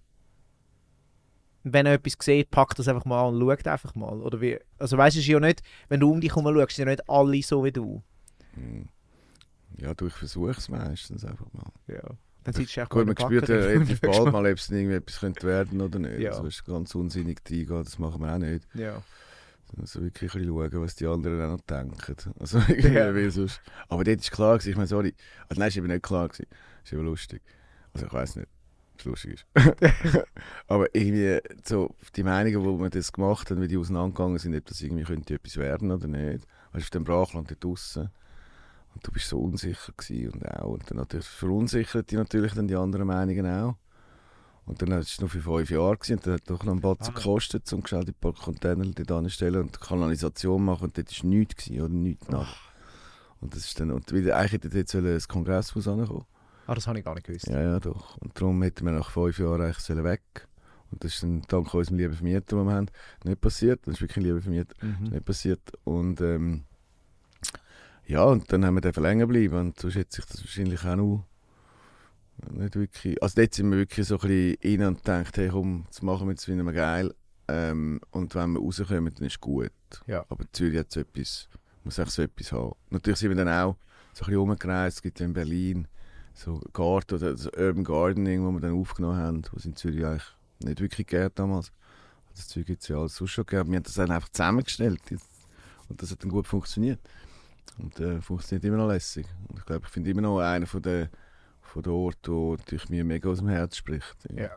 wenn 1.65 1.87
er 1.87 1.95
etwas 1.95 2.17
sieht, 2.21 2.51
packt 2.51 2.79
das 2.79 2.89
einfach 2.89 3.05
mal 3.05 3.23
und 3.29 3.39
schaut 3.41 3.67
einfach 3.67 3.95
mal. 3.95 4.21
Oder 4.21 4.41
wie, 4.41 4.59
also 4.79 4.97
weißt 4.97 5.17
du, 5.17 5.21
es 5.21 5.25
ist 5.27 5.31
ja 5.31 5.41
nicht, 5.41 5.63
wenn 5.89 6.01
du 6.01 6.11
um 6.11 6.21
dich 6.21 6.35
herum 6.35 6.47
schaust, 6.55 6.77
sind 6.77 6.87
ja 6.87 6.93
nicht 6.93 7.09
alle 7.09 7.43
so 7.43 7.65
wie 7.65 7.73
du. 7.73 8.03
Hm. 8.55 8.89
Ja, 9.77 9.93
du, 9.93 10.07
ich 10.07 10.15
versuche 10.15 10.53
es 10.53 10.69
meistens 10.69 11.25
einfach 11.25 11.53
mal. 11.53 11.71
Ja. 11.89 12.03
Dann 12.45 12.55
sitzt 12.55 12.77
du 12.77 12.83
auch 12.83 12.89
Gut, 12.89 13.07
man 13.07 13.17
spürt 13.19 13.49
ja 13.49 13.57
relativ 13.57 14.01
bald 14.01 14.33
mal. 14.33 14.47
ob 14.51 14.59
es 14.59 14.71
irgendwie 14.71 14.95
etwas 14.97 15.21
könnte 15.21 15.47
werden 15.47 15.81
oder 15.81 15.99
nicht. 15.99 16.21
Ja. 16.21 16.31
Also, 16.33 16.47
ist 16.47 16.65
ganz 16.65 16.95
unsinnig 16.95 17.41
reingehen, 17.51 17.83
das 17.85 17.99
machen 17.99 18.21
wir 18.23 18.33
auch 18.35 18.39
nicht. 18.39 18.67
Ja. 18.75 19.03
Also 19.79 20.03
wirklich 20.03 20.33
ein 20.35 20.41
bisschen 20.41 20.55
schauen, 20.55 20.81
was 20.83 20.95
die 20.95 21.07
anderen 21.07 21.41
auch 21.43 21.57
noch 21.57 21.61
denken. 21.63 22.17
Also 22.39 22.59
irgendwie, 22.69 23.21
Ja. 23.23 23.31
sonst. 23.31 23.61
Aber 23.89 24.05
dort 24.05 24.23
war 24.23 24.31
klar, 24.31 24.59
gewesen, 24.59 24.71
ich 24.71 24.77
meine, 24.77 24.87
sorry. 24.87 25.15
Also 25.49 25.59
nein, 25.59 25.69
es 25.69 25.77
war 25.77 25.79
eben 25.85 25.93
nicht 25.93 26.03
klar. 26.03 26.29
Gewesen. 26.29 26.47
Es 26.85 26.91
ist 26.91 26.93
eben 26.93 27.05
lustig. 27.05 27.43
Also 27.93 28.07
ich 28.07 28.13
weiß 28.13 28.37
nicht, 28.37 28.47
ob 28.93 28.99
es 29.01 29.05
lustig 29.07 29.33
ist. 29.33 29.47
Aber 30.69 30.95
irgendwie 30.95 31.41
so 31.65 31.95
die 32.15 32.23
Meinungen, 32.23 32.65
wo 32.65 32.79
wir 32.79 32.91
das 32.91 33.13
gemacht 33.13 33.51
haben, 33.51 33.63
wie 33.63 33.69
die 33.69 33.77
auseinandergegangen 33.79 34.39
sind, 34.39 34.55
ob 34.55 34.65
das 34.67 34.81
irgendwie 34.81 35.05
könnte 35.05 35.35
etwas 35.35 35.57
werden 35.57 35.91
oder 35.91 36.07
nicht. 36.07 36.47
Weißt 36.73 36.83
du, 36.83 36.87
auf 36.87 36.91
dem 36.91 37.05
Brachland 37.05 37.51
dort 37.51 37.65
draussen. 37.65 38.11
Und 38.95 39.07
du 39.07 39.11
bist 39.13 39.29
so 39.29 39.39
unsicher 39.41 39.93
gewesen 39.97 40.31
und 40.33 40.47
auch. 40.49 40.71
Und 40.73 40.89
dann 40.91 40.99
natürlich 40.99 41.27
verunsichert 41.27 42.11
die 42.11 42.17
natürlich 42.17 42.53
dann 42.55 42.69
die 42.69 42.77
anderen 42.77 43.07
Meinungen 43.07 43.47
auch. 43.47 43.77
Und 44.67 44.81
dann 44.81 44.91
war 44.93 44.99
es 44.99 45.21
noch 45.21 45.29
für 45.29 45.43
fünf 45.43 45.69
Jahre 45.71 45.97
gewesen, 45.97 46.15
und 46.17 46.27
dann 46.27 46.35
hat 46.35 46.49
doch 46.49 46.65
noch 46.65 46.73
ein 46.73 46.81
Batzen 46.81 47.13
Ah. 47.15 47.19
gekostet, 47.19 47.71
um 47.75 47.85
schnell 47.87 48.05
die 48.05 48.13
paar 48.13 48.33
Container 48.33 48.85
dort 48.87 49.11
anzustellen 49.13 49.61
und 49.61 49.75
die 49.77 49.81
Kanalisation 49.87 50.65
machen. 50.65 50.85
Und 50.85 50.97
dort 50.97 51.23
war 51.23 51.29
nichts 51.29 51.57
gewesen, 51.67 51.83
oder 51.83 51.93
nichts 51.93 52.29
nach. 52.29 52.57
Und 53.41 53.55
das 53.55 53.67
ist 53.67 53.79
dann, 53.79 53.91
und 53.91 54.11
wieder, 54.13 54.37
eigentlich 54.37 54.63
hätte 54.73 54.85
sollen 54.91 55.13
das 55.13 55.29
Kongresshaus 55.29 55.87
ankommen. 55.87 56.25
Ah, 56.67 56.75
das 56.75 56.87
habe 56.87 56.99
ich 56.99 57.05
gar 57.05 57.15
nicht 57.15 57.27
gewusst. 57.27 57.47
Ja, 57.49 57.61
ja, 57.61 57.79
doch. 57.79 58.17
Und 58.19 58.41
darum 58.41 58.63
hätten 58.63 58.87
wir 58.87 58.93
nach 58.93 59.11
fünf 59.11 59.39
Jahren 59.39 59.61
eigentlich 59.61 60.03
weg. 60.03 60.49
Und 60.91 61.05
das 61.05 61.13
ist 61.15 61.23
dann 61.25 61.43
dank 61.49 61.75
unserem 61.75 61.99
lieben 61.99 62.15
Vermieter, 62.15 62.57
den 62.57 62.65
wir 62.67 62.73
haben, 62.73 62.87
nicht 63.25 63.41
passiert. 63.43 63.81
Das 63.87 63.97
ist 63.97 64.01
wirklich 64.01 64.17
ein 64.19 64.23
lieber 64.23 64.41
Vermieter 64.41 64.75
Mhm. 64.81 65.09
nicht 65.11 65.25
passiert. 65.27 65.61
Und 65.85 66.23
ähm, 66.23 66.65
ja, 68.07 68.25
und 68.25 68.53
dann 68.53 68.65
haben 68.65 68.75
wir 68.75 68.81
dürfen 68.81 69.03
länger 69.03 69.27
bleiben. 69.27 69.59
Und 69.59 69.81
so 69.81 69.91
schätze 69.91 70.21
ich 70.21 70.27
das 70.27 70.41
wahrscheinlich 70.43 70.85
auch 70.85 70.97
noch 70.97 71.27
nicht 72.51 72.77
wirklich. 72.77 73.23
Also 73.23 73.41
dort 73.41 73.55
sind 73.55 73.71
wir 73.71 73.79
wirklich 73.79 74.07
so 74.07 74.19
ein 74.19 74.29
bisschen 74.29 74.81
rein 74.81 74.89
und 74.89 74.99
gedacht, 74.99 75.37
hey 75.37 75.49
komm, 75.49 75.85
das 75.89 76.03
machen 76.03 76.27
wir 76.27 76.33
jetzt 76.33 76.49
wieder 76.49 76.63
mal 76.63 76.75
geil. 76.75 77.15
Ähm, 77.49 78.01
und 78.11 78.35
wenn 78.35 78.53
wir 78.53 78.61
rauskommen, 78.61 79.15
dann 79.15 79.27
ist 79.27 79.41
gut. 79.41 79.71
Ja. 80.07 80.25
Aber 80.29 80.45
Zürich 80.53 80.79
hat 80.79 80.93
so 80.93 81.01
etwas, 81.01 81.49
muss 81.85 81.99
echt 81.99 82.11
so 82.11 82.23
etwas 82.23 82.53
haben. 82.53 82.73
Natürlich 82.91 83.21
sind 83.21 83.31
wir 83.31 83.37
dann 83.37 83.49
auch 83.49 83.77
so 84.13 84.25
ein 84.25 84.27
bisschen 84.27 84.37
rumgereist. 84.37 84.97
Es 84.99 85.03
gibt 85.03 85.21
in 85.21 85.33
Berlin 85.33 85.87
so 86.35 86.61
Garten 86.73 87.15
oder 87.15 87.37
so 87.37 87.51
Urban 87.57 87.85
Gardening, 87.85 88.45
wo 88.45 88.51
wir 88.51 88.61
dann 88.61 88.73
aufgenommen 88.73 89.17
haben, 89.17 89.43
was 89.53 89.65
in 89.65 89.77
Zürich 89.77 90.05
eigentlich 90.05 90.35
nicht 90.61 90.81
wirklich 90.81 91.07
gegeben 91.07 91.31
damals. 91.35 91.73
Das 92.35 92.49
Zeug 92.49 92.67
gibt 92.67 92.83
es 92.83 92.89
ja 92.89 92.99
alles 92.99 93.15
sonst 93.15 93.31
schon 93.31 93.47
gegeben. 93.47 93.71
Wir 93.71 93.77
haben 93.77 93.85
das 93.85 93.95
dann 93.95 94.11
einfach 94.11 94.29
zusammengestellt. 94.31 95.01
Und 95.89 96.03
das 96.03 96.11
hat 96.11 96.23
dann 96.23 96.31
gut 96.31 96.47
funktioniert. 96.47 96.99
Und 97.79 97.99
äh, 98.01 98.21
funktioniert 98.21 98.65
immer 98.65 98.77
noch 98.77 98.89
lässig. 98.89 99.27
Und 99.49 99.59
ich 99.59 99.65
glaube, 99.65 99.83
ich 99.87 99.91
finde 99.93 100.11
immer 100.11 100.23
noch 100.23 100.39
einer 100.39 100.67
von 100.67 100.81
der, 100.83 101.09
von 101.61 101.83
der 101.83 101.93
Ort, 101.93 102.19
wo 102.29 102.57
dich 102.57 102.89
mir 102.89 103.05
mega 103.05 103.29
aus 103.29 103.39
dem 103.39 103.49
Herz 103.49 103.77
spricht. 103.77 104.17
Ja. 104.33 104.51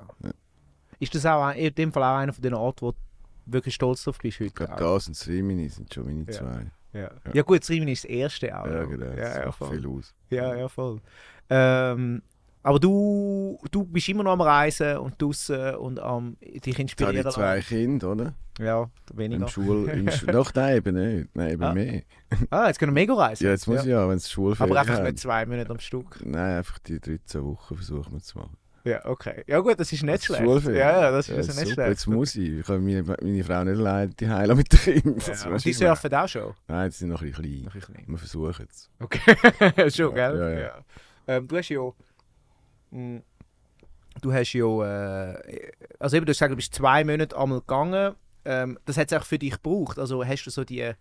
Ist 1.00 1.16
das 1.16 1.26
auch 1.26 1.50
in 1.52 1.74
dem 1.76 1.92
Fall 1.92 2.04
auch 2.04 2.18
einer 2.18 2.34
von 2.34 2.42
den 2.42 2.54
Orten, 2.54 2.82
wo 2.82 2.92
du 2.92 2.98
wirklich 3.46 3.76
stolz 3.76 4.04
drauf 4.04 4.18
bist 4.20 4.40
Ich 4.40 4.48
heute? 4.48 4.54
glaube, 4.66 4.76
das 4.82 5.08
und 5.08 5.16
das 5.18 5.28
Rimini 5.28 5.70
sind 5.70 5.94
schon 5.94 6.06
meine 6.06 6.26
Ja. 6.26 6.32
zwei. 6.32 6.72
Ja. 6.94 7.00
Ja. 7.02 7.12
ja 7.34 7.42
gut, 7.44 7.62
das 7.62 7.70
Rimini 7.70 7.92
ist 7.94 8.04
das 8.04 8.10
erste 8.12 8.60
auch. 8.60 8.66
Ja, 8.66 8.84
genau. 8.86 9.06
Ja, 9.06 9.16
das 9.16 9.36
ja, 9.38 9.52
voll. 9.52 9.70
viel 9.78 9.88
aus. 9.88 10.16
Ja, 10.30 10.56
ja, 10.56 10.68
voll. 10.68 11.02
Ähm, 11.50 12.22
aber 12.68 12.80
du, 12.80 13.60
du 13.72 13.84
bist 13.86 14.10
immer 14.10 14.24
noch 14.24 14.34
am 14.34 14.42
Reisen 14.42 14.98
und 14.98 15.22
draußen 15.22 15.76
und 15.76 16.00
am 16.00 16.36
dich 16.42 16.54
Jetzt 16.56 16.68
habe 16.68 16.82
inspirieren 16.82 17.28
ich 17.28 17.34
zwei 17.34 17.62
Kinder, 17.62 18.12
oder? 18.12 18.34
Ja, 18.60 18.90
weniger. 19.14 19.44
Im 19.44 19.48
Schul, 19.48 19.88
im 19.90 20.10
Sch 20.12 20.26
Doch, 20.32 20.54
nein, 20.54 20.78
eben 20.78 20.96
nicht. 20.96 21.36
Nein, 21.36 21.52
eben 21.52 21.64
Ah. 21.64 21.74
mehr. 21.74 22.02
Ah, 22.50 22.68
jetzt 22.68 22.80
können 22.80 22.94
wir 22.96 23.02
mega 23.02 23.14
reisen. 23.14 23.44
Ja, 23.46 23.52
jetzt 23.52 23.68
muss 23.68 23.82
ich 23.82 23.88
ja, 23.88 24.10
wenn 24.10 24.18
es 24.18 24.30
Schulferien 24.32 24.72
Aber 24.72 24.80
einfach 24.82 24.96
haben. 24.98 25.04
nicht 25.06 25.20
zwei 25.20 25.46
Monate 25.46 25.70
am 25.70 25.80
Stück. 25.80 26.20
Nein, 26.26 26.58
einfach 26.58 26.80
die 26.80 27.00
13 27.00 27.44
Wochen 27.44 27.76
versuchen 27.76 28.14
wir 28.14 28.20
zu 28.22 28.38
machen. 28.40 28.58
Ja, 28.84 29.06
okay. 29.06 29.44
Ja 29.48 29.60
gut, 29.60 29.80
das 29.80 29.92
ist 29.92 30.02
nicht 30.04 30.14
Das 30.16 30.24
schlecht. 30.26 30.44
Schulferien. 30.44 30.80
Ja, 30.80 31.02
ja, 31.02 31.12
das 31.12 31.28
ist 31.28 31.32
Ja, 31.32 31.38
also 31.38 31.50
nicht 31.52 31.60
super, 31.70 31.74
schlecht. 31.74 31.90
jetzt 31.90 32.08
muss 32.08 32.36
ich. 32.36 32.50
Ich 32.60 32.66
kann 32.66 32.84
meine, 32.84 33.04
meine 33.04 33.44
Frau 33.44 33.64
nicht 33.64 33.78
allein 33.78 34.10
die 34.20 34.28
Heile 34.30 34.56
mit 34.56 34.72
den 34.74 34.80
Kindern. 34.80 35.22
Ja, 35.44 35.50
und 35.52 35.64
die 35.66 35.74
surfen 35.74 36.14
auch 36.16 36.28
schon. 36.28 36.54
Nein, 36.68 36.90
die 36.90 36.96
sind 36.96 37.10
noch 37.10 37.22
ein 37.22 37.28
bisschen 37.30 37.44
klein. 37.44 37.64
Noch 37.66 37.76
ein 37.76 37.80
bisschen. 37.80 38.08
Wir 38.08 38.18
versuchen 38.18 38.68
es. 38.70 38.90
Okay, 39.00 39.90
schon, 39.92 40.16
gell? 40.16 40.38
Ja, 40.40 40.60
ja. 40.60 40.72
Ähm, 41.28 41.48
du 41.48 41.58
hast 41.58 41.70
ja. 41.70 41.82
Mh, 42.92 43.22
Du 44.22 44.34
hast 44.34 44.52
ja. 44.54 44.66
Äh, 45.36 45.72
also 46.00 46.18
eben, 46.18 46.26
du 46.26 46.32
hast 46.32 46.38
gesagt, 46.40 46.52
du 46.52 46.56
bist 46.56 46.74
zwei 46.74 47.04
Monate 47.04 47.38
einmal 47.38 47.60
gegangen. 47.60 48.16
Ähm, 48.46 48.80
das 48.86 48.98
hat 48.98 49.12
es 49.12 49.18
auch 49.18 49.24
für 49.26 49.38
dich 49.38 49.52
gebraucht. 49.52 50.00
Also 50.00 50.26
hast 50.26 50.44
du 50.46 50.50
so 50.50 50.64
die. 50.64 50.80
äh, 50.80 50.96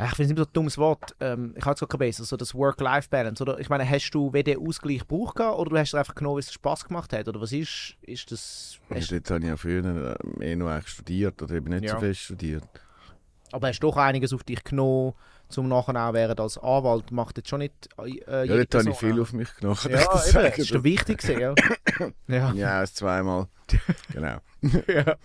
Ich 0.00 0.10
finde 0.16 0.24
es 0.24 0.30
immer 0.30 0.38
so 0.40 0.48
ein 0.48 0.52
dummes 0.52 0.78
Wort. 0.78 1.14
Ähm, 1.20 1.54
ich 1.56 1.64
habe 1.64 1.74
es 1.74 1.80
gar 1.80 1.88
kein 1.88 1.98
besser. 2.00 2.24
So 2.24 2.36
das 2.36 2.56
Work-Life-Balance. 2.56 3.40
Oder 3.40 3.60
ich 3.60 3.68
meine, 3.68 3.88
hast 3.88 4.10
du 4.10 4.32
weder 4.32 4.58
Ausgleich 4.58 5.00
gebraucht 5.06 5.38
oder 5.38 5.70
du 5.70 5.78
hast 5.78 5.94
einfach 5.94 6.16
genommen, 6.16 6.34
weil 6.36 6.40
es 6.40 6.52
Spaß 6.52 6.86
gemacht 6.86 7.12
hat? 7.12 7.28
Oder 7.28 7.40
was 7.40 7.52
ist, 7.52 7.96
ist 8.02 8.32
das. 8.32 8.80
Also 8.90 9.00
Hast, 9.00 9.12
dort 9.12 9.30
habe 9.30 9.40
ich 9.40 9.46
ja 9.50 9.56
früher 9.56 10.16
äh, 10.40 10.52
eh 10.52 10.56
noch 10.56 10.82
studiert 10.88 11.40
oder 11.40 11.54
eben 11.54 11.68
nicht 11.68 11.84
Ja. 11.84 11.92
so 11.92 12.00
fest 12.00 12.20
studiert. 12.22 12.64
aber 13.52 13.68
hast 13.68 13.78
du 13.78 13.86
doch 13.86 13.96
einiges 13.98 14.32
auf 14.32 14.42
dich 14.42 14.64
genommen, 14.64 15.12
zum 15.52 15.68
nachher 15.68 15.94
auch 15.96 16.12
während 16.14 16.40
als 16.40 16.58
Anwalt 16.58 17.10
macht 17.12 17.36
jetzt 17.36 17.48
schon 17.48 17.60
nicht. 17.60 17.88
Äh, 17.98 18.46
Ja, 18.46 18.56
dort 18.56 18.74
habe 18.74 18.90
ich 18.90 18.96
viel 18.96 19.20
auf 19.20 19.32
mich 19.32 19.54
genommen. 19.56 19.78
Ja, 19.88 20.00
ich 20.00 20.08
dir 20.08 20.38
eben, 20.40 20.50
das 20.50 20.58
ist 20.58 20.74
doch 20.74 20.84
wichtig 20.84 21.22
ja. 21.40 21.54
ja. 22.26 22.52
Ja, 22.52 22.84
zweimal. 22.86 23.48
genau. 24.12 24.38
ja. 24.88 25.16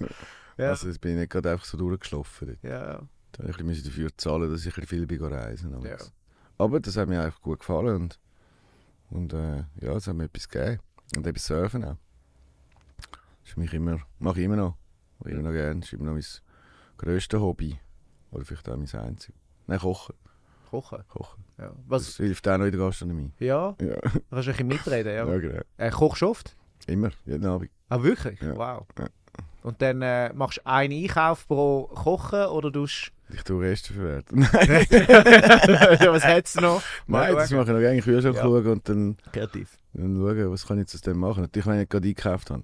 Ja. 0.59 0.69
Also 0.69 0.87
jetzt 0.87 1.01
bin 1.01 1.11
ich 1.11 1.17
nicht 1.19 1.29
gerade 1.31 1.51
einfach 1.51 1.65
so 1.65 1.77
durchgeschlafen. 1.77 2.57
Ja. 2.63 3.03
Da 3.33 3.43
ich 3.47 3.57
bisschen 3.67 3.83
dafür 3.83 4.09
zahlen, 4.17 4.51
dass 4.51 4.65
ich 4.65 4.73
viel 4.87 5.05
bin 5.05 5.23
reisen 5.23 5.75
aber, 5.75 5.87
Ja. 5.87 5.97
aber 6.57 6.79
das 6.79 6.97
hat 6.97 7.07
mir 7.07 7.21
einfach 7.21 7.41
gut 7.43 7.59
gefallen 7.59 7.95
und, 7.95 8.19
und 9.11 9.33
äh, 9.33 9.65
ja, 9.79 9.93
es 9.93 10.07
hat 10.07 10.15
mir 10.15 10.23
etwas 10.23 10.49
gegeben. 10.49 10.79
Und 11.15 11.27
eben 11.27 11.37
Surfen 11.37 11.83
auch. 11.83 11.97
Das 13.45 13.55
mich 13.55 13.71
immer, 13.71 13.99
mache 14.17 14.39
ich 14.39 14.45
immer 14.45 14.55
noch. 14.55 14.77
Ich 15.25 15.31
immer 15.31 15.43
noch 15.43 15.51
gerne. 15.51 15.79
Das 15.81 15.89
ist 15.89 15.93
immer 15.93 16.05
noch 16.05 16.13
mein 16.13 16.25
grösstes 16.97 17.39
Hobby. 17.39 17.79
Oder 18.31 18.43
vielleicht 18.43 18.67
auch 18.67 18.77
mein 18.77 18.91
einziges. 18.99 19.39
Nein, 19.67 19.79
Kochen. 19.79 20.15
Kochen. 20.69 21.03
Kochen. 21.07 21.43
Ja. 21.57 21.67
Das 21.67 21.75
Was, 21.87 22.17
hilft 22.17 22.47
auch 22.47 22.57
noch 22.57 22.65
in 22.65 22.71
der 22.71 22.79
Gastronomie. 22.79 23.31
ja, 23.39 23.75
Ja, 23.79 23.95
da 23.95 23.99
kannst 24.01 24.21
du 24.31 24.35
ein 24.37 24.45
bisschen 24.45 24.67
mitreden. 24.67 25.13
Ja. 25.13 25.25
ja 25.27 25.37
genau. 25.37 25.61
Äh, 25.77 25.89
kochst 25.91 26.21
du 26.21 26.27
oft? 26.29 26.55
Immer, 26.87 27.11
jeden 27.25 27.45
Abend. 27.45 27.69
Ah, 27.89 28.01
wirklich? 28.01 28.39
Ja. 28.41 28.55
Wow. 28.55 28.85
Ja. 28.99 29.05
Und 29.63 29.81
dann 29.81 30.01
äh, 30.01 30.31
machst 30.33 30.57
du 30.59 30.65
einen 30.65 30.93
Einkauf 31.03 31.47
pro 31.47 31.83
Kochen 31.87 32.45
oder 32.47 32.71
tust 32.71 33.11
Ich 33.33 33.43
tue 33.43 33.61
Reste 33.61 33.93
verwerten. 33.93 34.39
Nein, 34.39 34.87
Was 36.13 36.23
hättest 36.23 36.57
du 36.57 36.61
noch? 36.61 36.81
Nein 37.07 37.35
das 37.35 37.51
mache 37.51 37.63
ich 37.63 37.67
noch 37.69 37.79
gerne 37.79 37.95
den 37.95 38.01
Kühlschrank 38.01 38.35
Ja. 38.35 38.41
schauen 38.43 38.67
und 38.67 38.87
dann, 38.89 39.17
Kreativ. 39.33 39.77
dann 39.93 40.15
schauen, 40.15 40.51
was 40.51 40.65
kann 40.65 40.79
ich 40.79 40.93
aus 40.93 41.01
dem 41.01 41.17
machen. 41.19 41.41
Natürlich, 41.41 41.65
wenn 41.65 41.81
ich 41.81 41.89
gerade 41.89 42.07
eingekauft 42.07 42.49
habe. 42.51 42.63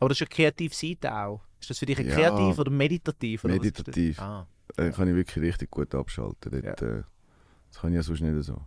Aber 0.00 0.08
das 0.10 0.18
ist 0.18 0.22
eine 0.22 0.28
kreative 0.28 0.74
Seite 0.74 1.14
auch. 1.14 1.40
Ist 1.60 1.70
das 1.70 1.78
für 1.78 1.86
dich 1.86 1.98
ein 1.98 2.06
Ja. 2.08 2.14
kreativ 2.14 2.58
oder 2.58 2.70
meditativ? 2.70 3.44
Oder 3.44 3.54
das? 3.54 3.62
Meditativ. 3.64 4.20
Ah. 4.20 4.46
Dann 4.76 4.92
kann 4.92 5.08
ich 5.08 5.14
wirklich 5.14 5.44
richtig 5.44 5.70
gut 5.70 5.94
abschalten. 5.94 6.52
Dort, 6.52 6.82
äh, 6.82 7.02
das 7.70 7.80
kann 7.80 7.90
ich 7.90 7.96
ja 7.96 8.02
sonst 8.02 8.20
nicht 8.20 8.44
so. 8.44 8.60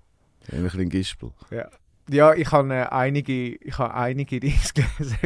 Wie 0.47 0.57
ein 0.57 0.89
Gispel. 0.89 1.31
Ja, 2.09 2.33
ich 2.33 2.51
habe 2.51 2.73
äh, 2.73 2.87
einige, 2.87 3.55
ich 3.55 3.77
habe 3.77 3.93
einige 3.93 4.39
Dings 4.39 4.73
gelesen. 4.73 5.17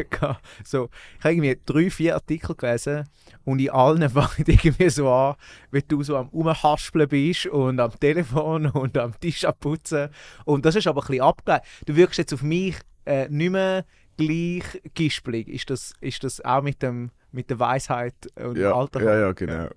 so, 0.64 0.90
ich 1.18 1.24
habe 1.24 1.34
irgendwie 1.34 1.58
drei, 1.64 1.90
vier 1.90 2.14
Artikel 2.14 2.54
gelesen 2.54 3.08
und 3.44 3.58
in 3.58 3.70
allen 3.70 4.08
fangen 4.10 4.44
irgendwie 4.46 4.90
so 4.90 5.10
an, 5.10 5.34
wie 5.72 5.82
du 5.82 6.02
so 6.02 6.16
am 6.16 6.28
Rumhaspeln 6.28 7.08
bist 7.08 7.46
und 7.46 7.80
am 7.80 7.98
Telefon 7.98 8.66
und 8.70 8.96
am 8.98 9.18
Tisch 9.18 9.44
abputzen. 9.44 10.10
Und 10.44 10.64
das 10.64 10.76
ist 10.76 10.86
aber 10.86 11.02
ein 11.02 11.06
bisschen 11.06 11.22
abgeleitet. 11.22 11.66
Du 11.86 11.96
wirkst 11.96 12.18
jetzt 12.18 12.34
auf 12.34 12.42
mich 12.42 12.76
äh, 13.04 13.28
nicht 13.30 13.50
mehr 13.50 13.84
gleich 14.16 14.64
gispelig. 14.94 15.48
Ist 15.48 15.70
das, 15.70 15.94
ist 16.00 16.22
das 16.24 16.44
auch 16.44 16.62
mit, 16.62 16.82
dem, 16.82 17.10
mit 17.36 17.50
der 17.50 17.58
Weisheit 17.58 18.14
und 18.36 18.56
Ja, 18.56 18.72
Alter? 18.74 19.02
ja, 19.02 19.20
ja, 19.20 19.32
genau. 19.32 19.68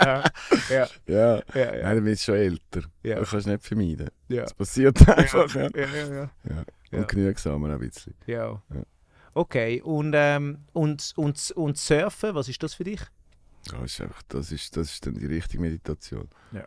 ja, 0.00 0.22
ja, 0.70 0.88
ja. 1.06 1.06
ja, 1.06 1.42
ja, 1.54 1.82
Nein, 1.82 1.96
dann 1.96 2.04
bist 2.04 2.22
du 2.22 2.32
schon 2.32 2.34
älter. 2.36 2.82
Ja. 3.02 3.18
Das 3.18 3.30
kannst 3.30 3.46
du 3.46 3.50
nicht 3.50 3.64
vermeiden. 3.64 4.08
ja. 4.28 4.42
Das 4.42 4.54
passiert 4.54 5.08
einfach. 5.08 5.52
Ja. 5.54 5.68
Ja, 5.74 5.86
ja, 5.86 6.14
ja. 6.14 6.30
Ja. 6.90 6.98
Und 6.98 7.08
genügsamer 7.08 7.70
ein 7.70 7.78
bisschen. 7.80 8.14
Ja. 8.26 8.62
Ja. 8.72 8.82
Okay, 9.34 9.80
und, 9.82 10.12
ähm, 10.14 10.58
und, 10.72 11.12
und, 11.16 11.50
und 11.56 11.76
Surfen, 11.78 12.34
was 12.34 12.48
ist 12.48 12.62
das 12.62 12.74
für 12.74 12.84
dich? 12.84 13.00
Ja, 13.72 13.78
das, 13.80 13.92
ist 13.92 14.00
einfach, 14.00 14.22
das, 14.28 14.52
ist, 14.52 14.76
das 14.76 14.92
ist 14.92 15.06
dann 15.06 15.14
die 15.14 15.26
richtige 15.26 15.60
Meditation. 15.60 16.28
Ja. 16.52 16.66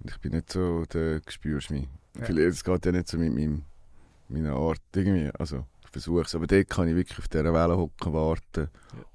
Und 0.00 0.10
ich 0.10 0.18
bin 0.18 0.32
nicht 0.32 0.52
so, 0.52 0.84
der 0.86 1.22
spürst 1.28 1.70
mich. 1.70 1.88
Vielleicht, 2.20 2.48
es 2.48 2.64
geht 2.64 2.84
ja 2.84 2.92
nicht 2.92 3.08
so 3.08 3.16
mit 3.16 3.32
meinem, 3.32 3.62
meiner 4.28 4.54
Art 4.54 4.80
irgendwie. 4.94 5.30
Also, 5.38 5.66
versuche 5.94 6.22
es. 6.22 6.34
Aber 6.34 6.46
dort 6.46 6.68
kann 6.68 6.86
ich 6.88 6.94
wirklich 6.94 7.18
auf 7.18 7.28
dieser 7.28 7.52
Welle 7.54 7.76
hocken, 7.76 8.12
warten 8.12 8.68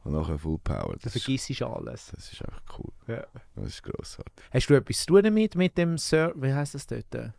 und 0.03 0.13
nachher 0.13 0.37
Full 0.39 0.57
Power. 0.63 0.93
Du 0.93 0.99
Das 1.03 1.15
ist, 1.15 1.23
vergisst 1.23 1.61
alles. 1.61 2.11
das 2.15 2.31
ist 2.33 2.41
einfach 2.43 2.61
cool. 2.79 2.91
Ja. 3.07 3.23
Das 3.55 3.65
ist 3.67 3.83
grossartig. 3.83 4.33
Hast 4.51 4.67
du 4.69 4.73
etwas 4.73 4.99
zu 4.99 5.05
tun 5.07 5.23
damit, 5.23 5.55
mit 5.55 5.77
dem 5.77 5.97
Surf, 5.97 6.33
wie 6.35 6.51
heißt 6.53 6.73
das 6.73 6.87
dort? 6.87 7.13
Äh, 7.15 7.29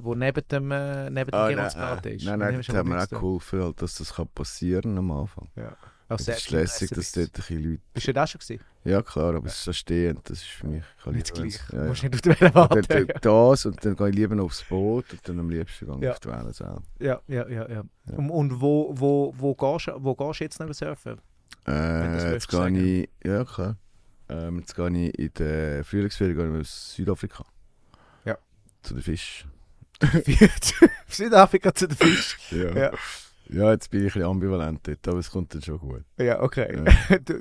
Wo 0.00 0.14
neben 0.14 0.42
dem, 0.48 0.70
äh, 0.70 1.10
neben 1.10 1.30
dem 1.30 1.34
Ah, 1.34 1.50
nein, 1.50 1.66
ist. 1.66 2.24
nein, 2.24 2.38
nein, 2.38 2.56
hast 2.56 2.68
das 2.68 2.74
du 2.74 2.78
hat 2.78 2.86
mir 2.86 3.02
auch 3.02 3.08
geholfen, 3.08 3.62
halt, 3.62 3.80
dass 3.82 3.94
das 3.96 4.14
kann 4.14 4.28
passieren 4.28 4.96
am 4.98 5.10
Anfang. 5.10 5.48
Als 5.56 5.76
Es 6.18 6.26
ist 6.28 6.50
lässig, 6.50 6.90
dass 6.90 7.12
dort 7.12 7.28
ein 7.28 7.32
bisschen 7.32 7.62
Leute... 7.62 7.82
Bist 7.94 8.08
du 8.08 8.12
da 8.12 8.26
schon 8.26 8.40
gewesen? 8.40 8.60
Ja 8.84 9.02
klar, 9.02 9.34
aber 9.34 9.46
es 9.46 9.54
ist 9.54 9.64
so 9.64 9.72
stehend, 9.72 10.28
das 10.28 10.38
ist 10.38 10.48
für 10.48 10.66
mich... 10.66 10.82
Ich 10.98 11.04
kann 11.04 11.14
Nicht 11.14 11.32
gleich. 11.34 11.58
Ja, 11.72 11.82
ja. 11.82 11.88
musst 11.88 12.02
nicht 12.02 12.14
auf 12.14 12.20
die 12.22 12.28
Welle 12.40 12.54
warten. 12.54 12.82
dann, 12.88 13.06
dann 13.06 13.18
das 13.20 13.66
und 13.66 13.84
dann 13.84 13.96
gehe 13.96 14.08
ich 14.08 14.14
lieber 14.14 14.34
noch 14.34 14.44
aufs 14.44 14.62
Boot 14.64 15.12
und 15.12 15.28
dann 15.28 15.38
am 15.38 15.50
liebsten 15.50 15.86
gehe 15.86 15.96
ich 15.96 16.02
Ja. 16.02 16.10
auf 16.12 16.20
die 16.20 16.28
Wellen 16.28 16.52
selber. 16.52 16.82
Ja, 16.98 17.20
ja, 17.28 17.48
ja. 17.48 17.68
ja. 17.68 17.82
Ja. 18.06 18.14
Und, 18.16 18.30
und 18.30 18.60
wo, 18.60 18.92
wo, 18.98 19.34
wo, 19.36 19.54
gehst, 19.54 19.86
du- 19.88 19.96
wo 20.02 20.14
gehst 20.14 20.40
du 20.40 20.44
jetzt 20.44 20.58
noch 20.60 20.72
surfen? 20.74 21.20
Äh, 21.68 22.32
jetzt 22.32 22.48
gehe 22.48 22.70
ich... 23.02 23.08
Ja, 23.24 23.44
klar. 23.44 23.76
Ähm, 24.28 24.58
jetzt 24.60 24.74
gehe 24.74 24.88
ich 24.90 25.18
in 25.18 25.34
der 25.34 25.84
Frühlingsferien 25.84 26.36
gehe 26.36 26.46
ich 26.46 26.52
nach 26.58 26.64
Südafrika. 26.64 27.44
Ja. 28.24 28.38
Zu 28.82 28.94
den 28.94 29.02
Fisch. 29.02 29.46
Südafrika 31.08 31.74
zu 31.74 31.86
den 31.88 31.96
Fisch. 31.96 32.38
Ja. 32.50 32.92
Ja. 33.52 33.72
jetzt 33.72 33.90
bin 33.90 34.00
ich 34.00 34.06
ein 34.06 34.20
bisschen 34.20 34.28
ambivalent 34.30 34.80
dort, 34.86 35.08
aber 35.08 35.18
es 35.18 35.30
kommt 35.30 35.54
dann 35.54 35.62
schon 35.62 35.78
gut. 35.78 36.04
Ja, 36.18 36.40
okay. 36.42 36.82
Ja. 37.08 37.18
du, 37.24 37.40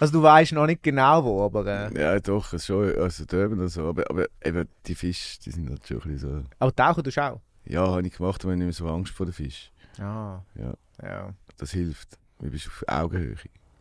also 0.00 0.12
du 0.12 0.22
weißt 0.22 0.52
noch 0.52 0.66
nicht 0.66 0.82
genau 0.82 1.24
wo, 1.24 1.42
aber, 1.44 1.66
äh, 1.66 2.00
Ja, 2.00 2.18
doch, 2.20 2.52
es 2.52 2.66
schon, 2.66 2.96
also 2.96 3.24
da 3.24 3.44
oben 3.44 3.60
und 3.60 3.68
so, 3.68 3.86
aber, 3.88 4.08
aber 4.10 4.26
eben 4.44 4.68
die 4.86 4.94
Fische, 4.94 5.38
die 5.40 5.50
sind 5.50 5.68
halt 5.68 5.80
ein 5.90 5.98
bisschen 5.98 6.18
so... 6.18 6.42
aber 6.58 6.74
tauchen 6.74 7.04
tust 7.04 7.16
du 7.16 7.22
auch? 7.22 7.40
Ja, 7.66 7.86
habe 7.86 8.06
ich 8.06 8.16
gemacht, 8.16 8.42
aber 8.44 8.52
ich 8.52 8.58
nicht 8.58 8.66
mehr 8.66 8.72
so 8.72 8.88
Angst 8.88 9.12
vor 9.12 9.26
den 9.26 9.32
Fisch. 9.32 9.72
Ah, 9.98 10.40
Ja. 10.54 10.74
ja. 11.02 11.34
Das 11.58 11.70
hilft. 11.72 12.18
Du 12.38 12.50
bist 12.50 12.66
auf 12.68 12.84
Augenhöhe. 12.86 13.34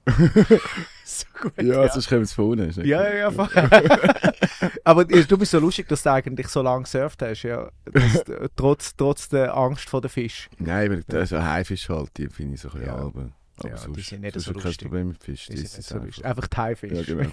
So 1.08 1.26
gut. 1.40 1.62
Ja, 1.62 1.88
sonst 1.88 2.10
kommen 2.10 2.26
sie 2.26 2.34
von 2.34 2.60
unten. 2.60 2.86
Ja, 2.86 3.04
ja, 3.08 3.16
ja. 3.16 3.32
voll. 3.32 3.48
Aber 4.84 5.06
du 5.06 5.38
bist 5.38 5.52
so 5.52 5.60
lustig, 5.60 5.88
dass 5.88 6.02
du 6.02 6.12
eigentlich 6.12 6.48
so 6.48 6.64
lange 6.64 6.84
gesurft 6.84 7.22
hast, 7.22 7.44
ja. 7.44 7.70
Das, 7.94 8.24
trotz, 8.56 8.96
trotz 8.96 9.30
der 9.30 9.56
Angst 9.56 9.88
vor 9.88 10.02
den 10.02 10.10
Fisch. 10.10 10.50
Nein, 10.58 11.04
aber 11.08 11.26
so 11.28 11.42
Haifisch 11.42 11.88
halt, 11.90 12.10
die 12.18 12.28
finde 12.28 12.56
ich 12.56 12.62
so 12.62 12.70
ein 12.70 12.74
bisschen 12.80 12.88
Ja. 12.88 12.96
albern. 12.96 13.34
Aber 13.58 13.70
Ja, 13.70 13.76
die 13.76 13.82
sonst, 13.84 14.06
sind 14.10 14.22
nicht 14.22 14.34
sonst 14.34 14.46
so 14.46 14.52
ich 14.52 14.58
kein 14.58 14.64
lustig. 14.66 14.88
Problem 14.88 15.08
mit 15.10 15.24
Fisch. 15.24 15.46
Die 15.46 15.52
Die 15.56 15.58
sind 15.60 15.78
nicht 15.78 15.88
so 15.88 15.98
lustig. 16.00 16.26
einfach. 16.26 16.38
Einfach 16.38 16.48
Thai-Fisch. 16.50 16.92
Ja, 16.92 17.04
genau. 17.04 17.30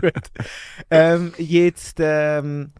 Gut. 0.00 0.12
Ähm, 0.90 1.32
jetzt, 1.36 1.98
ähm, 2.00 2.72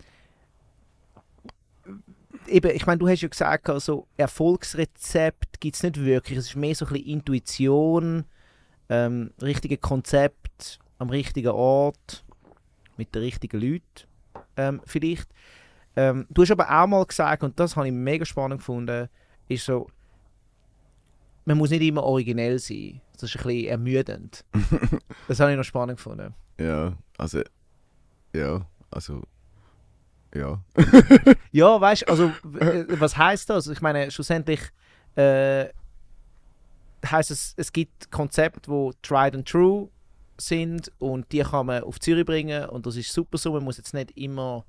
eben, 2.48 2.70
ich 2.74 2.86
meine, 2.86 2.98
du 2.98 3.08
hast 3.08 3.20
ja 3.20 3.28
gesagt, 3.28 3.68
also 3.68 4.06
Erfolgsrezept 4.16 5.60
gibt 5.60 5.76
es 5.76 5.82
nicht 5.82 6.00
wirklich. 6.02 6.38
Es 6.38 6.46
ist 6.48 6.56
mehr 6.56 6.74
so 6.74 6.86
ein 6.86 6.92
bisschen 6.92 7.08
Intuition, 7.08 8.24
ähm, 8.90 9.30
richtige 9.40 9.78
Konzept 9.78 10.78
am 10.98 11.08
richtigen 11.08 11.48
Ort, 11.48 12.24
mit 12.96 13.14
den 13.14 13.22
richtigen 13.22 13.58
Leuten 13.58 14.06
ähm, 14.56 14.82
vielleicht. 14.84 15.30
Ähm, 15.96 16.26
du 16.28 16.42
hast 16.42 16.50
aber 16.50 16.68
auch 16.70 16.86
mal 16.86 17.04
gesagt, 17.06 17.42
und 17.42 17.58
das 17.58 17.76
habe 17.76 17.86
ich 17.86 17.92
mega 17.92 18.24
spannend 18.24 18.58
gefunden, 18.58 19.08
ist 19.48 19.64
so, 19.64 19.88
man 21.46 21.56
muss 21.56 21.70
nicht 21.70 21.82
immer 21.82 22.02
originell 22.02 22.58
sein. 22.58 23.00
Das 23.12 23.22
ist 23.22 23.36
ein 23.36 23.46
bisschen 23.46 23.68
ermüdend. 23.68 24.44
das 25.28 25.40
habe 25.40 25.52
ich 25.52 25.56
noch 25.56 25.64
spannend 25.64 25.96
gefunden. 25.96 26.34
ja, 26.58 26.92
also... 27.16 27.42
Ja, 28.32 28.66
also... 28.90 29.22
Ja. 30.32 30.62
Ja, 31.50 31.80
weißt 31.80 32.02
du, 32.02 32.06
also 32.06 32.32
äh, 32.60 32.84
was 33.00 33.16
heißt 33.16 33.50
das? 33.50 33.66
Ich 33.66 33.80
meine, 33.80 34.12
schlussendlich 34.12 34.60
äh, 35.16 35.66
heißt 37.06 37.30
es, 37.30 37.54
es 37.56 37.72
gibt 37.72 38.10
Konzepte, 38.10 38.70
die 38.70 38.90
tried 39.02 39.34
and 39.34 39.48
true 39.48 39.88
sind 40.38 40.90
und 40.98 41.30
die 41.32 41.40
kann 41.40 41.66
man 41.66 41.82
auf 41.84 42.00
Zürich 42.00 42.24
bringen 42.26 42.64
und 42.66 42.86
das 42.86 42.96
ist 42.96 43.12
super 43.12 43.38
so. 43.38 43.52
Man 43.52 43.64
muss 43.64 43.76
jetzt 43.76 43.92
nicht 43.94 44.10
immer 44.16 44.64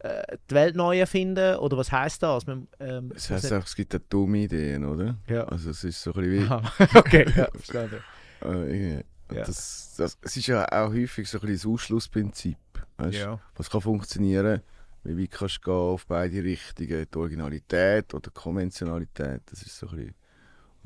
äh, 0.00 0.36
die 0.50 0.54
Welt 0.54 0.76
neu 0.76 0.98
erfinden 0.98 1.56
oder 1.56 1.76
was 1.78 1.90
heißt 1.90 2.22
das? 2.22 2.46
Man, 2.46 2.68
ähm, 2.80 3.10
Das 3.14 3.30
muss 3.30 3.42
heisst 3.44 3.52
auch, 3.52 3.64
es 3.64 3.74
gibt 3.74 3.94
auch 3.94 4.00
dumme 4.10 4.38
Ideen, 4.38 4.84
oder? 4.84 5.16
Ja. 5.28 5.44
Also 5.44 5.70
es 5.70 5.84
ist 5.84 6.02
so 6.02 6.12
ein 6.12 6.20
bisschen 6.22 6.52
Aha, 6.52 6.88
okay, 6.98 7.24
ja, 7.34 7.48
verstanden. 7.52 8.00
wie... 8.42 8.92
Äh, 8.94 9.04
Ja. 9.32 9.44
das, 9.44 9.94
das, 9.96 10.16
es 10.22 10.36
ist 10.36 10.46
ja 10.46 10.64
auch 10.70 10.92
häufig 10.92 11.28
so 11.28 11.38
ein 11.38 11.46
bisschen 11.48 11.56
das 11.56 11.66
Ausschlussprinzip. 11.66 12.58
Weißt? 12.98 13.18
Ja. 13.18 13.40
Was 13.56 13.68
kann 13.68 13.80
funktionieren? 13.80 14.60
Wie 15.02 15.20
weit 15.20 15.30
kannst 15.32 15.56
du 15.56 15.60
gehen 15.62 15.74
auf 15.74 16.06
beide 16.06 16.44
Richtungen? 16.44 17.06
Die 17.12 17.18
Originalität 17.18 18.14
oder 18.14 18.30
die 18.30 18.34
Konventionalität? 18.40 19.40
Das 19.46 19.62
ist 19.62 19.76
so 19.78 19.88
ein 19.88 19.96
bisschen... 19.96 20.14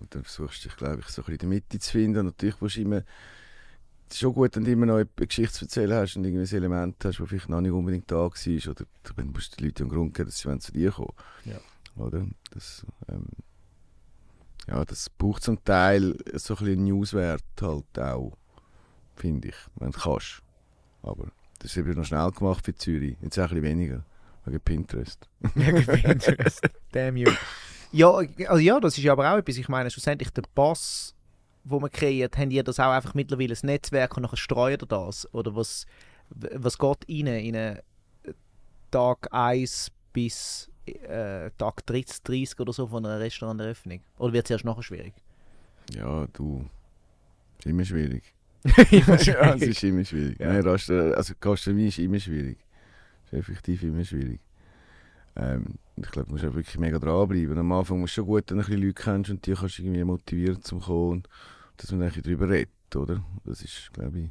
Und 0.00 0.14
dann 0.14 0.24
versuchst 0.24 0.64
du 0.64 0.68
dich, 0.68 0.76
glaube 0.76 1.00
ich, 1.00 1.06
so 1.06 1.22
ein 1.22 1.26
bisschen 1.26 1.32
in 1.32 1.38
der 1.38 1.48
Mitte 1.48 1.78
zu 1.78 1.90
finden. 1.92 2.18
Und 2.20 2.26
natürlich 2.26 2.60
musst 2.60 2.76
du 2.76 2.80
immer... 2.80 3.02
Es 4.08 4.16
ist 4.16 4.20
schon 4.20 4.34
gut, 4.34 4.56
wenn 4.56 4.64
du 4.64 4.72
immer 4.72 4.86
noch 4.86 4.96
eine 4.96 5.06
Geschichte 5.06 5.52
zu 5.52 5.64
erzählen 5.66 5.92
hast 5.92 6.16
und 6.16 6.24
irgendwie 6.24 6.42
ein 6.42 6.56
Element 6.56 6.96
hast, 7.04 7.20
das 7.20 7.28
vielleicht 7.28 7.48
noch 7.48 7.60
nicht 7.60 7.70
unbedingt 7.70 8.10
da 8.10 8.16
war. 8.16 8.26
Oder 8.26 8.86
dann 9.14 9.26
musst 9.28 9.52
du 9.52 9.56
den 9.56 9.66
Leuten 9.66 9.82
einen 9.84 9.90
Grund 9.90 10.14
geben, 10.14 10.28
dass 10.28 10.38
sie 10.38 10.58
zu 10.58 10.72
dir 10.72 10.90
kommen 10.90 11.12
Ja. 11.44 11.60
Oder? 11.96 12.26
Das, 12.50 12.84
ähm, 13.08 13.26
ja, 14.66 14.84
das 14.84 15.10
braucht 15.10 15.42
zum 15.42 15.62
Teil 15.64 16.16
so 16.34 16.54
ein 16.54 16.64
bisschen 16.64 16.84
Newswert 16.84 17.42
halt 17.60 17.98
auch, 17.98 18.36
finde 19.16 19.48
ich, 19.48 19.56
wenn 19.76 19.92
du 19.92 19.98
kannst. 19.98 20.42
Aber 21.02 21.30
das 21.58 21.70
ist 21.70 21.76
eben 21.76 21.92
noch 21.92 22.04
schnell 22.04 22.30
gemacht 22.30 22.64
für 22.64 22.74
Zürich. 22.74 23.16
Jetzt 23.20 23.38
auch 23.38 23.44
ein 23.44 23.48
bisschen 23.48 23.64
weniger, 23.64 24.04
wegen 24.44 24.60
Pinterest. 24.60 25.28
Wegen 25.54 25.86
Pinterest. 25.86 26.68
Damn 26.92 27.16
you. 27.16 27.30
Ja, 27.92 28.10
also 28.12 28.58
ja, 28.58 28.78
das 28.80 28.96
ist 28.96 29.04
ja 29.04 29.12
aber 29.12 29.32
auch 29.32 29.38
etwas. 29.38 29.56
Ich 29.56 29.68
meine, 29.68 29.90
schlussendlich 29.90 30.30
der 30.30 30.42
Boss, 30.54 31.14
wo 31.64 31.80
man 31.80 31.90
kreiert, 31.90 32.38
haben 32.38 32.50
die 32.50 32.62
das 32.62 32.78
auch 32.78 32.92
einfach 32.92 33.14
mittlerweile 33.14 33.54
ein 33.54 33.66
Netzwerk 33.66 34.16
und 34.16 34.22
nachher 34.22 34.36
streuen 34.36 34.78
ihr 34.80 34.86
das? 34.86 35.32
Oder 35.34 35.54
was, 35.56 35.86
was 36.30 36.78
geht 36.78 37.08
rein 37.08 37.26
in 37.26 37.56
einen 37.56 37.78
Tag 38.90 39.28
1 39.32 39.90
bis 40.12 40.70
äh, 40.86 41.50
Tag 41.58 41.84
30, 41.86 42.22
30 42.22 42.60
oder 42.60 42.72
so 42.72 42.86
von 42.86 43.04
einer 43.04 43.20
Restauranteröffnung? 43.20 44.00
Oder 44.18 44.32
wird 44.32 44.46
es 44.46 44.50
erst 44.50 44.64
nachher 44.64 44.82
schwierig? 44.82 45.14
Ja, 45.94 46.26
du, 46.32 46.64
ist 47.58 47.66
immer 47.66 47.84
schwierig. 47.84 48.22
Immer 48.90 49.16
ja, 49.22 49.54
es 49.54 49.62
ist 49.62 49.82
immer 49.82 50.04
schwierig. 50.04 50.38
Ja. 50.38 50.52
Nein, 50.52 50.62
Raster, 50.62 51.16
also 51.16 51.32
Gastronomie 51.40 51.88
ist 51.88 51.98
immer 51.98 52.20
schwierig. 52.20 52.58
Ist 53.24 53.32
effektiv 53.32 53.82
immer 53.82 54.04
schwierig. 54.04 54.38
Ähm, 55.34 55.78
ich 56.02 56.10
glaube, 56.10 56.28
du 56.28 56.32
musst 56.32 56.44
wirklich 56.44 56.78
mega 56.78 56.98
dranbleiben. 56.98 57.58
Am 57.58 57.72
Anfang 57.72 58.00
musst 58.00 58.16
du 58.16 58.20
schon 58.20 58.26
gut, 58.26 58.50
wenn 58.50 58.58
du 58.58 58.64
ein 58.64 58.66
bisschen 58.66 58.82
Leute 58.82 59.02
kennst 59.02 59.30
und 59.30 59.46
die 59.46 59.54
kannst 59.54 59.78
du 59.78 59.82
irgendwie 59.82 60.04
motivieren 60.04 60.62
zum 60.62 60.80
Kommen 60.80 61.22
dass 61.80 61.92
man 61.92 62.00
bisschen 62.00 62.22
darüber 62.22 62.48
redet, 62.48 62.96
oder? 62.96 63.24
Das 63.44 63.62
ist, 63.62 63.90
glaube 63.92 64.18
ich, 64.18 64.30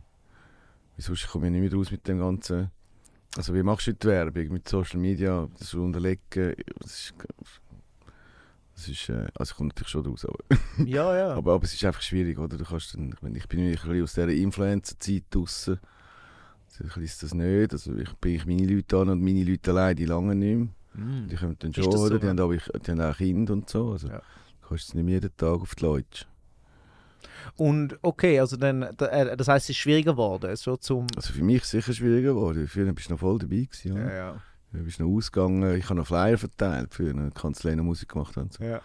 weil 0.95 1.05
sonst 1.05 1.27
komme 1.27 1.47
ich 1.47 1.51
nicht 1.51 1.61
mehr 1.61 1.73
raus 1.73 1.91
mit 1.91 2.07
dem 2.07 2.19
Ganzen. 2.19 2.69
Also 3.35 3.53
wie 3.53 3.63
machst 3.63 3.87
du 3.87 3.93
die 3.93 4.07
Werbung 4.07 4.49
mit 4.49 4.67
Social 4.67 4.99
Media, 4.99 5.47
das 5.57 5.73
unterlegen, 5.73 6.55
das 6.79 6.91
ist, 6.91 7.13
das 8.75 8.87
ist 8.87 9.09
äh, 9.09 9.27
also 9.35 9.55
kommt 9.55 9.69
natürlich 9.69 9.89
schon 9.89 10.05
raus, 10.05 10.25
aber 10.25 10.37
Ja, 10.85 11.15
ja. 11.15 11.33
aber, 11.33 11.53
aber 11.53 11.63
es 11.63 11.73
ist 11.73 11.83
einfach 11.85 12.01
schwierig, 12.01 12.37
oder? 12.37 12.57
Du 12.57 12.63
kannst 12.63 12.93
dann, 12.93 13.13
ich, 13.13 13.21
meine, 13.21 13.37
ich 13.37 13.47
bin 13.47 13.59
ein 13.59 13.71
bisschen 13.71 14.03
aus 14.03 14.13
dieser 14.13 14.29
Influencer-Zeit 14.29 15.23
draussen. 15.29 15.79
Also, 16.81 17.01
ist 17.01 17.23
das 17.23 17.33
nicht. 17.33 17.73
Also 17.73 17.93
ich 17.95 18.13
bringe 18.19 18.37
ich 18.37 18.45
meine 18.45 18.65
Leute 18.65 18.97
an 18.97 19.09
und 19.09 19.21
meine 19.21 19.43
Leute 19.43 19.71
allein, 19.71 19.95
die 19.95 20.05
lange 20.05 20.33
nicht 20.33 20.57
mehr. 20.57 20.67
Mm. 20.93 21.27
Die 21.27 21.35
kommen 21.35 21.55
dann 21.59 21.73
schon, 21.73 21.83
so, 21.91 21.99
oder? 21.99 22.19
Die, 22.19 22.25
ja? 22.25 22.29
haben 22.31 22.39
aber, 22.39 22.55
die 22.57 22.91
haben 22.91 23.01
auch 23.01 23.17
Kinder 23.17 23.53
und 23.53 23.69
so. 23.69 23.91
Also 23.91 24.07
Ja. 24.07 24.17
du 24.61 24.67
kannst 24.67 24.85
jetzt 24.85 24.95
nicht 24.95 25.03
mehr 25.05 25.15
jeden 25.15 25.35
Tag 25.37 25.61
auf 25.61 25.75
die 25.75 25.83
Leute. 25.83 26.25
Und 27.55 27.97
okay, 28.01 28.39
also 28.39 28.57
dann, 28.57 28.87
da- 28.97 29.07
äh, 29.07 29.35
das 29.37 29.47
heißt, 29.47 29.65
es 29.65 29.69
ist 29.71 29.77
schwieriger 29.77 30.13
geworden, 30.13 30.55
so 30.55 30.77
zum... 30.77 31.07
Also 31.15 31.33
für 31.33 31.43
mich 31.43 31.57
ist 31.57 31.63
es 31.65 31.71
sicher 31.71 31.93
schwieriger 31.93 32.33
geworden. 32.33 32.67
Früher 32.67 32.91
bist 32.93 33.09
du 33.09 33.13
noch 33.13 33.19
voll 33.19 33.39
dabei 33.39 33.67
gewesen, 33.69 33.95
ja. 33.97 34.13
ja. 34.13 34.41
Du 34.71 34.83
bist 34.83 34.99
noch 34.99 35.07
ausgegangen. 35.07 35.75
Ich 35.77 35.85
habe 35.85 35.95
noch 35.95 36.07
Flyer 36.07 36.37
verteilt 36.37 36.93
für 36.93 37.09
eine 37.09 37.31
Kanzlei 37.31 37.73
noch 37.75 37.83
Musik 37.83 38.09
gemacht 38.09 38.37
haben. 38.37 38.49
So. 38.51 38.63
Ja. 38.63 38.81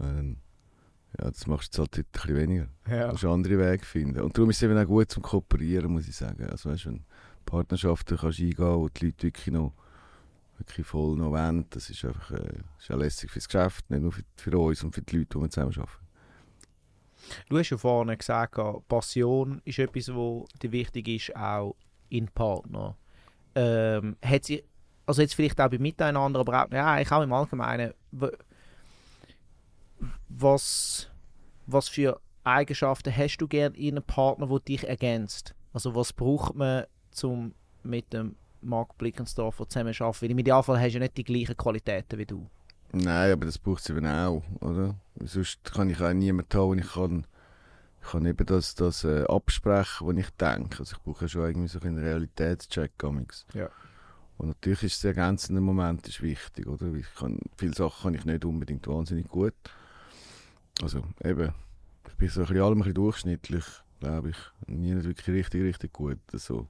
Ähm, 0.00 0.38
ja, 1.18 1.30
das 1.30 1.46
machst 1.46 1.76
du 1.78 1.82
jetzt 1.82 1.94
halt 1.96 1.98
heute 1.98 2.00
ein 2.08 2.12
bisschen 2.12 2.36
weniger. 2.36 2.68
ja. 2.88 3.06
Du 3.06 3.12
musst 3.12 3.24
andere 3.24 3.58
Wege 3.58 3.84
finden. 3.84 4.20
Und 4.20 4.36
darum 4.36 4.50
ist 4.50 4.56
es 4.56 4.62
eben 4.64 4.76
auch 4.76 4.86
gut 4.86 5.10
zum 5.10 5.22
Kooperieren, 5.22 5.92
muss 5.92 6.08
ich 6.08 6.16
sagen. 6.16 6.44
Also 6.50 6.70
weißt, 6.70 6.86
wenn 6.86 6.96
du 6.96 7.02
Partnerschaften 7.46 8.18
kannst 8.18 8.40
eingehen 8.40 8.56
wo 8.58 8.88
die 8.88 9.06
Leute 9.06 9.22
wirklich 9.22 9.54
noch 9.54 9.72
wirklich 10.58 10.86
voll 10.86 11.16
noch 11.16 11.36
das 11.70 11.90
ist 11.90 12.04
einfach 12.04 12.30
äh, 12.32 12.60
ist 12.78 12.90
auch 12.90 12.96
lässig 12.96 13.30
fürs 13.30 13.48
Geschäft, 13.48 13.90
nicht 13.90 14.02
nur 14.02 14.12
für, 14.12 14.22
für 14.36 14.58
uns 14.58 14.82
und 14.84 14.94
für 14.94 15.02
die 15.02 15.18
Leute, 15.18 15.38
die 15.38 15.42
wir 15.42 15.50
zusammen 15.50 15.74
arbeiten. 15.76 16.08
Du 17.48 17.58
hast 17.58 17.70
ja 17.70 17.76
vorhin 17.76 18.16
gesagt, 18.16 18.58
Passion 18.88 19.60
ist 19.64 19.78
etwas, 19.78 20.12
wo 20.14 20.46
dir 20.62 20.72
wichtig 20.72 21.08
ist, 21.08 21.36
auch 21.36 21.76
in 22.08 22.28
Partner. 22.28 22.96
Ähm, 23.54 24.16
hat 24.24 24.44
sie, 24.44 24.64
also 25.06 25.22
jetzt 25.22 25.34
vielleicht 25.34 25.60
auch 25.60 25.68
bei 25.68 25.78
Miteinander, 25.78 26.40
aber 26.40 26.64
auch, 26.64 26.70
ja, 26.70 26.94
eigentlich 26.94 27.12
auch 27.12 27.22
im 27.22 27.32
Allgemeinen, 27.32 27.92
was, 30.28 31.10
was 31.66 31.88
für 31.88 32.20
Eigenschaften 32.44 33.14
hast 33.14 33.38
du 33.38 33.48
gern 33.48 33.74
in 33.74 33.96
einem 33.96 34.04
Partner, 34.04 34.46
der 34.46 34.60
dich 34.60 34.86
ergänzt? 34.86 35.54
Also 35.72 35.94
was 35.94 36.12
braucht 36.12 36.54
man, 36.54 36.84
um 37.22 37.54
mit 37.82 38.12
dem 38.12 38.36
Mark 38.62 38.96
Blickensdorfer 38.98 39.68
zusammen 39.68 39.94
zu 39.94 40.04
arbeiten? 40.04 40.22
Weil 40.22 40.30
im 40.30 40.38
Idealfall 40.38 40.80
hast 40.80 40.92
du 40.92 40.94
ja 40.94 41.00
nicht 41.00 41.16
die 41.16 41.24
gleichen 41.24 41.56
Qualitäten 41.56 42.18
wie 42.18 42.26
du. 42.26 42.48
Nein, 42.92 43.32
aber 43.32 43.46
das 43.46 43.58
braucht 43.58 43.80
es 43.80 43.90
eben 43.90 44.06
auch, 44.06 44.42
oder? 44.60 44.94
Sonst 45.20 45.72
kann 45.72 45.90
ich 45.90 46.00
auch 46.00 46.12
niemanden 46.12 46.58
haben, 46.58 46.68
wo 46.68 46.74
ich 46.74 46.92
kann, 46.92 47.26
ich 48.02 48.08
kann 48.08 48.24
eben 48.24 48.46
das, 48.46 48.74
das 48.74 49.04
äh, 49.04 49.24
absprechen, 49.24 50.06
was 50.06 50.16
ich 50.16 50.30
denke. 50.30 50.78
Also 50.78 50.96
ich 50.96 51.02
brauche 51.02 51.24
ja 51.24 51.28
schon 51.28 51.46
irgendwie 51.46 51.68
so 51.68 51.80
einen 51.80 51.98
Realitätscheck 51.98 52.92
amigs. 53.04 53.46
Ja. 53.52 53.68
Und 54.38 54.48
natürlich 54.48 54.84
ist 54.84 55.04
der 55.04 55.16
ergänzende 55.16 55.60
Moment 55.60 56.06
ist 56.08 56.22
wichtig, 56.22 56.66
oder? 56.66 56.92
Weil 56.92 57.00
Ich 57.00 57.14
kann, 57.14 57.40
viele 57.56 57.74
Sachen 57.74 58.02
kann 58.04 58.14
ich 58.14 58.24
nicht 58.24 58.44
unbedingt 58.44 58.86
wahnsinnig 58.86 59.28
gut. 59.28 59.54
Also 60.80 61.02
eben, 61.24 61.52
ich 62.08 62.14
bin 62.14 62.28
so 62.28 62.40
ein 62.40 62.46
bisschen 62.46 62.62
allem 62.62 62.72
ein 62.74 62.78
bisschen 62.78 62.94
durchschnittlich, 62.94 63.64
glaube 64.00 64.30
ich. 64.30 64.36
Nie 64.66 64.94
nicht 64.94 65.06
wirklich 65.06 65.28
richtig, 65.28 65.62
richtig 65.62 65.92
gut. 65.92 66.18
So. 66.32 66.68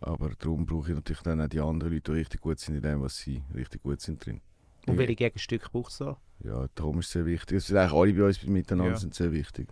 Aber 0.00 0.30
darum 0.38 0.64
brauche 0.66 0.88
ich 0.90 0.94
natürlich 0.94 1.22
dann 1.22 1.40
auch 1.40 1.48
die 1.48 1.60
anderen 1.60 1.92
Leute, 1.92 2.12
die 2.12 2.18
richtig 2.18 2.40
gut 2.40 2.58
sind 2.58 2.76
in 2.76 2.82
dem, 2.82 3.02
was 3.02 3.16
sie 3.18 3.42
richtig 3.54 3.82
gut 3.82 4.00
sind 4.00 4.24
drin. 4.24 4.40
Und 4.86 4.96
welche 4.96 5.14
Gegenstücke 5.14 5.68
brauchst 5.70 6.00
du 6.00 6.04
da? 6.04 6.16
Ja, 6.42 6.66
Tom 6.74 7.00
ist 7.00 7.10
sehr 7.10 7.26
wichtig. 7.26 7.58
Es 7.58 7.66
sind 7.66 7.76
eigentlich 7.76 7.92
alle 7.92 8.14
bei 8.14 8.24
uns 8.24 8.42
miteinander 8.46 8.92
Ja. 8.92 8.98
sind 8.98 9.14
sehr 9.14 9.30
wichtig. 9.30 9.68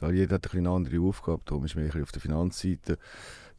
Da 0.00 0.10
jeder 0.10 0.34
hat 0.34 0.40
ein 0.40 0.50
bisschen 0.50 0.66
eine 0.66 0.74
andere 0.76 1.00
Aufgabe. 1.00 1.42
Tom 1.44 1.64
ist 1.64 1.76
mehr 1.76 1.90
auf 2.02 2.10
der 2.12 2.20
Finanzseite, 2.20 2.98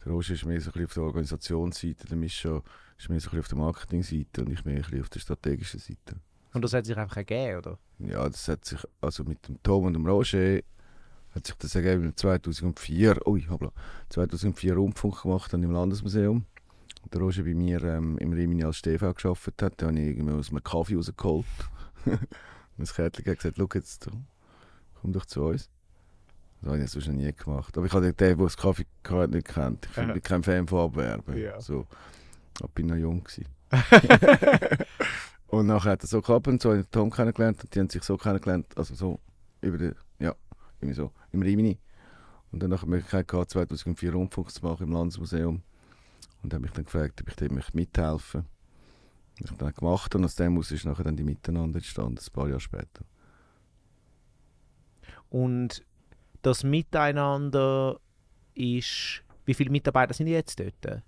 der 0.05 0.11
Roger 0.11 0.33
ist 0.33 0.45
mehr 0.45 0.59
so 0.61 0.69
auf 0.71 0.93
der 0.93 1.03
Organisationsseite, 1.03 2.07
der 2.07 2.17
Mischa 2.17 2.61
ist 2.97 3.09
mehr 3.09 3.19
so 3.19 3.38
auf 3.38 3.47
der 3.47 3.57
Marketingseite 3.57 4.41
und 4.41 4.51
ich 4.51 4.65
mehr 4.65 4.75
ein 4.75 4.81
bisschen 4.81 5.01
auf 5.01 5.09
der 5.09 5.19
strategischen 5.19 5.79
Seite. 5.79 6.17
Und 6.53 6.63
das 6.63 6.73
hat 6.73 6.85
sich 6.85 6.97
einfach 6.97 7.17
ergeben, 7.17 7.57
oder? 7.59 7.79
Ja, 7.99 8.27
das 8.27 8.47
hat 8.47 8.65
sich, 8.65 8.79
also 9.01 9.23
mit 9.23 9.47
dem 9.47 9.61
Tom 9.63 9.85
und 9.85 9.93
dem 9.93 10.05
Roger 10.05 10.59
hat 11.38 11.47
sich 11.47 11.55
das 11.55 11.75
ergeben 11.75 12.03
im 12.05 12.15
2004, 12.15 13.27
ui, 13.27 13.45
hoppla, 13.49 13.71
2004 14.09 14.75
Rundfunk 14.75 15.21
gemacht 15.21 15.53
dann 15.53 15.63
im 15.63 15.71
Landesmuseum. 15.71 16.45
Der 17.13 17.21
Roger 17.21 17.43
bei 17.43 17.53
mir 17.53 17.81
ähm, 17.83 18.17
im 18.17 18.33
Rimini 18.33 18.65
als 18.65 18.81
TV 18.81 19.13
gearbeitet 19.13 19.61
hat, 19.61 19.73
da 19.77 19.88
habe 19.88 19.99
ich 19.99 20.07
irgendwie 20.07 20.33
aus 20.33 20.49
einem 20.49 20.63
Kaffee 20.63 20.95
rausgeholt. 20.95 21.45
und 22.05 22.19
das 22.77 22.93
Kärtchen 22.93 23.25
hat 23.25 23.38
gesagt, 23.38 23.57
schau 23.57 23.69
jetzt, 23.73 24.09
komm 25.01 25.13
doch 25.13 25.25
zu 25.25 25.43
uns. 25.43 25.69
Das 26.61 26.71
habe 26.71 26.83
ich 26.83 26.89
sonst 26.89 27.07
noch 27.07 27.13
nie 27.13 27.31
gemacht. 27.31 27.77
Aber 27.77 27.85
ich 27.85 27.93
habe 27.93 28.11
den, 28.11 28.15
der 28.17 28.35
das 28.35 28.57
Kaffee 28.57 28.85
hatte, 29.07 29.31
nicht 29.31 29.47
kennt. 29.47 29.88
Ich 29.89 29.95
bin 29.95 30.21
kein 30.21 30.43
Fan 30.43 30.67
von 30.67 30.89
Abwerben. 30.89 31.38
Ja. 31.38 31.61
So. 31.61 31.85
Ich 32.61 32.71
bin 32.71 32.88
noch 32.88 32.95
jung. 32.95 33.23
Und 35.47 35.67
nachher 35.67 35.91
hat 35.91 36.03
er 36.03 36.07
so 36.07 36.21
gehabt 36.21 36.47
und 36.47 36.61
so 36.61 36.73
den 36.73 36.89
Tom 36.91 37.09
kennengelernt 37.09 37.63
und 37.63 37.73
die 37.73 37.79
haben 37.79 37.89
sich 37.89 38.03
so 38.03 38.17
kennengelernt, 38.17 38.67
also 38.75 38.93
so 38.95 39.19
über 39.61 39.77
den, 39.77 39.95
irgendwie 40.80 40.95
so, 40.95 41.11
im 41.32 41.41
Rimini. 41.41 41.80
Und 42.51 42.61
dann 42.63 42.69
nachher 42.69 42.86
die 42.86 42.91
Möglichkeit 42.91 43.28
gehabt, 43.28 43.51
2004 43.51 44.13
Rundfunk 44.13 44.51
zu 44.51 44.63
machen 44.65 44.84
im 44.88 44.93
Landesmuseum. 44.93 45.61
Und 46.43 46.53
habe 46.53 46.61
mich 46.61 46.71
dann 46.71 46.86
gefragt, 46.86 47.21
ob 47.21 47.28
ich 47.30 47.36
dem 47.36 47.55
mithelfen 47.73 48.41
möchte. 48.41 48.49
Das 49.39 49.51
habe 49.51 49.53
ich 49.53 49.57
dann 49.57 49.73
gemacht 49.73 50.15
und 50.15 50.23
aus 50.25 50.36
dem 50.36 50.57
aus 50.57 50.71
ist 50.71 50.86
nachher 50.86 51.03
dann 51.03 51.15
die 51.15 51.23
Miteinander 51.23 51.78
entstanden, 51.78 52.17
ein 52.17 52.34
paar 52.34 52.47
Jahre 52.47 52.59
später. 52.59 53.03
Und 55.30 55.84
das 56.41 56.63
Miteinander 56.63 57.99
ist. 58.53 59.23
Wie 59.45 59.53
viele 59.53 59.69
Mitarbeiter 59.71 60.13
sind 60.13 60.28
jetzt 60.28 60.59
dort? 60.59 61.03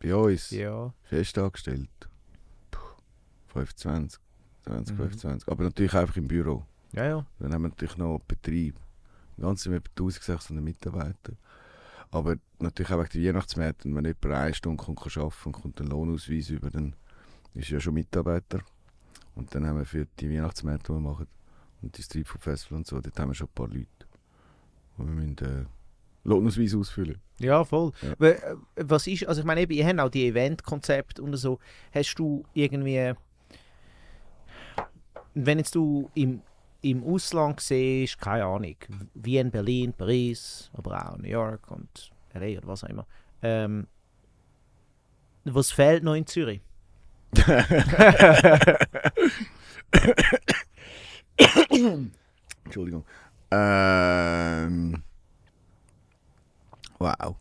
Bei 0.00 0.14
uns, 0.14 0.50
Ja. 0.50 0.92
fest 1.04 1.38
angestellt, 1.38 1.88
Puh, 2.70 2.80
25, 3.48 4.20
20, 4.64 4.92
Mhm. 4.94 4.96
25. 4.98 5.48
Aber 5.48 5.64
natürlich 5.64 5.94
einfach 5.94 6.16
im 6.16 6.28
Büro. 6.28 6.64
Ja, 6.92 7.04
ja. 7.04 7.26
Dann 7.38 7.52
haben 7.52 7.62
wir 7.62 7.68
natürlich 7.68 7.96
noch 7.96 8.20
Betrieb. 8.26 8.76
Ganz 9.40 9.62
sind 9.62 9.72
wir 9.72 9.78
etwa 9.78 9.90
1600 10.02 10.64
Mitarbeiter. 10.64 11.32
Aber 12.10 12.36
natürlich 12.58 12.90
auch 12.92 12.98
wegen 12.98 13.22
der 13.22 13.34
Weihnachtsmärkte, 13.34 13.94
wenn 13.94 14.04
jemand 14.04 14.24
eine 14.26 14.54
Stunde 14.54 14.82
kommt, 14.82 15.00
kann 15.00 15.22
arbeiten 15.22 15.44
und 15.44 15.52
kommt 15.52 15.80
einen 15.80 15.90
Lohnausweis 15.90 16.50
über, 16.50 16.70
dann 16.70 16.94
ist 17.54 17.68
er 17.68 17.74
ja 17.74 17.80
schon 17.80 17.94
Mitarbeiter. 17.94 18.60
Und 19.34 19.54
dann 19.54 19.66
haben 19.66 19.78
wir 19.78 19.84
für 19.84 20.06
die 20.18 20.30
Weihnachtsmärkte, 20.30 20.92
die 20.92 20.98
wir 20.98 21.00
machen, 21.00 21.26
und 21.82 21.96
die 21.96 22.02
Street 22.02 22.26
Food 22.26 22.42
Festival 22.42 22.78
und 22.78 22.86
so, 22.86 23.00
dort 23.00 23.18
haben 23.18 23.30
wir 23.30 23.34
schon 23.34 23.46
ein 23.46 23.54
paar 23.54 23.68
Leute. 23.68 23.86
Und 24.96 25.06
wir 25.06 25.14
müssen 25.14 25.38
äh, 25.38 25.64
Lohnausweis 26.24 26.74
ausfüllen. 26.74 27.20
Ja, 27.38 27.64
voll. 27.64 27.92
Ja. 28.02 28.26
Äh, 28.26 28.56
Was 28.76 29.06
ist, 29.06 29.26
also 29.26 29.40
ich 29.40 29.46
meine, 29.46 29.60
eben, 29.60 29.72
ihr 29.72 29.86
habt 29.86 30.00
auch 30.00 30.08
die 30.08 30.26
Eventkonzepte 30.26 31.22
und 31.22 31.36
so. 31.36 31.60
Hast 31.92 32.16
du 32.16 32.44
irgendwie, 32.52 33.12
wenn 35.34 35.58
jetzt 35.58 35.74
du 35.74 36.10
im, 36.14 36.42
im 36.82 37.02
Ausland 37.04 37.60
siehst, 37.60 38.20
keine 38.20 38.44
Ahnung, 38.44 38.76
Wien, 39.14 39.50
Berlin, 39.50 39.92
Paris, 39.92 40.70
aber 40.74 41.10
auch 41.12 41.18
New 41.18 41.28
York 41.28 41.70
und 41.70 42.12
LA 42.34 42.58
oder 42.58 42.68
was 42.68 42.84
auch 42.84 42.88
immer, 42.88 43.06
ähm, 43.42 43.86
was 45.44 45.70
fehlt 45.72 46.04
noch 46.04 46.14
in 46.14 46.26
Zürich? 46.26 46.60
Entschuldigung. 52.64 53.04
Ähm. 53.50 55.02
Wow. 56.98 57.36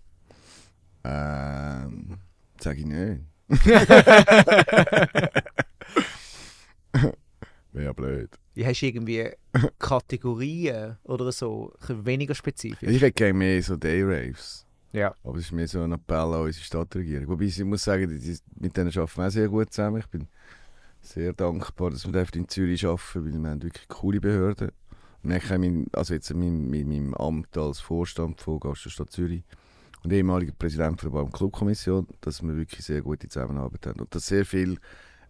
Ähm. 1.03 2.17
Sag 2.59 2.77
ich 2.77 2.85
nicht. 2.85 3.21
Wäre 7.71 7.85
ja 7.85 7.93
blöd. 8.57 8.67
Hast 8.67 8.81
du 8.81 8.85
irgendwie 8.85 9.29
Kategorien 9.79 10.97
oder 11.03 11.31
so, 11.31 11.73
weniger 11.87 12.35
spezifisch? 12.35 12.89
Ich 12.89 13.01
hätte 13.01 13.11
gerne 13.11 13.33
mehr 13.33 13.61
so 13.61 13.75
Day-Raves. 13.75 14.65
Ja. 14.93 15.13
Aber 15.23 15.37
es 15.37 15.45
ist 15.45 15.51
mehr 15.51 15.67
so 15.67 15.81
ein 15.81 15.91
Appell 15.91 16.17
an 16.17 16.41
unsere 16.41 16.63
Stadtregierung. 16.63 17.27
Wobei 17.27 17.45
ich 17.45 17.63
muss 17.63 17.83
sagen, 17.83 18.09
die, 18.09 18.37
mit 18.59 18.75
denen 18.75 18.89
arbeiten 18.89 19.17
wir 19.17 19.27
auch 19.27 19.31
sehr 19.31 19.49
gut 19.49 19.71
zusammen. 19.71 19.99
Ich 19.99 20.07
bin 20.07 20.27
sehr 21.01 21.33
dankbar, 21.33 21.91
dass 21.91 22.11
wir 22.11 22.25
in 22.33 22.47
Zürich 22.47 22.85
arbeiten, 22.85 23.25
weil 23.25 23.41
wir 23.41 23.49
haben 23.49 23.63
wirklich 23.63 23.87
coole 23.87 24.19
Behörden. 24.19 24.71
Und 25.23 25.31
ich 25.31 25.49
habe 25.49 25.59
mein, 25.59 25.87
also 25.93 26.13
jetzt 26.13 26.31
in 26.31 26.39
meinem, 26.39 26.73
in 26.73 26.87
meinem 26.87 27.13
Amt 27.15 27.57
als 27.57 27.79
Vorstand 27.79 28.39
von 28.39 28.59
Gaststadt 28.59 29.11
Zürich 29.11 29.43
und 30.03 30.13
ehemaliger 30.13 30.53
Präsident 30.57 31.01
der 31.03 31.09
Baum 31.09 31.31
Clubkommission, 31.31 32.07
dass 32.21 32.41
wir 32.41 32.55
wirklich 32.55 32.85
sehr 32.85 33.01
gute 33.01 33.27
Zusammenarbeit 33.27 33.87
haben 33.87 33.99
und 33.99 34.13
dass 34.13 34.27
sehr 34.27 34.45
viel 34.45 34.77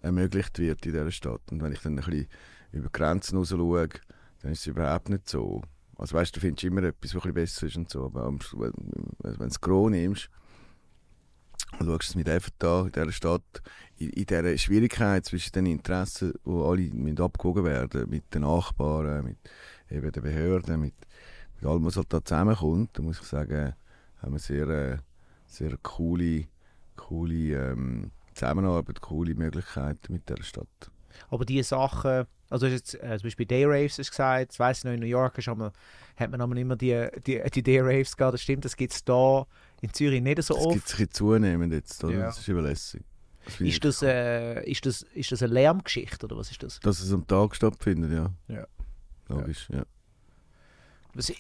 ermöglicht 0.01 0.59
wird 0.59 0.85
in 0.85 0.91
dieser 0.91 1.11
Stadt. 1.11 1.41
Und 1.51 1.63
wenn 1.63 1.71
ich 1.71 1.79
dann 1.79 1.97
ein 1.97 2.05
bisschen 2.05 2.27
über 2.77 2.89
Grenzen 2.89 3.37
raus 3.37 3.49
schaue, 3.49 3.89
dann 4.41 4.51
ist 4.51 4.61
es 4.61 4.67
überhaupt 4.67 5.09
nicht 5.09 5.29
so. 5.29 5.61
Also 5.97 6.15
weißt 6.15 6.35
du, 6.35 6.39
findest 6.39 6.63
immer 6.63 6.83
etwas, 6.83 7.15
was 7.15 7.25
ein 7.25 7.33
besser 7.33 7.67
ist 7.67 7.75
und 7.75 7.89
so, 7.89 8.05
aber 8.05 8.27
wenn 8.27 8.71
du 8.71 9.37
das 9.37 9.59
Gros 9.59 9.89
nimmst 9.89 10.29
und 11.79 11.87
schaust 11.87 12.09
es 12.09 12.15
mit 12.15 12.29
einfach 12.29 12.51
da 12.59 12.85
in 12.85 12.91
dieser 12.91 13.11
Stadt, 13.11 13.61
in, 13.97 14.11
in 14.11 14.25
dieser 14.25 14.57
Schwierigkeit 14.57 15.25
zwischen 15.25 15.53
den 15.53 15.65
Interessen, 15.65 16.33
die 16.45 16.51
alle 16.51 16.89
müssen 16.93 17.19
abgewogen 17.19 17.65
werden 17.65 18.09
mit 18.09 18.33
den 18.33 18.43
Nachbarn, 18.43 19.25
mit 19.25 19.37
eben 19.89 20.11
den 20.11 20.23
Behörden, 20.23 20.81
mit, 20.81 20.93
mit 21.55 21.69
allem, 21.69 21.85
was 21.85 21.97
halt 21.97 22.13
da 22.13 22.23
zusammenkommt, 22.23 22.91
da 22.93 23.01
muss 23.01 23.19
ich 23.19 23.27
sagen, 23.27 23.73
haben 24.21 24.33
wir 24.33 24.39
sehr, 24.39 24.67
äh, 24.67 24.97
sehr 25.47 25.77
coole, 25.81 26.45
coole 26.95 27.71
ähm, 27.71 28.11
Zusammenarbeit, 28.33 29.01
coole 29.01 29.33
Möglichkeiten 29.33 30.13
mit 30.13 30.29
dieser 30.29 30.43
Stadt. 30.43 30.91
Aber 31.29 31.45
diese 31.45 31.69
Sachen, 31.69 32.27
also 32.49 32.65
du 32.67 32.73
hast 32.73 32.79
jetzt 32.93 33.03
äh, 33.03 33.17
zum 33.17 33.27
Beispiel 33.27 33.45
Day 33.45 33.65
Raves 33.65 33.97
hast 33.97 34.07
du 34.09 34.11
gesagt, 34.11 34.51
das 34.51 34.59
weiss 34.59 34.79
ich 34.79 34.83
noch, 34.85 34.91
in 34.93 34.99
New 34.99 35.05
York 35.05 35.37
ist 35.37 35.47
aber, 35.47 35.73
hat 36.15 36.31
man 36.31 36.57
immer 36.57 36.75
die, 36.75 37.07
die, 37.25 37.41
die 37.53 37.63
Day 37.63 37.79
Raves 37.79 38.15
gehabt, 38.15 38.33
das 38.33 38.41
stimmt, 38.41 38.65
das 38.65 38.75
gibt 38.75 38.93
es 38.93 39.03
da 39.03 39.45
in 39.81 39.93
Zürich 39.93 40.21
nicht 40.21 40.41
so 40.43 40.53
Das 40.55 40.65
oft. 40.65 40.73
gibt 40.75 40.87
es 40.87 40.99
ein 40.99 41.11
zunehmend 41.11 41.73
jetzt, 41.73 42.03
oder? 42.03 42.13
Ja. 42.13 42.25
Das 42.25 42.39
ist 42.39 42.47
überlässig. 42.47 43.03
Das 43.45 43.61
Ist 43.61 43.85
das, 43.85 44.01
äh, 44.01 44.63
ist, 44.69 44.85
das, 44.85 45.03
ist 45.13 45.31
das 45.31 45.41
eine 45.41 45.53
Lärmgeschichte 45.53 46.25
oder 46.25 46.35
was 46.37 46.51
ist 46.51 46.61
das? 46.63 46.79
Dass 46.81 46.99
es 46.99 47.13
am 47.13 47.25
Tag 47.25 47.55
stattfindet, 47.55 48.11
ja. 48.11 48.33
Ja. 48.53 48.67
Logisch, 49.29 49.67
ja. 49.71 49.83
Was, 51.13 51.31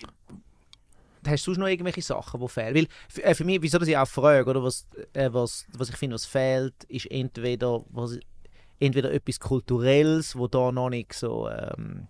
hast 1.27 1.47
du 1.47 1.51
noch 1.53 1.67
irgendwelche 1.67 2.01
Sachen, 2.01 2.39
die 2.39 2.47
fehlen? 2.47 2.75
Weil 2.75 2.87
für, 3.09 3.23
äh, 3.23 3.35
für 3.35 3.43
mich, 3.43 3.61
wieso 3.61 3.77
dass 3.77 3.87
ich 3.87 3.97
auch 3.97 4.07
frage, 4.07 4.49
oder 4.49 4.63
was, 4.63 4.85
äh, 5.13 5.29
was, 5.31 5.65
was 5.73 5.89
ich 5.89 5.95
finde, 5.97 6.13
was 6.15 6.25
fehlt, 6.25 6.83
ist 6.87 7.11
entweder, 7.11 7.83
was, 7.89 8.17
entweder 8.79 9.11
etwas 9.11 9.39
Kulturelles, 9.39 10.35
wo 10.35 10.47
da 10.47 10.71
noch 10.71 10.89
nicht 10.89 11.13
so 11.13 11.49
ähm, 11.49 12.07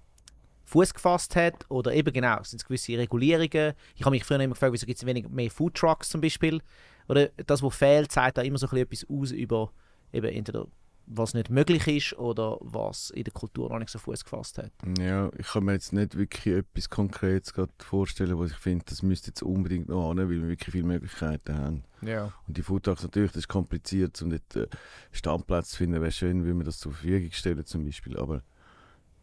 Fuß 0.65 0.93
gefasst 0.93 1.35
hat, 1.35 1.65
oder 1.69 1.93
eben 1.93 2.11
genau, 2.11 2.43
sind 2.43 2.59
es 2.59 2.65
gewisse 2.65 2.97
Regulierungen. 2.97 3.73
Ich 3.95 4.01
habe 4.01 4.11
mich 4.11 4.25
früher 4.25 4.39
immer 4.39 4.53
gefragt, 4.53 4.73
wieso 4.73 4.85
gibt 4.85 4.99
es 4.99 5.05
weniger 5.05 5.29
mehr 5.29 5.49
Foodtrucks 5.49 6.09
zum 6.09 6.19
Beispiel? 6.21 6.61
Oder 7.07 7.29
das, 7.45 7.63
was 7.63 7.75
fehlt, 7.75 8.11
zeigt 8.11 8.37
da 8.37 8.41
immer 8.41 8.57
so 8.57 8.67
ein 8.67 8.85
bisschen 8.85 9.05
etwas 9.07 9.09
aus 9.09 9.31
über 9.31 9.71
eben 10.11 10.27
entweder 10.27 10.67
was 11.07 11.33
nicht 11.33 11.49
möglich 11.49 11.87
ist 11.87 12.19
oder 12.19 12.57
was 12.59 13.09
in 13.11 13.23
der 13.23 13.33
Kultur 13.33 13.69
noch 13.69 13.79
nicht 13.79 13.89
so 13.89 13.97
Fuß 13.97 14.25
gefasst 14.25 14.57
hat. 14.57 14.71
Ja, 14.99 15.31
ich 15.37 15.47
kann 15.47 15.63
mir 15.63 15.73
jetzt 15.73 15.93
nicht 15.93 16.17
wirklich 16.17 16.53
etwas 16.53 16.89
Konkretes 16.89 17.53
gerade 17.53 17.71
vorstellen, 17.79 18.37
was 18.37 18.51
ich 18.51 18.57
finde, 18.57 18.85
das 18.85 19.01
müsste 19.01 19.27
jetzt 19.29 19.41
unbedingt 19.41 19.87
noch 19.87 20.11
an, 20.11 20.17
weil 20.17 20.29
wir 20.29 20.49
wirklich 20.49 20.71
viele 20.71 20.85
Möglichkeiten 20.85 21.57
haben. 21.57 21.83
Ja. 22.01 22.33
Und 22.47 22.57
die 22.57 22.61
Foodtrucks 22.61 23.03
natürlich, 23.03 23.31
das 23.31 23.43
ist 23.43 23.47
kompliziert, 23.47 24.21
um 24.21 24.29
dort 24.29 24.55
äh, 24.55 24.67
Standplätze 25.11 25.71
zu 25.71 25.77
finden. 25.77 26.01
Wäre 26.01 26.11
schön, 26.11 26.45
wenn 26.45 26.57
wir 26.57 26.65
das 26.65 26.79
zur 26.79 26.91
Verfügung 26.91 27.31
stellen 27.31 27.65
zum 27.65 27.85
Beispiel, 27.85 28.17
aber, 28.17 28.43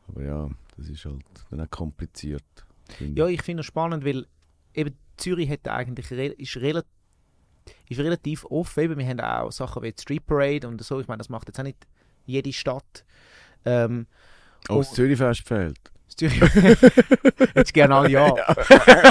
aber 0.08 0.24
ja, 0.24 0.50
das 0.78 0.88
ist 0.88 1.04
halt 1.04 1.22
dann 1.50 1.60
auch 1.60 1.70
kompliziert. 1.70 2.44
finde 2.88 3.20
Ja, 3.20 3.28
ich 3.28 3.42
finde 3.42 3.60
es 3.60 3.66
spannend, 3.66 4.06
weil 4.06 4.26
eben 4.72 4.96
Zürich 5.18 5.50
hat 5.50 5.68
eigentlich 5.68 6.10
re 6.10 6.26
ist, 6.26 6.56
relativ 6.56 6.93
ist 7.88 8.00
relativ 8.00 8.44
offen. 8.46 8.82
Eben, 8.84 8.98
wir 8.98 9.06
haben 9.06 9.20
auch 9.20 9.52
Sachen 9.52 9.82
wie 9.82 9.92
die 9.92 10.00
Street 10.00 10.26
Parade 10.26 10.68
und 10.68 10.82
so. 10.82 11.00
Ich 11.00 11.08
meine, 11.08 11.18
das 11.18 11.28
macht 11.28 11.48
jetzt 11.48 11.58
auch 11.58 11.64
nicht 11.64 11.86
jede 12.26 12.52
Stadt. 12.52 13.04
Ähm, 13.64 14.06
Oh, 14.68 14.78
das 14.78 14.92
Zürichfest 14.92 15.46
fehlt. 15.46 15.78
jetzt 17.54 17.74
gerne 17.74 17.94
alle 17.96 18.08
ja. 18.08 18.28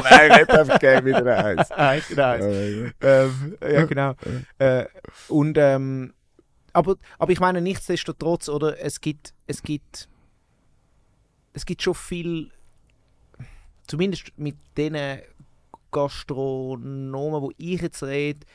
Nein, 0.04 0.32
nicht 0.40 0.50
einfach 0.50 0.80
gerne 0.80 1.06
wieder 1.06 1.46
eins. 1.46 1.70
Eins, 1.72 2.18
eins. 2.18 2.46
Ja, 2.46 3.24
ähm, 3.24 3.58
ja, 3.62 3.86
genau. 3.86 4.16
Äh, 4.58 4.86
und, 5.28 5.58
ähm, 5.58 6.14
aber, 6.72 6.96
aber 7.20 7.32
ich 7.32 7.40
meine, 7.40 7.62
nichtsdestotrotz, 7.62 8.50
oder, 8.50 8.80
es 8.80 9.00
gibt, 9.02 9.34
es 9.46 9.62
gibt, 9.62 10.08
es 11.54 11.66
gibt 11.66 11.84
schon 11.84 11.94
viel, 11.94 12.52
zumindest 13.86 14.32
mit 14.38 14.56
den 14.78 14.96
Gastronomen, 15.94 17.42
wo 17.42 17.52
ich 17.58 17.82
jetzt 17.82 18.04
rede, 18.04 18.46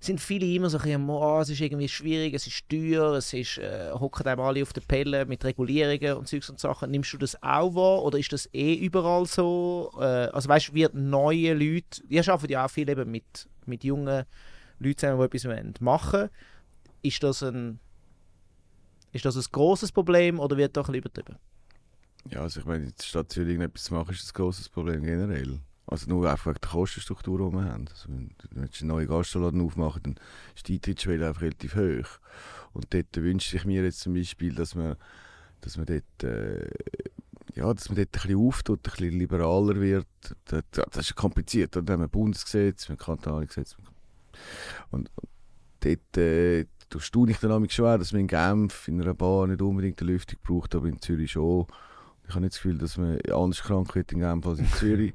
sind 0.00 0.20
viele 0.20 0.46
immer 0.46 0.70
so 0.70 0.78
ein 0.78 0.84
bisschen, 0.84 1.10
oh, 1.10 1.40
es 1.40 1.48
ist 1.48 1.60
irgendwie 1.60 1.88
schwierig, 1.88 2.32
es 2.32 2.46
ist 2.46 2.68
teuer, 2.68 3.14
es 3.14 3.32
ist, 3.32 3.58
äh, 3.58 3.90
hocken 3.92 4.26
einem 4.26 4.40
alle 4.40 4.62
auf 4.62 4.72
der 4.72 4.82
Pelle 4.82 5.26
mit 5.26 5.44
Regulierungen 5.44 6.18
und 6.18 6.28
Zeugs 6.28 6.48
und 6.48 6.60
Sachen. 6.60 6.92
Nimmst 6.92 7.12
du 7.12 7.18
das 7.18 7.42
auch 7.42 7.74
wahr 7.74 8.04
oder 8.04 8.16
ist 8.18 8.32
das 8.32 8.48
eh 8.52 8.74
überall 8.74 9.26
so? 9.26 9.90
Äh, 9.98 10.28
also 10.30 10.48
weißt 10.48 10.68
du, 10.68 10.74
wird 10.74 10.94
neue 10.94 11.52
Leute, 11.54 12.00
ihr 12.08 12.26
arbeitet 12.28 12.50
ja 12.50 12.64
auch 12.64 12.70
viel 12.70 12.88
eben 12.88 13.10
mit, 13.10 13.48
mit 13.66 13.82
jungen 13.82 14.24
Leuten 14.78 14.98
zusammen, 14.98 15.28
die 15.32 15.36
etwas 15.36 15.80
machen. 15.80 16.28
Ist 17.02 17.22
das 17.22 17.42
ein 17.42 17.80
ist 19.12 19.24
das 19.24 19.36
ein 19.36 19.44
grosses 19.50 19.90
Problem 19.90 20.38
oder 20.38 20.56
wird 20.56 20.76
doch 20.76 20.88
ein 20.88 20.92
bisschen 20.92 21.10
übertrieben? 21.10 21.38
Ja, 22.30 22.42
also 22.42 22.60
ich 22.60 22.66
meine, 22.66 22.84
in 22.84 22.92
der 23.14 23.28
Zürich 23.28 23.48
irgendetwas 23.48 23.84
zu 23.84 23.94
machen, 23.94 24.12
ist 24.12 24.28
ein 24.28 24.34
grosses 24.34 24.68
Problem 24.68 25.02
generell. 25.02 25.60
Also 25.88 26.08
nur 26.08 26.30
einfach 26.30 26.46
wegen 26.46 26.60
der 26.60 26.70
Kostenstruktur, 26.70 27.50
die 27.50 27.56
wir 27.56 27.64
haben. 27.64 27.86
Also 27.88 28.08
wenn 28.08 28.30
wir 28.50 28.62
einen 28.62 28.88
neuen 28.88 29.08
Gastladen 29.08 29.60
aufmachen, 29.60 30.02
dann 30.02 30.14
ist 30.54 30.68
die 30.68 30.74
Eintrittsschwelle 30.74 31.28
einfach 31.28 31.42
relativ 31.42 31.74
hoch. 31.76 32.20
Und 32.72 32.92
dort 32.92 33.16
wünsche 33.16 33.56
ich 33.56 33.64
mir 33.64 33.82
jetzt 33.82 34.00
zum 34.00 34.14
Beispiel, 34.14 34.54
dass 34.54 34.74
man, 34.74 34.96
dass 35.62 35.76
man 35.76 35.86
dort, 35.86 36.24
äh, 36.24 36.70
ja, 37.54 37.72
dass 37.72 37.88
man 37.88 37.96
dort 37.96 38.08
ein 38.08 38.22
bisschen 38.22 38.36
auftut, 38.36 38.80
ein 38.80 38.90
bisschen 38.90 39.18
liberaler 39.18 39.80
wird. 39.80 40.06
Das, 40.44 40.62
das 40.70 41.06
ist 41.10 41.16
kompliziert. 41.16 41.74
Dann 41.74 41.88
haben 41.88 42.00
wir 42.00 42.06
ein 42.06 42.10
Bundesgesetz, 42.10 42.88
wir 42.88 42.96
haben 42.96 42.98
kantonale. 42.98 43.48
Und, 44.90 45.10
und 45.16 45.28
dort 45.80 46.16
äh, 46.18 46.66
da 46.90 47.00
staune 47.00 47.32
ich 47.32 47.38
dann 47.38 47.50
manchmal 47.50 47.70
schwer, 47.70 47.98
dass 47.98 48.12
man 48.12 48.22
in 48.22 48.28
Genf 48.28 48.88
in 48.88 49.00
einer 49.00 49.14
Bar 49.14 49.46
nicht 49.46 49.60
unbedingt 49.60 50.00
eine 50.00 50.12
Lüftung 50.12 50.38
braucht, 50.42 50.74
aber 50.74 50.86
in 50.86 51.00
Zürich 51.00 51.32
schon. 51.32 51.66
Ich 52.28 52.34
habe 52.34 52.42
nicht 52.44 52.54
das 52.54 52.62
Gefühl, 52.62 52.76
dass 52.78 52.98
man 52.98 53.18
anders 53.32 53.62
krank 53.62 53.94
wird 53.94 54.12
in 54.12 54.18
Genf 54.20 54.46
als 54.46 54.58
in 54.58 54.66
Zürich. 54.72 55.14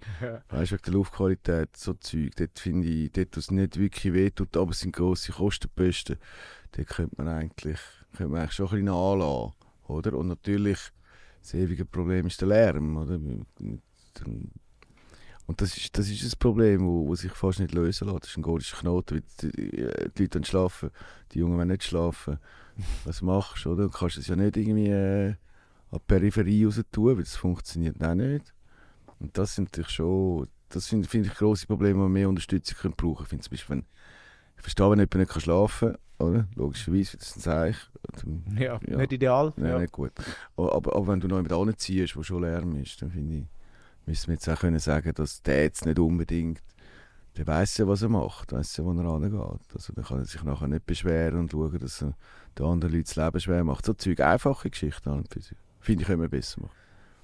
Weißt 0.49 0.71
du, 0.71 0.75
wegen 0.75 0.83
der 0.85 0.93
Luftqualität, 0.93 1.77
so 1.77 1.93
Zeug. 1.93 2.31
Dort 2.35 2.57
finde 2.59 2.87
ich, 2.87 3.11
dort, 3.11 3.35
wo 3.35 3.39
es 3.39 3.51
nicht 3.51 3.77
wirklich 3.77 4.13
wehtut, 4.13 4.57
aber 4.57 4.71
es 4.71 4.79
sind 4.79 4.95
grosse 4.95 5.31
Kostenposten, 5.31 6.17
dort 6.71 6.87
könnte 6.87 7.15
man 7.17 7.27
eigentlich, 7.27 7.79
könnte 8.17 8.31
man 8.31 8.41
eigentlich 8.41 8.53
schon 8.53 8.65
ein 8.67 8.71
bisschen 8.71 8.89
anlassen. 8.89 9.53
Oder? 9.87 10.13
Und 10.17 10.27
natürlich, 10.27 10.79
das 11.41 11.53
ewige 11.53 11.85
Problem 11.85 12.25
ist 12.27 12.41
der 12.41 12.47
Lärm. 12.47 12.97
Oder? 12.97 13.17
Dem- 13.19 14.51
Und 15.45 15.61
das 15.61 15.75
ist, 15.77 15.97
das 15.97 16.09
ist 16.09 16.23
ein 16.23 16.39
Problem, 16.39 16.85
wo, 16.85 17.07
wo 17.07 17.15
sich 17.15 17.31
fast 17.31 17.59
nicht 17.59 17.73
lösen 17.73 18.07
lässt. 18.07 18.23
Das 18.23 18.29
ist 18.31 18.37
ein 18.37 18.43
gordischer 18.43 18.77
Knoten. 18.77 19.15
weil 19.41 19.51
Die, 19.51 20.11
die 20.17 20.23
Leute 20.23 20.43
schlafen, 20.45 20.89
die 21.31 21.39
Jungen 21.39 21.57
wollen 21.57 21.67
nicht 21.67 21.83
schlafen. 21.83 22.39
Was 23.05 23.21
machst 23.21 23.65
du? 23.65 23.73
Oder? 23.73 23.83
Du 23.83 23.89
kannst 23.89 24.17
es 24.17 24.27
ja 24.27 24.35
nicht 24.35 24.57
irgendwie 24.57 24.87
äh, 24.89 25.35
an 25.93 25.99
die 25.99 26.05
Peripherie 26.07 26.65
raus 26.65 26.81
tun, 26.91 27.17
weil 27.17 27.23
das 27.23 27.35
funktioniert 27.35 28.03
auch 28.03 28.15
nicht. 28.15 28.53
Und 29.19 29.37
das 29.37 29.55
sind 29.55 29.65
natürlich 29.65 29.91
schon, 29.91 30.47
das 30.69 30.87
finde 30.87 31.07
find 31.07 31.27
ich 31.27 31.33
grosse 31.35 31.67
Probleme, 31.67 31.99
wo 31.99 32.03
wir 32.03 32.09
mehr 32.09 32.29
Unterstützung 32.29 32.77
können 32.77 32.95
brauchen 32.95 33.27
können. 33.27 33.41
Ich 33.51 33.69
wenn, 33.69 33.85
ich 34.57 34.61
verstehe, 34.61 34.89
wenn 34.89 34.99
jemand 34.99 35.15
nicht 35.15 35.41
schlafen 35.41 35.95
kann, 36.17 36.27
oder? 36.27 36.47
Logischerweise, 36.55 37.17
das 37.17 37.29
ist 37.29 37.37
ein 37.37 37.41
Zeichen. 37.41 38.43
Ja, 38.57 38.79
ja, 38.87 38.97
nicht 38.97 39.13
ideal. 39.13 39.53
Ja, 39.57 39.67
Ja. 39.67 39.79
nicht 39.79 39.91
gut. 39.91 40.11
Aber, 40.57 40.73
aber, 40.75 40.95
aber 40.95 41.07
wenn 41.07 41.19
du 41.19 41.27
noch 41.27 41.37
jemanden 41.37 41.69
anziehst, 41.69 42.15
wo 42.15 42.23
schon 42.23 42.41
Lärm 42.41 42.75
ist, 42.81 43.01
dann 43.01 43.11
finde 43.11 43.35
ich, 43.37 43.45
müssen 44.07 44.27
wir 44.27 44.33
jetzt 44.33 44.49
auch 44.49 44.59
können 44.59 44.79
sagen, 44.79 45.13
dass 45.13 45.41
der 45.43 45.63
jetzt 45.63 45.85
nicht 45.85 45.99
unbedingt, 45.99 46.61
der 47.37 47.47
weiß 47.47 47.77
ja, 47.77 47.87
was 47.87 48.01
er 48.01 48.09
macht, 48.09 48.51
weiß 48.51 48.77
ja, 48.77 48.83
wo 48.83 48.91
er 48.93 49.05
angeht. 49.05 49.33
Also 49.73 49.93
dann 49.93 50.05
kann 50.05 50.19
er 50.19 50.25
sich 50.25 50.43
nachher 50.43 50.67
nicht 50.67 50.85
beschweren 50.85 51.39
und 51.39 51.51
schauen, 51.51 51.79
dass 51.79 52.01
er 52.01 52.15
den 52.57 52.65
anderen 52.65 52.93
Leuten 52.93 53.05
das 53.05 53.15
Leben 53.15 53.39
schwer 53.39 53.63
macht. 53.63 53.85
So 53.85 53.93
Zeug, 53.93 54.19
einfache 54.21 54.69
Geschichten 54.69 55.09
an 55.09 55.19
und 55.19 55.31
für 55.31 55.39
sich. 55.41 55.57
Finde 55.83 56.03
ich, 56.03 56.09
wir 56.09 56.29
besser 56.29 56.61
machen. 56.61 56.75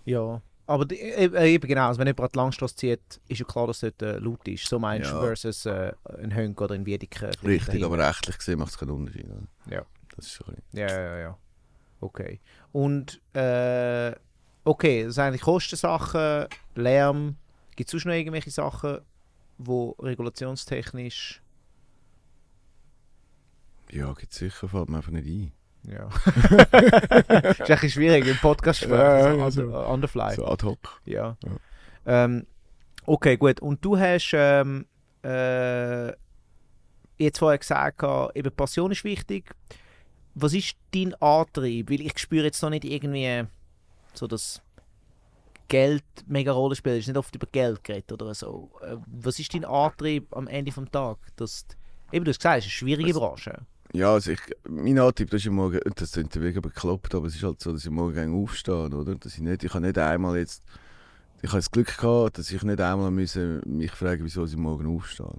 Ja. 0.06 0.42
Aber 0.68 0.86
die, 0.86 1.00
äh, 1.00 1.54
eben 1.54 1.68
genau, 1.68 1.88
also 1.88 2.00
wenn 2.00 2.06
jemand 2.06 2.22
an 2.22 2.30
die 2.32 2.38
Langstrasse 2.38 2.76
zieht, 2.76 3.20
ist 3.28 3.40
ja 3.40 3.46
klar, 3.46 3.66
dass 3.66 3.82
es 3.82 3.94
dort 3.98 4.02
äh, 4.04 4.20
laut 4.20 4.48
ist. 4.48 4.68
So 4.68 4.78
meinst 4.78 5.10
du 5.10 5.16
Ja. 5.16 5.22
versus 5.22 5.66
äh, 5.66 5.94
ein 6.22 6.36
Hönk 6.36 6.62
oder 6.62 6.76
ein 6.76 6.86
Wiedeker. 6.86 7.32
Richtig, 7.44 7.84
aber 7.84 7.98
rechtlich 7.98 8.38
gesehen 8.38 8.60
macht 8.60 8.70
es 8.72 8.78
keinen 8.78 8.92
Unterschied. 8.92 9.26
Oder? 9.26 9.48
Ja. 9.76 9.86
Das 10.16 10.28
ist 10.28 10.42
ein. 10.48 10.62
Ja, 10.74 10.88
ja, 10.88 11.18
ja. 11.18 11.38
Okay. 12.02 12.40
Und, 12.72 13.20
äh, 13.34 14.14
okay, 14.64 15.06
das 15.06 15.16
sind 15.16 15.24
eigentlich 15.24 15.42
Kostensachen, 15.42 16.46
Lärm. 16.76 17.38
Gibt 17.76 17.88
es 17.88 17.92
sonst 17.92 18.06
noch 18.06 18.14
irgendwelche 18.14 18.52
Sachen, 18.52 19.00
wo 19.58 19.92
regulationstechnisch. 20.00 21.42
Ja, 23.92 24.14
gibt 24.14 24.34
sicher, 24.34 24.68
fällt 24.68 24.90
mir 24.90 24.98
einfach 24.98 25.12
nicht 25.12 25.28
ein. 25.28 25.52
Ja. 25.84 26.08
ist 26.30 27.62
ein 27.62 27.66
bisschen 27.68 27.90
schwierig 27.90 28.28
im 28.28 28.38
Podcast 28.38 28.82
sprechen. 28.82 29.00
Ja, 29.00 29.34
so 29.34 29.44
also- 29.44 29.74
on, 29.88 30.02
the- 30.02 30.08
fly. 30.08 30.36
So 30.36 30.46
ad 30.46 30.66
hoc. 30.66 31.02
Ja. 31.06 31.38
Ja. 31.44 31.52
Ähm, 32.26 32.46
okay, 33.06 33.38
gut. 33.38 33.60
Und 33.62 33.84
du 33.84 33.98
hast 33.98 34.32
ähm, 34.34 34.86
äh, 35.24 36.10
jetzt 37.18 37.40
vorher 37.40 37.58
gesagt, 37.58 38.04
eben 38.36 38.52
Passion 38.56 38.92
ist 38.92 39.04
wichtig. 39.04 39.52
Was 40.36 40.54
ist 40.54 40.76
dein 40.94 41.14
Antrieb? 41.16 41.90
Weil 41.90 42.02
ich 42.02 42.18
spüre 42.20 42.46
jetzt 42.46 42.62
noch 42.62 42.70
nicht 42.70 42.86
irgendwie 42.86 43.44
so, 44.14 44.28
dass 44.28 44.62
Geld 45.68 46.04
mega 46.28 46.52
Rolle 46.52 46.76
spielt. 46.76 46.96
Es 46.96 47.02
ist 47.02 47.08
nicht 47.08 47.18
oft 47.18 47.36
über 47.36 47.48
Geld 47.52 47.84
geredet 47.84 48.12
oder 48.12 48.34
so. 48.34 48.72
Äh, 48.82 48.98
was 49.08 49.40
ist 49.40 49.54
dein 49.54 49.66
Antrieb 49.66 50.36
am 50.36 50.48
Ende 50.48 50.72
des 50.72 50.92
Tages? 50.92 51.20
Dass, 51.36 51.66
eben, 52.12 52.26
du 52.26 52.30
hast 52.30 52.40
gesagt, 52.40 52.60
es 52.60 52.66
ist 52.66 52.72
eine 52.72 52.78
schwierige 52.78 53.14
Branche. 53.14 53.66
Ja, 53.94 54.14
also 54.14 54.32
ich, 54.32 54.40
mein 54.68 55.00
Antrieb, 55.00 55.34
ist 55.34 55.46
ja 55.46 55.52
morgen, 55.52 55.80
das 55.96 56.12
klingt 56.12 56.36
wirklich 56.36 56.62
bekloppt, 56.62 57.16
aber 57.16 57.26
es 57.28 57.36
ist 57.36 57.44
halt 57.44 57.60
so, 57.60 57.72
dass 57.74 57.84
ich 57.86 57.90
morgen 57.92 58.14
gerne 58.14 58.36
aufstehe, 58.36 58.86
oder? 58.88 59.16
Dass 59.16 59.34
ich 59.34 59.42
nicht, 59.42 59.64
ich 59.64 59.74
habe 59.74 59.86
nicht 59.86 59.98
einmal 59.98 60.38
jetzt, 60.38 60.64
ich 61.42 61.50
habe 61.50 61.58
das 61.58 61.72
Glück 61.72 61.98
gehabt, 61.98 62.38
dass 62.38 62.52
ich 62.52 62.62
nicht 62.62 62.80
einmal 62.82 63.10
müssen 63.10 63.62
mich 63.66 63.92
fragen, 63.92 64.24
wieso 64.24 64.46
ich 64.46 64.56
morgen 64.56 64.86
aufstehe. 64.96 65.34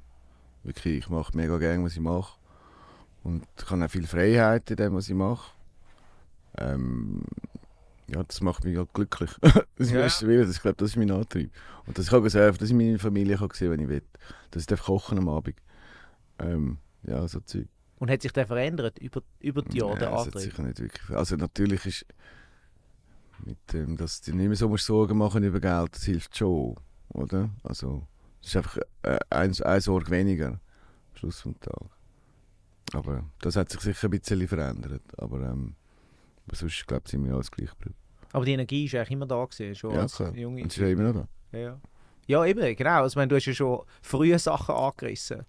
Wirklich, 0.65 0.99
ich 0.99 1.09
mache 1.09 1.37
mega 1.37 1.59
gerne, 1.59 1.85
was 1.85 1.93
ich 1.93 2.01
mache. 2.01 2.39
Und 3.23 3.47
ich 3.57 3.71
habe 3.71 3.85
auch 3.85 3.91
viel 3.91 4.07
Freiheit 4.07 4.71
in 4.71 4.77
dem, 4.77 4.95
was 4.95 5.09
ich 5.09 5.15
mache. 5.15 5.53
Ähm, 6.59 7.23
ja, 8.09 8.25
das 8.25 8.41
macht 8.41 8.65
mich 8.65 8.77
halt 8.77 8.93
glücklich. 8.93 9.31
das 9.77 9.91
Ja. 9.91 10.05
ist 10.07 10.23
das, 10.23 10.57
ich 10.57 10.63
glaube, 10.63 10.77
das 10.77 10.91
ist 10.91 10.97
mein 10.97 11.11
Antrieb. 11.11 11.53
Und 11.87 11.97
dass 11.97 12.07
ich 12.07 12.13
auch 12.13 12.27
surfen, 12.27 12.59
dass 12.59 12.69
ich 12.69 12.75
meine 12.75 12.99
Familie 12.99 13.37
kann 13.37 13.51
sehen, 13.53 13.71
wenn 13.71 13.81
ich 13.81 13.89
will. 13.89 14.03
Dass 14.51 14.67
ich 14.69 14.81
kochen 14.81 15.19
am 15.19 15.29
Abend. 15.29 15.57
Ähm, 16.41 16.79
ja, 17.05 17.27
so 17.29 17.41
Zeug. 17.41 17.69
Und 18.01 18.11
hat 18.11 18.23
sich 18.23 18.33
der 18.33 18.47
verändert 18.47 18.99
über, 18.99 19.23
über 19.41 19.63
die 19.63 19.79
Jahre, 19.79 19.99
der 19.99 20.09
Ja, 20.11 20.17
Antrieb? 20.17 20.41
sicher 20.43 20.63
nicht 20.63 20.81
wirklich. 20.81 21.11
Also 21.11 21.37
natürlich 21.37 21.87
ist 21.87 22.07
mit 23.45 23.59
dem, 23.73 23.97
dass 23.97 24.21
du 24.23 24.35
nicht 24.35 24.49
mehr 24.49 24.57
so 24.57 24.69
musst 24.69 24.87
Sorgen 24.87 25.17
machen 25.19 25.45
über 25.45 25.61
Geld, 25.61 25.95
das 25.95 26.05
hilft 26.05 26.37
schon, 26.37 26.77
oder? 27.11 27.51
Also 27.63 28.07
es 28.43 28.49
ist 28.49 28.57
einfach 28.57 28.79
äh, 29.03 29.19
ein, 29.31 29.55
eine 29.63 29.81
Sorge 29.81 30.11
weniger 30.11 30.49
am 30.49 30.61
Schluss 31.15 31.41
vom 31.41 31.59
Tag. 31.61 31.85
Aber 32.93 33.25
das 33.41 33.55
hat 33.57 33.71
sich 33.71 33.81
sicher 33.83 34.09
ein 34.09 34.19
bisschen 34.19 34.49
verändert. 34.49 35.03
Aber, 35.19 35.41
ähm, 35.43 35.75
aber 36.47 36.57
sonst 36.57 36.87
glaube 36.87 37.03
ich, 37.05 37.11
sind 37.13 37.25
wir 37.25 37.35
alles 37.35 37.51
gleich 37.51 37.71
geblieben. 37.71 37.95
Aber 38.33 38.45
die 38.45 38.53
Energie 38.53 38.87
ist 38.87 38.95
eigentlich 38.95 39.11
immer 39.11 39.27
da 39.27 39.45
gewesen, 39.45 39.75
schon 39.75 39.95
Ja, 39.95 40.01
als 40.01 40.17
klar. 40.17 40.35
junge 40.35 40.63
Und 40.63 40.69
ist 40.73 40.77
ja 40.79 40.89
immer 40.89 41.13
noch 41.13 41.27
da. 41.53 41.59
Ja. 41.59 41.81
ja, 42.27 42.45
eben, 42.47 42.77
genau. 42.77 43.03
Also, 43.03 43.13
ich 43.13 43.17
meine, 43.17 43.29
du 43.29 43.37
hast 43.37 43.45
ja 43.47 43.53
schon 43.55 43.83
frühe 44.03 44.39
Sachen 44.39 44.75
angerissen. 44.75 45.45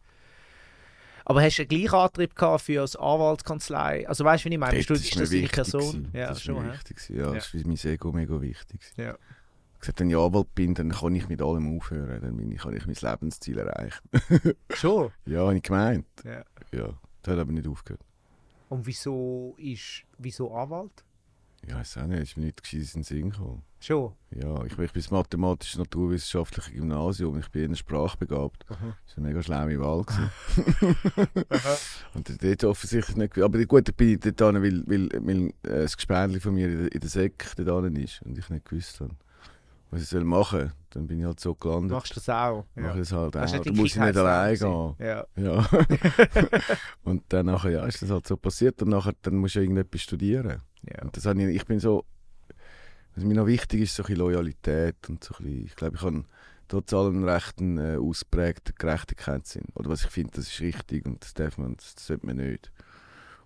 Aber 1.26 1.42
hast 1.42 1.58
du 1.58 1.62
einen 1.64 1.70
gleichen 1.70 1.96
Antrieb 1.96 2.36
gehabt 2.36 2.62
für 2.64 2.82
als 2.82 2.96
Anwaltskanzlei? 2.96 4.08
Also 4.08 4.24
weißt 4.26 4.46
du, 4.46 4.50
wie 4.50 4.54
ich 4.54 4.60
meine? 4.60 4.76
Bist 4.78 4.90
du, 4.90 4.94
Dort 4.94 5.04
ist 5.06 5.16
mir 5.16 5.22
das 5.22 5.30
deine 5.30 5.48
Person? 5.48 6.08
Ja, 6.14 6.28
das 6.30 6.38
ist 6.38 6.44
schon. 6.44 6.66
mir 6.66 6.74
wichtig. 6.74 6.98
Ja, 7.10 7.16
Ja. 7.28 7.34
das 7.34 7.54
ist 7.54 7.66
mein 7.66 7.78
Ego 7.78 8.12
mega 8.12 8.42
wichtig. 8.42 8.82
Ja. 8.98 9.16
Ich 9.76 9.80
gesagt, 9.82 10.00
wenn 10.00 10.10
ich 10.12 10.16
Anwalt 10.18 10.54
bin, 10.54 10.76
dann 10.76 10.92
kann 10.92 11.16
ich 11.16 11.28
mit 11.28 11.42
allem 11.42 11.76
aufhören. 11.78 12.22
Dann 12.22 12.38
bin 12.38 12.52
ich, 12.52 12.60
kann 12.62 12.76
ich 12.76 12.86
mein 12.86 12.96
Lebensziel 13.00 13.58
erreichen. 13.58 14.08
Schon? 14.76 15.12
Ja, 15.26 15.40
habe 15.42 15.56
ich 15.58 15.64
gemeint. 15.64 16.06
Ja. 16.24 16.44
Ja, 16.72 16.94
das 17.24 17.34
hat 17.34 17.40
aber 17.40 17.52
nicht 17.52 17.68
aufgehört. 17.68 18.02
Und 18.70 18.86
wieso 18.86 19.56
ist 19.58 20.04
wieso 20.18 20.54
Anwalt? 20.56 21.04
Ja, 21.64 21.70
ich 21.70 21.76
weiß 21.82 21.98
auch 21.98 22.08
nicht, 22.08 22.22
ist 22.22 22.38
mir 22.38 22.46
nicht 22.46 22.62
gescheit 22.64 22.82
in 22.82 23.02
den 23.02 23.04
Sinn 23.04 23.30
gekommen. 23.32 23.64
Schon. 23.82 24.14
Ja, 24.30 24.64
ich, 24.64 24.72
ich 24.72 24.78
bin 24.78 25.02
das 25.02 25.10
mathematisches 25.10 25.80
naturwissenschaftliche 25.80 26.72
Gymnasium, 26.72 27.40
ich 27.40 27.50
bin 27.50 27.72
eher 27.72 27.76
sprachbegabt. 27.76 28.64
Das 28.70 28.80
war 28.80 28.96
eine 29.18 29.28
mega 29.28 29.42
schlaue 29.42 29.80
Wahl. 29.80 30.04
gewesen. 30.04 30.96
Und 32.14 32.44
dort 32.44 32.64
offensichtlich 32.64 33.18
nicht. 33.18 33.38
Aber 33.40 33.66
gut, 33.66 33.90
ich 33.90 33.96
bin 33.96 34.20
dort 34.20 34.40
hin, 34.40 34.64
weil, 34.64 34.84
weil, 34.86 35.10
weil 35.26 35.48
äh, 35.64 35.82
das 35.82 35.98
Gespänli 35.98 36.40
von 36.40 36.54
mir 36.54 36.70
in 36.70 36.78
der, 36.78 36.92
in 36.92 37.00
der 37.00 37.10
Sek 37.10 37.54
dort 37.58 37.86
hin 37.86 37.96
ist 37.96 38.22
und 38.22 38.38
ich 38.38 38.50
nicht 38.52 38.66
gewusst 38.66 39.02
habe, 39.02 39.16
was 39.90 40.04
ich 40.04 40.10
soll 40.10 40.26
machen 40.26 40.60
soll. 40.60 40.72
Dann 40.92 41.08
bin 41.08 41.20
ich 41.20 41.26
halt 41.26 41.40
so 41.40 41.56
gelandet. 41.56 41.92
Machst 41.92 42.12
du 42.12 42.16
das 42.16 42.30
auch? 42.30 42.66
Mache 42.76 42.94
ich 42.94 43.10
das 43.10 43.12
halt 43.14 43.36
auch. 43.36 43.52
nicht 43.52 43.66
Du 43.66 43.74
musst 43.74 43.98
nicht 43.98 44.18
allein 44.18 44.56
gehen. 44.56 44.96
Kindheitstraum 44.98 45.26
Ja. 45.36 45.70
und 47.04 47.24
dann 47.30 47.48
nachher, 47.48 47.72
ja, 47.72 47.86
ist 47.86 48.02
das 48.02 48.12
halt 48.12 48.28
so 48.28 48.38
passiert 48.38 48.80
und 48.84 48.90
nachher 48.90 49.14
dann 49.24 49.38
musst 49.38 49.56
du 49.56 49.60
ja 49.60 49.64
irgendetwas 49.64 50.02
studieren. 50.02 50.62
Ja. 50.84 51.02
Und 51.02 51.18
das 51.18 51.26
habe 51.26 51.42
ich, 51.42 51.56
ich 51.56 51.66
bin 51.66 51.80
so, 51.80 52.06
was 53.16 53.24
mir 53.24 53.36
noch 53.36 53.48
wichtig 53.48 53.82
ist, 53.82 53.96
so 53.96 54.04
ein 54.04 54.16
Loyalität 54.16 55.10
und 55.10 55.24
so 55.24 55.36
ein 55.36 55.44
bisschen, 55.44 55.66
ich 55.66 55.76
glaube, 55.76 55.96
ich 55.98 56.02
habe 56.02 56.24
trotz 56.68 56.94
allem 56.94 57.24
recht 57.26 57.60
einen 57.60 57.78
äh, 57.78 57.98
ausprägten 57.98 58.76
Gerechtigkeitssinn. 58.78 59.66
Oder 59.76 59.90
was 59.90 60.04
ich 60.04 60.10
finde, 60.10 60.32
das 60.36 60.48
ist 60.48 60.62
richtig 60.62 61.06
und 61.06 61.22
das 61.22 61.34
darf 61.34 61.58
man, 61.58 61.76
das, 61.76 61.96
sollte 61.98 62.26
man 62.26 62.38
nicht. 62.38 62.72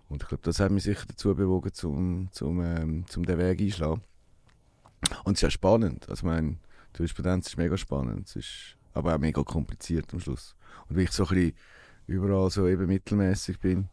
Und 0.08 0.22
ich 0.22 0.28
glaube, 0.28 0.42
das 0.44 0.60
hat 0.60 0.70
mich 0.70 0.84
sicher 0.84 1.04
dazu 1.08 1.34
bewogen, 1.34 1.72
zum, 1.74 2.28
zum, 2.30 2.62
ähm, 2.62 3.04
zum 3.08 3.26
den 3.26 3.38
Weg 3.38 3.60
einschlagen. 3.60 4.02
Und 5.24 5.32
es 5.32 5.38
ist 5.38 5.42
ja 5.42 5.50
spannend. 5.50 6.08
Also, 6.08 6.26
meine, 6.26 6.58
Jurisprudenz 6.96 7.48
ist 7.48 7.58
mega 7.58 7.76
spannend. 7.76 8.28
Es 8.28 8.36
ist 8.36 8.76
aber 8.94 9.14
auch 9.14 9.18
mega 9.18 9.42
kompliziert 9.42 10.12
am 10.14 10.20
Schluss. 10.20 10.54
Und 10.88 10.96
weil 10.96 11.04
ich 11.04 11.12
so 11.12 11.24
ein 11.24 11.34
bisschen 11.34 11.54
überall 12.06 12.50
so 12.50 12.68
eben 12.68 12.86
mittelmäßig 12.86 13.58
bin, 13.58 13.88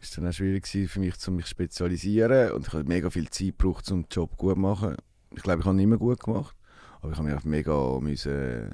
ist 0.00 0.16
dann 0.16 0.26
auch 0.26 0.32
schwierig 0.32 0.66
für 0.66 1.00
mich, 1.00 1.16
zu 1.16 1.30
mich 1.30 1.46
zu 1.46 1.50
spezialisieren. 1.50 2.52
Und 2.52 2.66
ich 2.66 2.72
habe 2.72 2.84
mega 2.84 3.10
viel 3.10 3.28
Zeit 3.30 3.58
gebraucht, 3.58 3.90
um 3.90 4.02
den 4.02 4.08
Job 4.10 4.36
gut 4.36 4.54
zu 4.54 4.60
machen. 4.60 4.96
Ich 5.34 5.42
glaube, 5.42 5.60
ich 5.60 5.66
habe 5.66 5.76
ihn 5.76 5.80
immer 5.80 5.98
gut 5.98 6.20
gemacht. 6.20 6.56
Aber 7.00 7.12
ich 7.12 7.18
habe 7.18 7.26
mich 7.26 7.34
einfach 7.34 7.48
mega 7.48 8.00
müssen, 8.00 8.70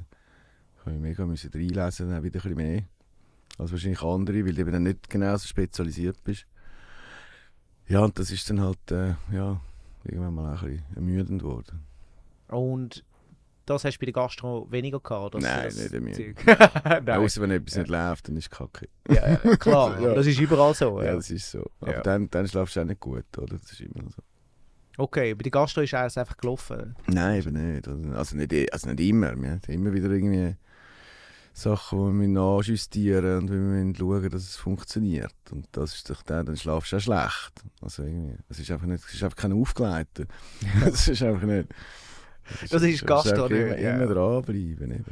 ich 0.77 0.81
habe 0.81 0.91
mich 0.91 1.01
mega 1.01 1.25
müssen 1.25 1.51
reinlesen, 1.53 2.09
dann 2.09 2.23
wieder 2.23 2.39
ein 2.39 2.55
bisschen 2.55 2.55
mehr. 2.55 2.83
Als 3.57 3.71
wahrscheinlich 3.71 4.01
andere, 4.01 4.45
weil 4.45 4.53
du 4.53 4.61
eben 4.61 4.71
dann 4.71 4.83
nicht 4.83 5.09
genau 5.09 5.35
so 5.37 5.47
spezialisiert 5.47 6.23
bist. 6.23 6.45
Ja, 7.87 7.99
und 7.99 8.17
das 8.17 8.31
ist 8.31 8.49
dann 8.49 8.61
halt, 8.61 8.91
äh, 8.91 9.15
ja, 9.31 9.61
irgendwann 10.03 10.33
mal 10.33 10.55
ein 10.55 10.59
bisschen 10.59 10.83
ermüdend 10.95 11.41
geworden. 11.41 11.83
Und 12.47 13.03
das 13.65 13.85
hast 13.85 13.95
du 13.95 13.99
bei 13.99 14.05
der 14.07 14.13
Gastro 14.13 14.67
weniger 14.71 14.99
gehabt? 14.99 15.35
Nein, 15.35 15.63
das 15.65 15.75
nicht 15.77 15.93
ermüdend. 15.93 16.37
Zeug? 16.37 16.57
Nein. 17.05 17.09
Außer 17.19 17.41
wenn 17.41 17.51
etwas 17.51 17.75
Ja. 17.75 17.81
nicht 17.81 17.89
läuft, 17.91 18.27
dann 18.27 18.37
ist 18.37 18.43
es 18.45 18.49
kacke. 18.49 18.89
ja, 19.09 19.35
klar, 19.57 19.99
Ja. 20.01 20.13
das 20.13 20.25
ist 20.27 20.39
überall 20.39 20.73
so. 20.73 20.99
Ja, 21.01 21.07
Ja. 21.07 21.15
das 21.15 21.29
ist 21.31 21.49
so. 21.51 21.69
Aber 21.81 21.91
Ja. 21.93 22.01
dann, 22.01 22.29
dann 22.29 22.47
schlafst 22.47 22.75
du 22.75 22.81
auch 22.81 22.85
nicht 22.85 22.99
gut, 22.99 23.25
oder? 23.37 23.57
Das 23.57 23.71
ist 23.71 23.81
immer 23.81 24.09
so. 24.09 24.21
Okay, 24.97 25.33
bei 25.33 25.41
der 25.43 25.51
Gastro 25.51 25.81
ist 25.81 25.93
alles 25.95 26.17
einfach 26.17 26.37
gelaufen. 26.37 26.95
Nein, 27.07 27.39
eben 27.41 27.73
nicht. 27.73 27.87
Also 27.87 28.09
also 28.11 28.35
nicht, 28.37 28.73
also 28.73 28.89
nicht 28.89 28.99
immer. 28.99 29.35
Wir 29.41 29.51
haben 29.51 29.61
immer 29.67 29.91
wieder 29.93 30.09
irgendwie 30.11 30.55
Sachen, 31.55 32.13
die 32.15 32.21
wir 32.21 32.27
nachjustieren 32.27 33.37
und 33.39 33.49
wir 33.51 33.57
müssen 33.57 33.95
schauen, 33.95 34.29
dass 34.29 34.41
es 34.43 34.55
funktioniert. 34.55 35.33
Und 35.51 35.67
das 35.71 35.95
ist 35.95 36.09
doch 36.09 36.21
dann, 36.23 36.45
dann 36.47 36.57
schlafst 36.57 36.91
du 36.91 36.97
auch 36.97 36.99
schlecht. 37.01 37.63
Also 37.81 38.03
irgendwie, 38.03 38.35
es 38.49 38.59
ist 38.59 38.71
einfach 38.71 38.87
nicht, 38.87 39.03
es 39.07 39.13
ist 39.13 39.23
einfach 39.23 39.37
kein 39.37 39.53
Aufgeleiter. 39.53 40.25
Das 40.83 41.07
ist 41.07 41.21
einfach 41.23 41.43
nicht. 41.47 41.69
Das 42.69 42.81
ist 42.81 43.05
Gastro 43.05 43.31
einfach 43.45 43.49
nicht, 43.49 43.59
Immer, 43.61 43.79
ja. 43.79 43.95
immer 43.95 44.13
dranbleiben. 44.13 44.91
Eben. 44.91 45.05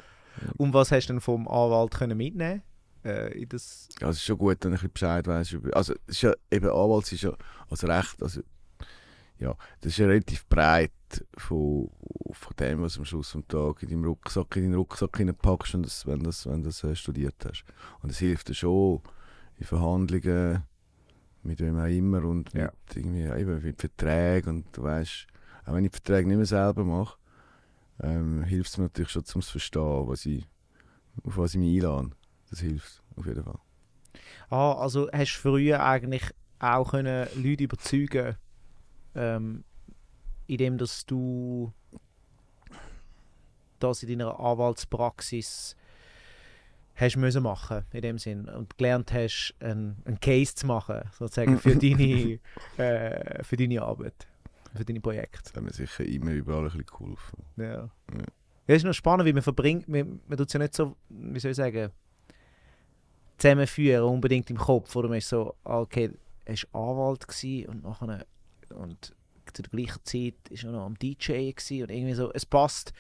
Und 0.58 0.74
was 0.74 0.92
hast 0.92 1.08
du 1.10 1.14
denn 1.14 1.22
vom 1.22 1.48
Anwalt 1.48 1.92
können 1.92 2.18
mitnehmen 2.18 2.62
äh, 3.04 3.46
das 3.48 3.90
Ja, 4.00 4.10
es 4.10 4.18
ist 4.18 4.24
schon 4.26 4.38
gut, 4.38 4.58
wenn 4.62 4.74
ich 4.74 4.84
ein 4.84 4.90
bisschen 4.90 5.24
Bescheid 5.24 5.54
über- 5.54 5.76
Also, 5.76 5.94
es 6.08 6.16
ist 6.16 6.22
ja, 6.22 6.34
eben 6.52 6.70
Anwalt 6.70 7.12
ist 7.12 7.22
ja, 7.24 7.34
also 7.70 7.88
Recht, 7.88 8.22
also, 8.22 8.42
ja, 9.40 9.56
das 9.82 9.94
ist 9.94 9.98
ja 9.98 10.06
relativ 10.08 10.46
breit 10.48 10.92
von, 11.36 11.90
von 12.32 12.56
dem, 12.60 12.82
was 12.82 12.94
du 12.94 13.00
am 13.00 13.06
Schluss 13.06 13.32
vom 13.32 13.48
Tag 13.48 13.82
in 13.84 13.90
deinem 13.90 14.06
Rucksack, 14.06 14.56
in 14.58 14.64
deinen 14.64 14.76
Rucksack 14.76 15.18
hineinpackst, 15.18 15.74
wenn 15.74 15.82
du 15.82 15.88
das, 15.88 16.06
wenn 16.08 16.24
das, 16.24 16.46
wenn 16.46 16.62
das 16.64 16.84
äh, 16.84 16.96
studiert 16.96 17.36
hast. 17.46 17.64
Und 18.02 18.12
es 18.12 18.20
hilft 18.20 18.50
dir 18.50 18.54
schon 18.54 19.02
in 19.58 19.66
Verhandlungen 19.66 20.64
mit 21.44 21.60
wem 21.60 21.80
auch 21.80 21.86
immer 21.88 22.24
und 22.24 22.54
Ja. 22.54 22.66
mit 22.66 22.96
irgendwie, 22.96 23.24
eben 23.42 23.64
mit 23.64 23.80
Verträgen 23.80 24.50
und 24.58 24.66
du 24.78 24.84
weißt, 24.84 25.26
auch 25.66 25.74
wenn 25.74 25.86
ich 25.86 25.92
Verträge 25.92 26.28
nicht 26.28 26.38
mehr 26.38 26.46
selber 26.46 26.84
mache, 26.84 27.18
ähm, 28.02 28.44
hilft 28.44 28.72
es 28.72 28.78
mir 28.78 28.86
natürlich 28.86 29.12
schon, 29.12 29.24
um 29.34 29.42
zu 29.42 29.52
verstehen, 29.52 30.08
was 30.08 30.26
ich, 30.26 30.46
auf 31.24 31.38
was 31.38 31.54
ich 31.54 31.60
mich 31.60 31.76
einlade. 31.84 32.12
Das 32.50 32.60
hilft 32.60 33.02
auf 33.16 33.26
jeden 33.26 33.44
Fall. 33.44 33.60
Ah, 34.50 34.74
also 34.74 35.10
hast 35.12 35.36
du 35.36 35.40
früher 35.40 35.84
eigentlich 35.84 36.24
auch 36.60 36.92
können 36.92 37.28
Leute 37.36 37.64
überzeugen 37.64 38.36
ähm, 39.16 39.64
indem 40.48 40.78
dass 40.78 41.06
du 41.06 41.74
das 43.80 44.04
in 44.04 44.10
deiner 44.10 44.40
Anwaltspraxis 44.40 45.76
hast 46.96 47.18
müssen 47.18 47.44
machen 47.44 47.86
in 47.94 48.02
dem 48.02 48.18
Sinn 48.20 48.48
und 48.48 48.78
gelernt 48.78 49.12
hast 49.12 49.56
einen, 49.60 50.02
einen 50.06 50.20
Case 50.20 50.54
zu 50.54 50.68
machen 50.68 51.02
sozusagen 51.18 51.58
für 51.58 51.76
deine 51.78 52.40
äh, 52.78 53.44
für 53.44 53.58
deine 53.58 53.82
Arbeit 53.82 54.28
für 54.76 54.86
deine 54.86 55.02
Projekte 55.02 55.42
Das 55.44 55.54
hat 55.54 55.64
mir 55.64 55.74
sicher 55.74 56.06
immer 56.06 56.32
überall 56.32 56.62
ein 56.62 56.66
bisschen 56.66 56.86
geholfen. 56.86 57.44
ja. 57.58 57.64
Ja. 57.66 57.90
ja 58.18 58.24
es 58.68 58.78
ist 58.78 58.86
noch 58.86 58.94
spannend 58.94 59.26
wie 59.26 59.34
man 59.34 59.42
verbringt 59.42 59.88
man, 59.88 60.22
man 60.28 60.38
tut 60.38 60.48
es 60.48 60.54
ja 60.54 60.60
nicht 60.60 60.76
so 60.76 60.96
wie 61.10 61.40
soll 61.40 61.52
ich 61.52 61.58
sagen 61.58 61.92
zusammenführen 63.38 64.04
unbedingt 64.04 64.50
im 64.50 64.58
Kopf 64.58 64.96
oder 64.96 65.10
man 65.10 65.18
ist 65.18 65.30
so 65.30 65.56
ah, 65.64 65.80
okay 65.80 66.12
er 66.46 66.56
war 66.72 66.90
Anwalt 66.90 67.26
und 67.68 67.84
nachher 67.84 68.26
und 68.70 69.16
zu 69.54 69.62
der 69.62 69.70
gleichen 69.70 70.00
Zeit 70.04 70.36
ist 70.50 70.64
er 70.64 70.72
noch 70.72 70.86
am 70.86 70.98
DJ 70.98 71.52
gewesen 71.52 71.84
und 71.84 71.92
irgendwie 71.92 72.14
so 72.14 72.32
es 72.34 72.46
passt 72.46 72.94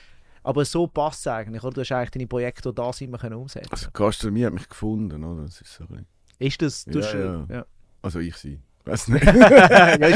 aber 0.43 0.65
so 0.65 0.87
passt 0.87 1.21
es 1.21 1.27
eigentlich 1.27 1.63
oder 1.63 1.75
du 1.75 1.81
hast 1.81 1.91
eigentlich 1.91 2.11
deine 2.11 2.27
Projekte 2.27 2.69
die 2.69 2.75
da 2.75 2.91
sind 2.91 3.11
wir 3.11 3.19
können 3.19 3.35
umsetzen 3.35 3.71
Also 3.71 3.91
Gastronomie 3.91 4.45
hat 4.45 4.53
mich 4.53 4.67
gefunden, 4.67 5.23
oder? 5.23 5.43
Das 5.43 5.61
ist 5.61 5.73
so 5.73 5.83
ein 5.83 5.87
bisschen... 5.87 6.07
ist 6.39 6.61
das 6.61 6.85
du 6.85 6.99
Ja, 6.99 7.15
ja. 7.15 7.47
ja. 7.49 7.65
Also 8.01 8.19
ich 8.19 8.35
sie. 8.35 8.59
Weiß 8.85 9.07
nicht. 9.09 9.21
die 9.25 9.29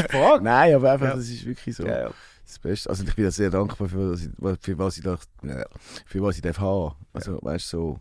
Frage 0.09 0.43
Nein, 0.43 0.75
aber 0.75 0.91
einfach, 0.93 1.07
Ja. 1.07 1.15
das 1.15 1.29
ist 1.29 1.45
wirklich 1.45 1.75
so. 1.75 1.85
ja, 1.85 2.01
ja. 2.01 2.11
Das 2.45 2.59
Beste. 2.59 2.89
Also 2.89 3.03
ich 3.03 3.15
bin 3.15 3.29
sehr 3.31 3.49
dankbar 3.49 3.89
für 3.89 4.11
was 4.11 4.21
ich, 4.21 4.29
für 4.61 4.77
was 4.77 4.97
ich, 4.97 5.03
da, 5.03 5.17
für 6.05 6.21
was 6.21 6.35
ich 6.35 6.41
darf 6.41 6.59
haben. 6.59 6.95
Also 7.13 7.39
weißt 7.41 7.73
du, 7.73 7.77
so. 7.77 7.99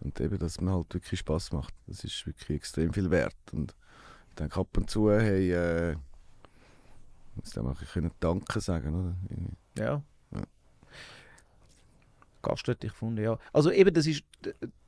Und 0.00 0.20
eben, 0.20 0.38
dass 0.38 0.60
mir 0.60 0.72
halt 0.72 0.92
wirklich 0.94 1.20
Spaß 1.20 1.52
macht. 1.52 1.72
Das 1.86 2.02
ist 2.04 2.26
wirklich 2.26 2.56
extrem 2.56 2.92
viel 2.92 3.10
wert. 3.10 3.34
Und 3.52 3.74
ich 4.30 4.34
denke 4.36 4.58
ab 4.60 4.68
und 4.76 4.90
zu, 4.90 5.10
hey, 5.10 5.52
äh, 5.52 5.96
muss 7.36 7.50
dann 7.50 7.66
auch 7.66 7.80
können 7.92 8.10
Danke 8.20 8.60
sagen, 8.60 8.94
oder? 8.94 9.84
Ja. 9.84 10.02
Ja. 10.32 10.42
Gast 12.42 12.66
hätte 12.68 12.86
ich 12.86 12.92
gefunden, 12.92 13.22
ja. 13.22 13.38
Also 13.52 13.70
eben, 13.70 13.92
das 13.92 14.06
ist, 14.06 14.22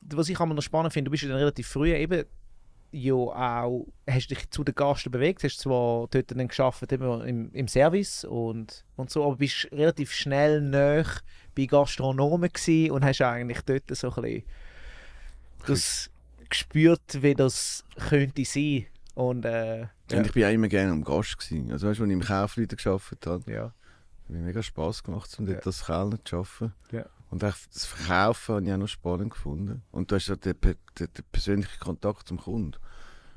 was 0.00 0.28
ich 0.28 0.38
immer 0.38 0.54
noch 0.54 0.62
spannend 0.62 0.92
finde, 0.92 1.08
du 1.08 1.12
bist 1.12 1.22
ja 1.22 1.28
dann 1.28 1.38
relativ 1.38 1.66
früh 1.68 1.92
eben 1.94 2.24
ja 2.92 3.14
auch, 3.14 3.86
hast 4.08 4.28
dich 4.30 4.50
zu 4.50 4.64
den 4.64 4.74
Gasten 4.74 5.10
bewegt, 5.10 5.44
hast 5.44 5.60
zwar 5.60 6.08
dort 6.10 6.30
dann 6.30 6.48
geschafft 6.48 6.92
eben 6.92 7.20
im, 7.22 7.52
im 7.52 7.68
Service 7.68 8.24
und, 8.24 8.84
und 8.96 9.10
so, 9.10 9.24
aber 9.24 9.36
bist 9.36 9.68
relativ 9.72 10.12
schnell 10.12 10.60
näher 10.60 11.06
bei 11.56 11.66
Gastronomen 11.66 12.52
gewesen 12.52 12.90
und 12.90 13.04
hast 13.04 13.20
eigentlich 13.22 13.60
dort 13.62 13.84
so 13.96 14.08
ein 14.12 14.22
bisschen 14.22 14.42
das 15.66 16.10
gespürt, 16.48 17.22
wie 17.22 17.34
das 17.34 17.84
könnte 18.08 18.44
sein 18.44 18.86
und 19.14 19.44
äh, 19.44 19.86
Und 20.12 20.26
ich 20.26 20.32
bin 20.32 20.44
auch 20.44 20.50
immer 20.50 20.68
gerne 20.68 20.92
am 20.92 21.04
Gast 21.04 21.38
gewesen. 21.38 21.70
Also 21.70 21.88
weißt 21.88 22.00
du, 22.00 22.04
als 22.04 22.10
ich 22.10 22.14
im 22.14 22.22
Kaufleuten 22.22 22.76
gearbeitet 22.76 23.26
habe, 23.26 23.52
ja. 23.52 23.64
hat 23.64 23.72
mir 24.28 24.38
mega 24.40 24.62
Spass 24.62 25.02
gemacht, 25.02 25.30
um 25.38 25.46
Ja. 25.46 25.54
dort 25.54 25.66
das 25.66 25.84
Kellner 25.86 26.18
zu 26.24 26.38
arbeiten. 26.38 26.74
Ja. 26.92 27.04
Und 27.30 27.44
auch 27.44 27.54
das 27.72 27.86
Verkaufen 27.86 28.56
habe 28.56 28.66
ich 28.66 28.72
auch 28.72 28.76
noch 28.76 28.88
spannend 28.88 29.30
gefunden. 29.30 29.82
Und 29.92 30.10
du 30.10 30.16
hast 30.16 30.26
ja 30.26 30.36
den, 30.36 30.54
den, 30.60 30.76
den 30.98 31.24
persönlichen 31.30 31.78
Kontakt 31.78 32.28
zum 32.28 32.38
Kunden. 32.38 32.76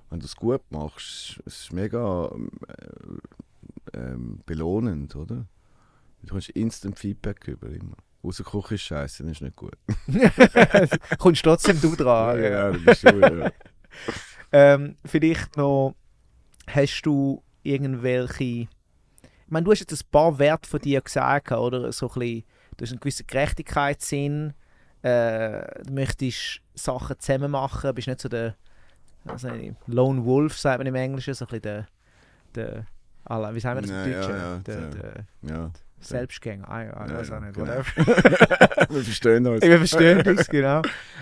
Wenn 0.09 0.19
du 0.19 0.25
es 0.25 0.35
gut 0.35 0.61
machst, 0.69 1.41
es 1.45 1.61
ist 1.61 1.73
mega 1.73 2.29
ähm, 2.33 2.49
äh, 2.67 3.97
ähm, 3.97 4.39
belohnend, 4.45 5.15
oder? 5.15 5.45
Du 6.23 6.35
hast 6.35 6.49
instant 6.49 6.97
Feedback 6.97 7.47
über 7.47 7.67
immer. 7.69 7.97
Außer 8.23 8.43
Küche 8.43 8.75
ist 8.75 8.81
scheiße, 8.83 9.23
dann 9.23 9.31
ist 9.31 9.41
nicht 9.41 9.55
gut. 9.55 9.77
Kommst 11.17 11.43
trotzdem 11.43 11.79
du 11.81 11.95
dran. 11.95 12.41
ja, 12.41 12.71
das 12.71 12.83
bist 12.83 13.03
du, 13.03 13.19
ja. 13.19 13.51
Ähm, 14.55 14.97
vielleicht 15.03 15.57
noch, 15.57 15.95
hast 16.67 17.01
du 17.01 17.43
irgendwelche. 17.63 18.43
Ich 18.43 18.69
meine, 19.47 19.63
du 19.63 19.71
hast 19.71 19.79
jetzt 19.79 19.93
ein 19.93 20.11
paar 20.11 20.37
Werte 20.37 20.69
von 20.69 20.79
dir 20.79 21.01
gesagt, 21.01 21.51
oder? 21.51 21.91
So 21.91 22.07
ein 22.07 22.19
bisschen, 22.19 22.43
du 22.77 22.83
hast 22.83 22.91
einen 22.91 22.99
gewissen 22.99 23.27
Gerechtigkeitssinn, 23.27 24.53
äh, 25.01 25.83
du 25.83 25.93
möchtest 25.93 26.61
Sachen 26.75 27.19
zusammen 27.19 27.51
machen, 27.51 27.93
bist 27.93 28.07
nicht 28.07 28.21
so 28.21 28.29
der 28.29 28.55
also 29.25 29.49
Lone 29.87 30.25
Wolf, 30.25 30.57
sagt 30.57 30.79
man 30.79 30.87
im 30.87 30.95
Englischen, 30.95 31.33
so 31.33 31.45
ein 31.45 31.47
bisschen 31.47 31.61
der, 31.61 31.87
der 32.55 32.85
wie 33.53 33.59
sagen 33.61 33.77
wir 33.77 33.81
das 33.81 33.91
im 33.91 33.95
Ja, 33.97 34.05
ja, 34.05 34.19
Deutschen? 34.19 34.35
ja, 34.37 34.57
der, 34.59 34.87
der- 34.89 35.25
ja. 35.55 35.71
Selbstgänger, 36.01 36.67
ah, 36.67 36.83
ja, 36.83 37.05
ich 37.05 37.11
Ja, 37.11 37.17
weiß 37.17 37.31
auch 37.31 37.33
ja, 37.35 37.39
nicht, 37.39 37.53
genau. 37.55 37.81
Wir 38.93 39.03
verstehen 39.05 39.47
uns. 39.47 39.61
Wir 39.63 39.77
verstehen 39.77 40.27
uns, 40.27 40.49
genau. 40.49 40.81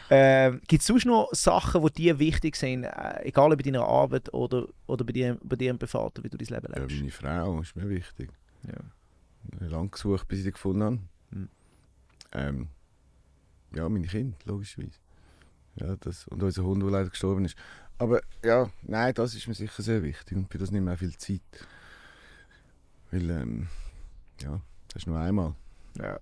Ähm, 0.09 0.59
Gibt 0.67 0.81
es 0.81 0.87
sonst 0.87 1.05
noch 1.05 1.29
Sachen, 1.33 1.83
die 1.85 1.91
dir 1.93 2.17
wichtig 2.17 2.55
sind, 2.55 2.85
äh, 2.85 3.21
egal 3.23 3.51
ob 3.51 3.57
bei 3.57 3.63
deiner 3.63 3.85
Arbeit 3.85 4.33
oder, 4.33 4.65
oder 4.87 5.05
bei 5.05 5.13
dir, 5.13 5.37
bei 5.43 5.55
dir 5.55 5.69
im 5.69 5.77
Privaten, 5.77 6.23
wie 6.23 6.29
du 6.29 6.37
dein 6.37 6.47
Leben 6.47 6.73
Ja, 6.73 6.79
lebst? 6.81 6.97
meine 6.97 7.11
Frau 7.11 7.61
ist 7.61 7.75
mir 7.75 7.87
wichtig. 7.89 8.31
Ja. 8.65 8.73
Ich 9.53 9.55
habe 9.61 9.65
lange 9.69 9.89
gesucht, 9.89 10.27
bis 10.27 10.39
ich 10.39 10.45
die 10.45 10.51
gefunden 10.51 10.83
habe. 10.83 10.97
Hm. 11.31 11.49
Ähm, 12.33 12.67
ja, 13.75 13.87
meine 13.89 14.07
Kinder, 14.07 14.37
logischerweise. 14.45 14.99
Ja, 15.75 15.95
das, 15.97 16.27
und 16.27 16.43
unser 16.43 16.63
Hund, 16.63 16.81
der 16.83 16.89
leider 16.89 17.09
gestorben 17.09 17.45
ist. 17.45 17.55
Aber 17.97 18.21
ja, 18.43 18.69
nein, 18.81 19.13
das 19.13 19.35
ist 19.35 19.47
mir 19.47 19.53
sicher 19.53 19.81
sehr 19.83 20.03
wichtig. 20.03 20.37
Und 20.37 20.49
bei 20.49 20.57
das 20.57 20.71
nimmt 20.71 20.85
mir 20.85 20.93
auch 20.93 20.97
viel 20.97 21.15
Zeit. 21.17 21.41
Weil, 23.11 23.29
ähm, 23.29 23.67
ja, 24.41 24.59
das 24.87 25.03
ist 25.03 25.07
nur 25.07 25.19
einmal. 25.19 25.55
Ja. 25.97 26.19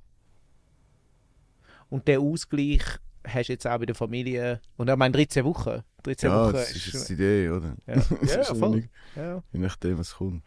Und 1.89 2.07
der 2.07 2.19
Ausgleich 2.19 2.83
hast 3.25 3.47
du 3.49 3.53
jetzt 3.53 3.65
auch 3.67 3.77
bei 3.79 3.85
der 3.85 3.95
Familie, 3.95 4.61
und 4.77 4.89
ich 4.89 4.95
meine 4.95 5.11
13 5.13 5.43
Wochen. 5.45 5.81
13 6.03 6.29
ja, 6.29 6.43
Wochen 6.45 6.53
das 6.53 6.71
ist 6.71 6.87
ist 6.87 6.93
jetzt 6.93 7.09
die 7.09 7.13
Idee, 7.13 7.49
oder? 7.49 7.75
Ja, 7.87 7.95
Das 8.21 8.47
ja, 8.49 8.55
voll. 8.55 8.75
nicht- 8.75 8.89
ja. 9.15 9.43
Je 9.51 9.59
nachdem, 9.59 9.97
was 9.97 10.15
kommt. 10.15 10.43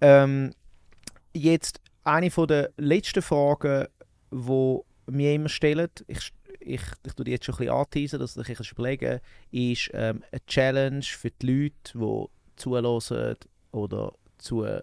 Ähm, 0.00 0.52
jetzt 1.32 1.80
eine 2.04 2.30
der 2.30 2.70
letzten 2.76 3.22
Fragen, 3.22 3.86
die 4.30 4.78
mir 5.06 5.34
immer 5.34 5.48
stellen, 5.48 5.88
ich, 6.06 6.32
ich, 6.60 6.82
ich 7.04 7.12
tue 7.14 7.24
die 7.24 7.32
jetzt 7.32 7.44
schon 7.46 7.54
ein 7.56 7.58
bisschen 7.58 7.74
anteasen, 7.74 8.18
dass 8.20 8.34
du 8.34 8.42
dich 8.42 8.58
ein 8.58 8.66
überlegen 8.70 9.20
ist 9.50 9.90
ähm, 9.92 10.22
eine 10.30 10.44
Challenge 10.46 11.02
für 11.02 11.30
die 11.30 11.46
Leute, 11.46 11.98
die 11.98 12.26
zuhören 12.56 13.36
oder 13.72 14.12
zuschauen. 14.38 14.82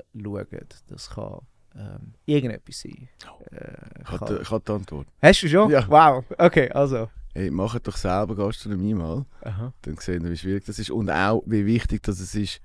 Das 0.87 1.09
kann 1.09 1.39
ähm, 1.75 2.13
irgendetwas 2.25 2.81
sein. 2.81 3.07
Äh, 3.51 4.01
Ich 4.01 4.05
kann- 4.05 4.41
ich 4.41 4.47
die 4.65 4.71
Antwort. 4.71 5.07
Hast 5.21 5.43
du 5.43 5.47
schon? 5.47 5.69
Ja. 5.71 5.87
Wow, 5.87 6.23
okay, 6.37 6.69
also. 6.71 7.09
Hey, 7.33 7.49
macht 7.49 7.87
doch 7.87 7.95
selber 7.95 8.35
Gastronomie 8.35 8.93
mal. 8.93 9.25
Aha. 9.41 9.73
Dann 9.83 9.95
sehen 9.97 10.21
wir, 10.23 10.31
wie 10.31 10.37
schwierig 10.37 10.65
das 10.65 10.77
ist. 10.79 10.91
Und 10.91 11.09
auch, 11.09 11.41
wie 11.45 11.65
wichtig 11.65 12.03
dass 12.03 12.19
es 12.19 12.35
ist, 12.35 12.59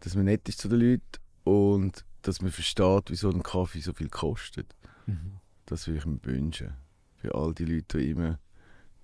dass 0.00 0.16
man 0.16 0.24
nett 0.24 0.48
ist 0.48 0.58
zu 0.60 0.68
den 0.68 0.80
Leuten 0.80 1.02
und 1.44 2.04
dass 2.26 2.40
man 2.42 2.50
versteht, 2.50 3.04
wieso 3.10 3.30
ein 3.30 3.42
Kaffee 3.42 3.80
so 3.80 3.92
viel 3.92 4.08
kostet. 4.08 4.74
Das 5.66 5.86
würde 5.86 5.98
ich 5.98 6.06
mir 6.06 6.18
wünschen. 6.24 6.72
Für 7.16 7.34
all 7.34 7.54
die 7.54 7.64
Leute, 7.64 7.98
die 7.98 8.10
immer 8.10 8.38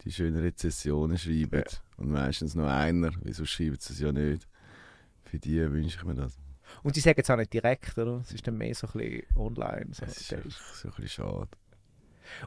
die 0.04 0.12
schönen 0.12 0.40
Rezessionen 0.40 1.18
schreiben. 1.18 1.64
Und 1.96 2.10
meistens 2.10 2.54
noch 2.54 2.68
einer, 2.68 3.10
wieso 3.22 3.44
schreiben 3.44 3.76
sie 3.78 3.92
es 3.92 4.00
ja 4.00 4.12
nicht. 4.12 4.46
Für 5.24 5.38
die 5.38 5.60
wünsche 5.70 5.98
ich 5.98 6.04
mir 6.04 6.14
das. 6.14 6.38
Und 6.82 6.94
sie 6.94 7.00
sagen 7.00 7.20
es 7.22 7.28
auch 7.30 7.36
nicht 7.36 7.52
direkt, 7.52 7.96
oder? 7.98 8.20
Es 8.24 8.32
ist 8.32 8.46
dann 8.46 8.56
mehr 8.56 8.74
so 8.74 8.86
ein 8.88 8.92
bisschen 8.92 9.36
online. 9.36 9.88
So. 9.92 10.04
Es 10.06 10.20
ist 10.20 10.32
einfach 10.32 10.74
so 10.74 10.88
ein 10.88 10.94
bisschen 10.94 11.08
schade. 11.08 11.48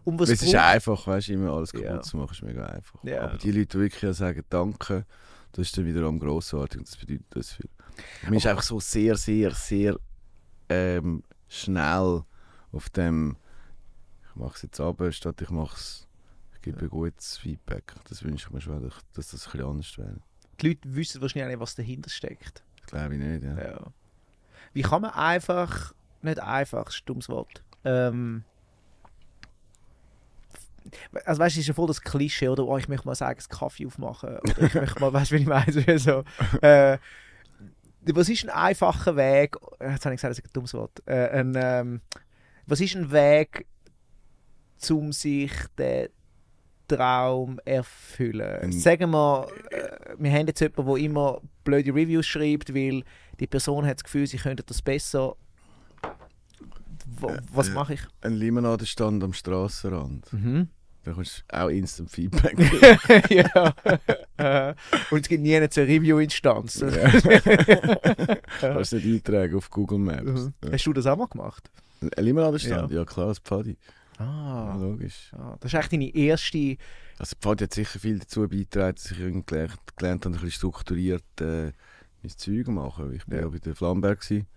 Und 0.05 0.17
was 0.19 0.29
es 0.29 0.41
ist 0.41 0.55
einfach, 0.55 1.05
weißt 1.05 1.27
du, 1.27 1.33
immer 1.33 1.51
alles 1.51 1.71
kaputt 1.71 1.87
Ja. 1.87 2.01
zu 2.01 2.17
machen, 2.17 2.31
ist 2.33 2.41
mega 2.41 2.65
einfach. 2.65 3.03
Ja. 3.03 3.21
Aber 3.23 3.37
die 3.37 3.51
Leute, 3.51 3.77
die 3.77 3.79
wirklich 3.79 4.15
sagen 4.15 4.43
Danke, 4.49 5.05
das 5.51 5.67
ist 5.67 5.77
dann 5.77 5.85
wiederum 5.85 6.19
grossartig 6.19 6.79
und 6.79 6.87
das 6.87 6.95
bedeutet 6.97 7.25
das 7.31 7.51
viel. 7.53 7.69
Man 8.23 8.33
ist 8.35 8.47
einfach 8.47 8.63
so 8.63 8.79
sehr, 8.79 9.15
sehr, 9.17 9.51
sehr 9.51 9.99
ähm, 10.73 11.23
schnell 11.47 12.23
auf 12.71 12.89
dem, 12.89 13.37
ich 14.29 14.35
mache 14.35 14.55
es 14.55 14.61
jetzt 14.63 14.79
ab, 14.79 15.01
statt 15.11 15.41
ich 15.41 15.49
mache 15.49 15.75
es, 15.75 16.07
ich 16.55 16.61
gebe 16.61 16.81
ein 16.81 16.89
gutes 16.89 17.37
Feedback. 17.37 17.93
Das 18.09 18.23
wünsche 18.23 18.47
ich 18.47 18.53
mir 18.53 18.61
schon, 18.61 18.81
dass 19.13 19.29
das 19.29 19.33
ein 19.33 19.51
bisschen 19.51 19.69
anders 19.69 19.97
wäre. 19.97 20.19
die 20.59 20.69
Leute 20.69 20.95
wissen 20.95 21.21
wahrscheinlich 21.21 21.49
nicht, 21.49 21.59
was 21.59 21.75
dahinter 21.75 22.09
steckt. 22.09 22.63
Das 22.77 22.87
glaube 22.87 23.15
ich 23.15 23.21
nicht, 23.21 23.43
ja. 23.43 23.57
Ja. 23.57 23.79
Wie 24.73 24.81
kann 24.81 25.03
man 25.03 25.11
einfach, 25.11 25.93
nicht 26.21 26.39
einfach, 26.39 26.91
dummes 27.05 27.29
Wort, 27.29 27.63
ähm, 27.83 28.43
also 31.25 31.39
weißt 31.39 31.57
ist 31.57 31.67
ja 31.67 31.73
voll 31.73 31.87
das 31.87 32.01
Klischee, 32.01 32.49
oder? 32.49 32.65
Oh, 32.65 32.77
ich 32.77 32.87
möchte 32.87 33.07
mal 33.07 33.15
sagen, 33.15 33.39
einen 33.39 33.57
Kaffee 33.57 33.85
aufmachen. 33.85 34.37
Oder 34.39 34.61
ich 34.63 34.73
möchte 34.73 34.99
mal, 34.99 35.13
weißt 35.13 35.31
du, 35.31 35.35
wie 35.35 35.41
ich 35.41 35.47
meine? 35.47 35.99
So, 35.99 36.23
äh, 36.61 36.97
was 38.13 38.29
ist 38.29 38.43
ein 38.43 38.49
einfacher 38.49 39.15
Weg, 39.15 39.55
äh, 39.79 39.91
jetzt 39.91 40.05
habe 40.05 40.15
ich 40.15 40.21
gesagt, 40.21 40.31
das 40.31 40.39
ist 40.39 40.45
ein 40.45 40.53
dummes 40.53 40.73
Wort, 40.73 41.01
äh, 41.05 41.29
ein, 41.29 41.53
ähm, 41.55 42.01
was 42.65 42.81
ist 42.81 42.95
ein 42.95 43.11
Weg, 43.11 43.65
um 44.89 45.11
sich 45.13 45.51
den 45.77 46.09
Traum 46.87 47.59
erfüllen? 47.65 48.59
Ein- 48.61 48.71
Sagen 48.71 49.11
wir, 49.11 49.47
äh, 49.71 50.15
wir 50.17 50.31
haben 50.31 50.47
jetzt 50.47 50.59
jemanden, 50.59 50.85
der 50.85 51.03
immer 51.03 51.41
blöde 51.63 51.93
Reviews 51.93 52.25
schreibt, 52.25 52.73
weil 52.75 53.03
die 53.39 53.47
Person 53.47 53.85
hat 53.85 53.97
das 53.97 54.03
Gefühl, 54.03 54.27
sie 54.27 54.37
könnte 54.37 54.63
das 54.63 54.81
besser. 54.81 55.35
Äh, 56.01 57.37
was 57.51 57.69
äh. 57.69 57.71
mache 57.71 57.93
ich? 57.95 58.01
Ein 58.21 58.33
Limonadenstand 58.33 59.23
am 59.23 59.33
Strassenrand. 59.33 60.31
Mhm. 60.33 60.67
Da 61.05 61.11
kommst 61.11 61.43
du 61.49 61.57
auch 61.59 61.67
instant 61.69 62.09
Feedback. 62.09 62.57
ja. 63.29 63.73
Äh, 64.37 64.73
Und 65.11 65.19
es 65.21 65.27
gibt 65.27 65.43
nie 65.43 65.55
eine 65.55 65.65
Review-Instanz. 65.67 66.79
Ja. 66.79 66.87
Kannst 68.59 68.91
du 68.93 68.95
nicht 68.97 69.27
eintragen 69.27 69.55
auf 69.55 69.69
Google 69.69 69.99
Maps. 69.99 70.23
Mhm. 70.23 70.53
Ja. 70.63 70.71
Hast 70.71 70.85
du 70.85 70.93
das 70.93 71.05
auch 71.05 71.17
mal 71.17 71.27
gemacht? 71.27 71.69
Ein 72.01 72.23
Limonadenstand? 72.23 72.91
Ja. 72.91 73.05
klar, 73.05 73.27
das 73.27 73.39
Pfadi. 73.39 73.77
Ja, 74.19 74.25
Ah. 74.25 74.77
logisch. 74.79 75.31
ah. 75.33 75.57
Das 75.59 75.73
ist 75.73 75.75
eigentlich 75.79 76.11
deine 76.13 76.25
erste. 76.25 76.77
Also 77.19 77.35
Pfadi 77.41 77.63
hat 77.65 77.73
sicher 77.73 77.99
viel 77.99 78.19
dazu 78.19 78.47
beigetragen, 78.47 78.95
dass 78.95 79.11
ich 79.11 79.19
irgendwie 79.19 79.45
gelernt, 79.45 79.77
gelernt 79.97 80.25
habe, 80.25 80.35
ein 80.35 80.39
bisschen 80.41 80.51
strukturiert 80.51 81.23
äh, 81.41 81.71
mein 82.21 82.37
Zeug 82.37 82.67
machen. 82.67 83.13
Ich 83.13 83.27
war 83.27 83.35
Ja. 83.37 83.41
ja 83.43 83.49
bei 83.49 83.59
der 83.59 83.75
Flamberg, 83.75 84.21
gewesen, 84.21 84.47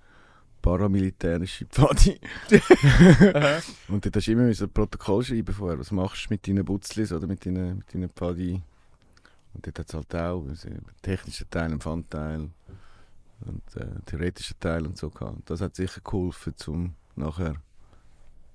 paramilitärische 0.66 1.64
Pfadi. 1.66 2.18
Und 3.88 4.04
dort 4.04 4.16
hast 4.16 4.26
du 4.26 4.32
immer 4.32 4.46
ein 4.46 4.70
Protokoll 4.74 5.22
schreiben 5.22 5.54
vorher. 5.54 5.78
Was 5.78 5.92
machst 5.92 6.24
du 6.24 6.34
mit 6.34 6.48
deinen 6.48 6.64
Butzlis 6.64 7.12
oder 7.12 7.28
mit 7.28 7.46
deinen, 7.46 7.78
mit 7.78 7.94
deinen 7.94 8.10
Pfadi? 8.10 8.60
Und 9.54 9.64
dort 9.64 9.78
hat 9.78 9.88
es 9.88 9.94
halt 9.94 10.12
auch 10.16 10.44
also, 10.48 10.66
einen 10.66 10.84
technischen 11.02 11.48
Teil, 11.50 11.66
einen 11.66 11.80
Pfandteil 11.80 12.50
und 13.42 13.62
äh, 13.76 13.82
einen 13.82 14.04
theoretischen 14.06 14.58
Teil 14.58 14.84
und 14.86 14.98
so 14.98 15.08
gehabt. 15.08 15.36
Und 15.36 15.48
das 15.48 15.60
hat 15.60 15.76
sicher 15.76 16.00
geholfen, 16.00 16.54
um 16.66 16.94
nachher 17.14 17.54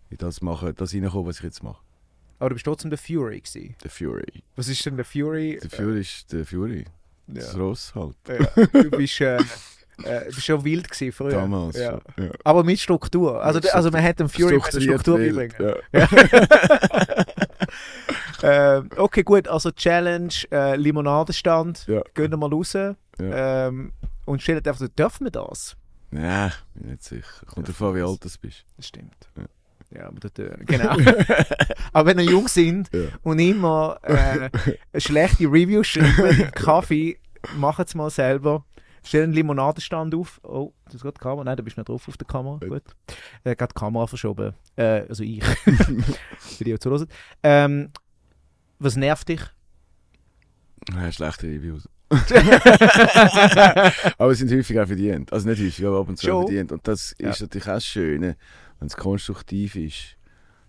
in 0.09 0.17
das 0.17 0.41
machen, 0.41 0.73
das 0.75 0.93
reinkommen, 0.93 1.27
was 1.27 1.37
ich 1.37 1.43
jetzt 1.43 1.63
mache. 1.63 1.81
Aber 2.39 2.49
du 2.49 2.55
bist 2.55 2.65
trotzdem 2.65 2.89
der 2.89 2.99
Fury. 2.99 3.39
Gewesen. 3.39 3.75
Der 3.81 3.89
Fury. 3.89 4.43
Was 4.57 4.67
ist 4.67 4.85
denn 4.85 4.97
der 4.97 5.05
Fury? 5.05 5.59
Der 5.63 5.69
Fury 5.69 6.01
ist 6.01 6.33
der 6.33 6.45
Fury. 6.45 6.81
Äh, 6.81 6.85
Das 7.27 7.53
ja. 7.53 7.59
Ross 7.59 7.95
halt. 7.95 8.17
Ja. 8.27 8.65
Du 8.81 8.89
bist, 8.91 9.21
äh, 9.21 9.39
äh, 10.03 10.31
schon 10.31 10.63
wild 10.63 10.89
gewesen 10.89 11.11
früher. 11.11 11.31
Damals. 11.31 11.77
Ja. 11.77 11.99
ja. 12.17 12.29
Aber 12.43 12.63
mit 12.63 12.79
Struktur. 12.79 13.43
Also, 13.43 13.59
Mit 13.59 13.73
also 13.73 13.91
man 13.91 14.03
hat 14.03 14.19
dem 14.19 14.29
Fury 14.29 14.59
Struktur 14.61 15.17
beibringen. 15.17 15.55
Ja. 15.93 16.07
Ähm, 18.43 18.89
okay, 18.97 19.23
gut. 19.23 19.47
Also 19.47 19.71
Challenge, 19.71 20.33
äh, 20.51 20.75
Limonadenstand. 20.75 21.85
Ja. 21.87 22.01
Gehen 22.13 22.31
wir 22.31 22.37
mal 22.37 22.51
raus. 22.51 22.75
Ähm, 23.19 23.91
und 24.25 24.41
stellt 24.41 24.67
einfach 24.67 24.79
so, 24.79 24.87
dürfen 24.87 25.25
wir 25.25 25.31
das? 25.31 25.75
Nein, 26.11 26.51
bin 26.73 26.89
nicht 26.91 27.03
sicher. 27.03 27.45
Kommt 27.45 27.69
davon, 27.69 27.89
an, 27.89 27.95
wie 27.95 28.01
alt 28.01 28.23
du 28.23 28.29
bist. 28.41 28.65
Das 28.77 28.87
stimmt. 28.87 29.15
Ja. 29.93 30.07
Aber 30.07 30.19
das, 30.19 30.31
äh, 30.39 30.57
genau. 30.65 30.95
aber 31.93 32.09
wenn 32.09 32.19
ihr 32.19 32.31
jung 32.31 32.47
sind 32.47 32.89
Ja. 32.93 33.09
und 33.23 33.39
immer 33.39 33.99
äh, 34.03 34.49
schlechte 34.99 35.45
Review 35.45 35.83
schreiben 35.83 36.51
Kaffee, 36.51 37.17
macht 37.57 37.87
es 37.87 37.95
mal 37.95 38.09
selber. 38.09 38.63
Stell 39.03 39.23
einen 39.23 39.33
Limonadenstand 39.33 40.13
auf. 40.15 40.39
Oh, 40.43 40.73
das 40.91 41.01
geht 41.01 41.15
die 41.15 41.19
Kamera. 41.21 41.43
Nein, 41.43 41.57
da 41.57 41.63
bist 41.63 41.77
du 41.77 41.81
nicht 41.81 41.89
drauf 41.89 42.07
auf 42.07 42.17
der 42.17 42.27
Kamera. 42.27 42.57
Gut. 42.59 42.69
Gut. 42.69 42.83
Äh, 43.43 43.55
gerade 43.55 43.73
die 43.75 43.79
Kamera 43.79 44.07
verschoben. 44.07 44.53
Äh, 44.75 45.05
also 45.09 45.23
ich. 45.23 45.43
Für 46.37 46.63
die, 46.63 46.71
die 46.71 46.79
zuhören. 46.79 47.07
Ähm, 47.43 47.89
was 48.79 48.95
nervt 48.95 49.27
dich? 49.29 49.41
Nein, 50.93 51.11
schlechte 51.13 51.47
Reviews. 51.47 51.87
aber 54.17 54.31
es 54.31 54.39
sind 54.39 54.51
häufig 54.51 54.79
auch 54.79 54.87
verdient. 54.87 55.31
Also 55.31 55.47
nicht 55.49 55.61
häufig, 55.61 55.85
aber 55.85 55.99
ab 55.99 56.09
und 56.09 56.17
zu 56.17 56.31
auch 56.33 56.41
verdient. 56.41 56.71
Und 56.71 56.87
das 56.87 57.15
Ja. 57.19 57.29
ist 57.29 57.41
natürlich 57.41 57.67
auch 57.67 57.73
das 57.75 57.85
Schöne. 57.85 58.37
Wenn 58.79 58.87
es 58.87 58.97
konstruktiv 58.97 59.75
ist, 59.75 60.17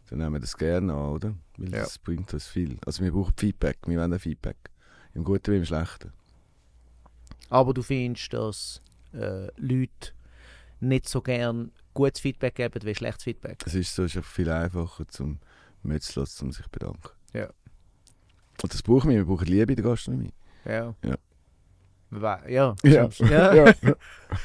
dann 0.09 0.19
nehmen 0.19 0.35
wir 0.35 0.41
das 0.41 0.57
gerne 0.57 0.93
an, 0.93 1.11
oder? 1.11 1.35
Weil 1.57 1.73
Ja. 1.73 1.79
das 1.81 1.99
bringt 1.99 2.33
uns 2.33 2.47
viel. 2.47 2.79
Also 2.87 3.03
wir 3.03 3.13
brauchen 3.13 3.33
Feedback, 3.37 3.79
wir 3.87 3.99
wollen 3.99 4.19
Feedback. 4.19 4.57
Im 5.15 5.25
Guten 5.25 5.53
wie 5.53 5.57
im 5.59 5.65
Schlechten. 5.65 6.13
Aber 7.53 7.75
du 7.75 7.83
findest, 7.83 8.33
dass 8.33 8.81
äh, 9.13 9.49
Leute 9.59 10.13
nicht 10.81 11.07
so 11.07 11.21
gern 11.21 11.71
gutes 11.93 12.19
Feedback 12.19 12.55
geben 12.55 12.81
wie 12.83 12.95
schlechtes 12.95 13.25
Feedback. 13.25 13.63
Es 13.67 13.75
ist 13.75 13.95
so, 13.95 14.05
ist 14.05 14.19
viel 14.25 14.49
einfacher 14.49 15.07
zum 15.09 15.39
Mützlos, 15.83 16.41
um 16.41 16.51
sich 16.51 16.65
zu 16.65 16.71
bedanken. 16.71 17.11
Ja. 17.35 17.51
Und 18.63 18.73
das 18.73 18.81
brauchen 18.81 19.11
wir, 19.11 19.19
wir 19.19 19.27
brauchen 19.27 19.47
Liebe 19.49 19.73
in 19.73 19.77
der 19.77 19.85
Gastronomie. 19.85 20.33
Ja. 20.65 20.95
Ja. 21.05 21.19
Ja. 22.49 22.75
Ja. 22.83 23.09
ja. 23.21 23.55
Ja. 23.55 23.75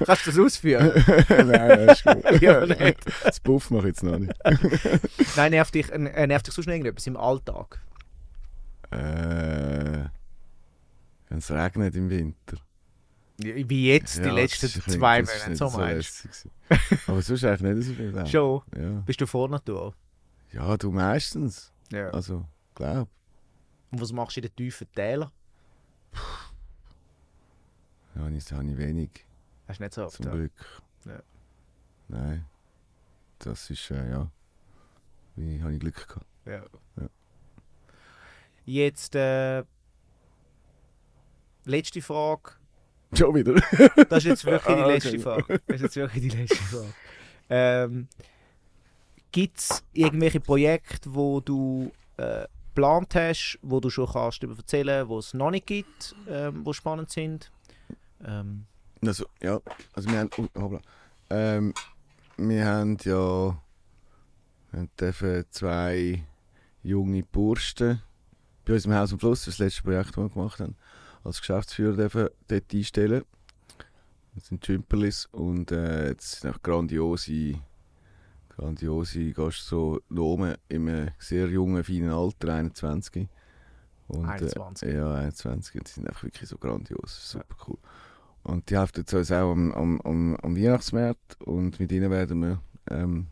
Kannst 0.05 0.27
du 0.27 0.31
das 0.31 0.39
ausführen? 0.39 0.91
Nein, 1.29 1.87
das 1.87 2.01
ist 2.01 2.03
gut. 2.03 2.41
Ja, 2.41 2.65
nicht. 2.65 2.99
Das 3.23 3.39
Buff 3.39 3.71
mache 3.71 3.83
ich 3.83 3.95
jetzt 3.95 4.03
noch 4.03 4.19
nicht. 4.19 4.33
Nein, 5.37 5.51
nervt 5.51 5.73
dich, 5.73 5.89
äh, 5.93 6.27
nervt 6.27 6.47
dich 6.47 6.53
sonst 6.53 6.67
noch 6.67 6.73
irgendetwas 6.73 7.07
im 7.07 7.15
Alltag? 7.15 7.79
Äh, 8.91 10.09
Wenn 11.29 11.37
es 11.37 11.49
regnet 11.49 11.95
im 11.95 12.09
Winter. 12.09 12.57
Wie 13.39 13.87
jetzt, 13.87 14.17
die 14.17 14.21
Ja, 14.23 14.33
letzten 14.33 14.65
das 14.65 14.95
zwei 14.95 15.21
das 15.21 15.33
Monate, 15.33 15.55
so 15.55 15.69
so 15.69 15.77
meinst 15.77 16.23
gewesen. 16.23 16.51
Aber 17.07 17.21
sonst 17.21 17.43
eigentlich 17.43 17.75
nicht 17.75 17.87
so 17.87 17.93
viel. 17.93 18.27
Schon. 18.27 18.61
Ja. 18.75 18.89
Bist 19.05 19.21
du 19.21 19.27
vor 19.27 19.47
Natur? 19.47 19.93
ja, 20.51 20.75
du 20.77 20.91
meistens. 20.91 21.71
Ja. 21.91 22.09
Also, 22.09 22.45
glaub. 22.73 23.07
Und 23.91 24.01
was 24.01 24.11
machst 24.11 24.37
du 24.37 24.41
in 24.41 24.47
den 24.47 24.55
tiefen 24.55 24.91
Tälern? 24.91 25.31
Ja, 28.15 28.27
ich, 28.29 28.51
habe 28.51 28.65
ich 28.65 28.77
wenig, 28.77 29.09
Hast 29.67 29.79
du 29.79 29.83
nicht 29.83 29.93
so 29.93 30.05
oft? 30.05 30.15
zum 30.15 30.25
ja. 30.25 30.31
Glück. 30.31 30.81
Ja. 31.05 31.19
Nein. 32.07 32.45
Das 33.39 33.69
ist, 33.69 33.91
äh, 33.91 34.09
ja. 34.09 34.31
Wie 35.35 35.61
habe 35.61 35.73
ich 35.73 35.79
Glück 35.79 36.07
gehabt. 36.07 36.25
Ja. 36.45 36.63
Ja. 36.99 37.09
Jetzt, 38.65 39.13
äh, 39.15 39.63
letzte 41.65 42.01
Frage. 42.01 42.53
Schon 43.13 43.35
wieder. 43.35 43.53
Das 44.09 44.19
ist 44.19 44.25
jetzt 44.25 44.45
wirklich 44.45 44.75
die 44.75 44.81
Ah, 44.81 44.85
okay. 44.85 44.93
letzte 44.93 45.19
Frage. 45.19 45.61
Das 45.67 45.75
ist 45.77 45.81
jetzt 45.81 45.95
wirklich 45.95 46.29
die 46.31 46.37
letzte 46.37 46.55
Frage. 46.57 46.93
Ähm, 47.49 48.07
Gibt 49.31 49.59
es 49.59 49.83
irgendwelche 49.93 50.39
Projekte, 50.39 51.13
wo 51.13 51.39
du 51.39 51.91
äh, 52.17 52.45
geplant 52.73 53.15
hast, 53.15 53.59
wo 53.61 53.79
du 53.79 53.89
schon 53.89 54.07
kannst 54.07 54.41
darüber 54.43 54.57
erzählen, 54.59 55.07
wo 55.07 55.19
es 55.19 55.33
noch 55.33 55.51
nicht 55.51 55.65
gibt, 55.67 56.15
ähm, 56.29 56.65
wo 56.65 56.73
spannend 56.73 57.09
sind? 57.11 57.51
Ähm, 58.25 58.65
Also, 59.05 59.25
ja, 59.41 59.59
also 59.93 60.09
wir 60.09 60.19
haben, 60.19 60.29
oh, 60.37 60.47
hoppla. 60.61 60.79
ähm, 61.29 61.73
wir 62.37 62.65
haben 62.65 62.97
ja 63.03 63.57
wir 64.71 64.79
haben 64.79 64.89
dürfen 64.99 65.45
zwei 65.49 66.23
junge 66.83 67.23
Bursten 67.23 68.01
bei 68.65 68.73
uns 68.73 68.85
im 68.85 68.93
Haus 68.93 69.13
am 69.13 69.19
Fluss, 69.19 69.45
das 69.45 69.59
letzte 69.59 69.81
Projekt, 69.83 70.09
das 70.09 70.17
wir 70.17 70.29
gemacht 70.29 70.59
haben, 70.59 70.75
als 71.27 71.39
Geschäftsführer 71.39 71.95
dürfen 71.95 72.29
dort 72.47 72.73
einstellen. 72.73 73.23
Das 74.33 74.47
sind 74.47 74.65
Chimperlis 74.65 75.25
und 75.31 75.71
äh, 75.71 76.09
jetzt 76.09 76.41
sind 76.41 76.55
auch 76.55 76.61
grandiose, 76.61 77.55
grandiose 78.49 79.31
Gastronomen 79.33 80.55
im 80.69 80.87
äh, 80.87 81.11
sehr 81.19 81.47
jungen, 81.47 81.83
feinen 81.83 82.11
Alter, 82.11 82.53
21. 82.53 83.27
Und, 84.07 84.25
21. 84.25 84.87
Äh, 84.87 84.97
ja, 84.97 85.13
21. 85.15 85.75
Und 85.75 85.87
die 85.87 85.91
sind 85.91 86.07
einfach 86.07 86.23
wirklich 86.23 86.47
so 86.47 86.57
grandios, 86.57 87.31
super 87.31 87.55
cool. 87.67 87.77
Und 88.43 88.69
die 88.69 88.77
helfen 88.77 88.99
jetzt 88.99 89.13
uns 89.13 89.31
auch 89.31 89.51
am, 89.51 89.73
am, 89.73 90.01
am, 90.01 90.35
am 90.37 90.55
Weihnachtsmarkt 90.55 91.41
und 91.41 91.79
mit 91.79 91.91
ihnen 91.91 92.09
werden 92.09 92.41
wir 92.41 92.61
ähm, 92.89 93.27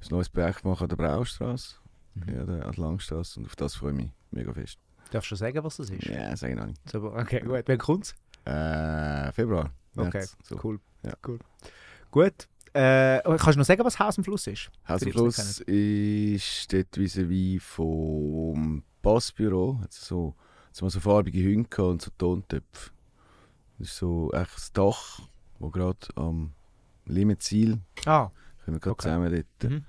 ein 0.00 0.08
neues 0.10 0.28
Projekt 0.28 0.64
machen 0.64 0.84
an 0.84 0.88
der 0.90 0.96
Braustraße, 0.96 1.76
Mhm. 2.14 2.34
ja, 2.34 2.40
an 2.40 2.46
der 2.46 2.72
Langstrasse 2.76 3.40
und 3.40 3.46
auf 3.46 3.56
das 3.56 3.74
freue 3.74 3.90
ich 3.92 3.96
mich 3.96 4.10
mega 4.30 4.52
fest. 4.52 4.78
Darfst 5.10 5.30
du 5.30 5.36
sagen, 5.36 5.62
was 5.64 5.76
das 5.76 5.90
ist? 5.90 6.04
Ja, 6.06 6.36
sage 6.36 6.52
ich 6.54 6.58
noch 6.58 6.66
nicht. 6.66 6.80
So, 6.90 7.02
okay, 7.12 7.40
gut. 7.40 7.62
Wann 7.66 7.78
kommt's? 7.78 8.14
Äh, 8.44 9.32
Februar. 9.32 9.72
März, 9.94 10.08
Okay, 10.08 10.26
so. 10.44 10.60
cool. 10.62 10.80
Ja. 11.02 11.14
cool. 11.26 11.38
Gut. 12.10 12.48
Äh, 12.72 13.20
kannst 13.24 13.46
du 13.54 13.58
noch 13.58 13.64
sagen, 13.64 13.84
was 13.84 13.98
Haus 13.98 14.18
am 14.18 14.24
Fluss 14.24 14.46
ist? 14.46 14.70
Haus 14.86 15.02
am 15.02 15.08
es 15.08 15.14
Fluss 15.14 15.60
ist 15.60 16.72
dort 16.72 16.96
vis-à-vis 16.98 17.62
vom 17.62 18.82
Passbüro. 19.00 19.78
Hat 19.82 19.92
so, 19.92 20.34
so, 20.72 20.88
so 20.88 21.00
farbige 21.00 21.42
gehabt 21.42 21.78
und 21.78 22.02
so 22.02 22.10
Tontöpfe. 22.18 22.90
Das 23.78 23.88
ist 23.88 23.96
so 23.96 24.30
echt 24.32 24.54
das 24.54 24.72
Dach, 24.72 25.20
wo 25.58 25.70
gerade 25.70 26.06
am 26.16 26.52
Limenzil 27.06 27.78
Ah, 28.04 28.30
können 28.64 28.76
wir 28.76 28.80
gerade 28.80 28.90
Okay. 28.92 29.02
zusammen 29.08 29.30
dort. 29.60 29.70
Mhm. 29.72 29.84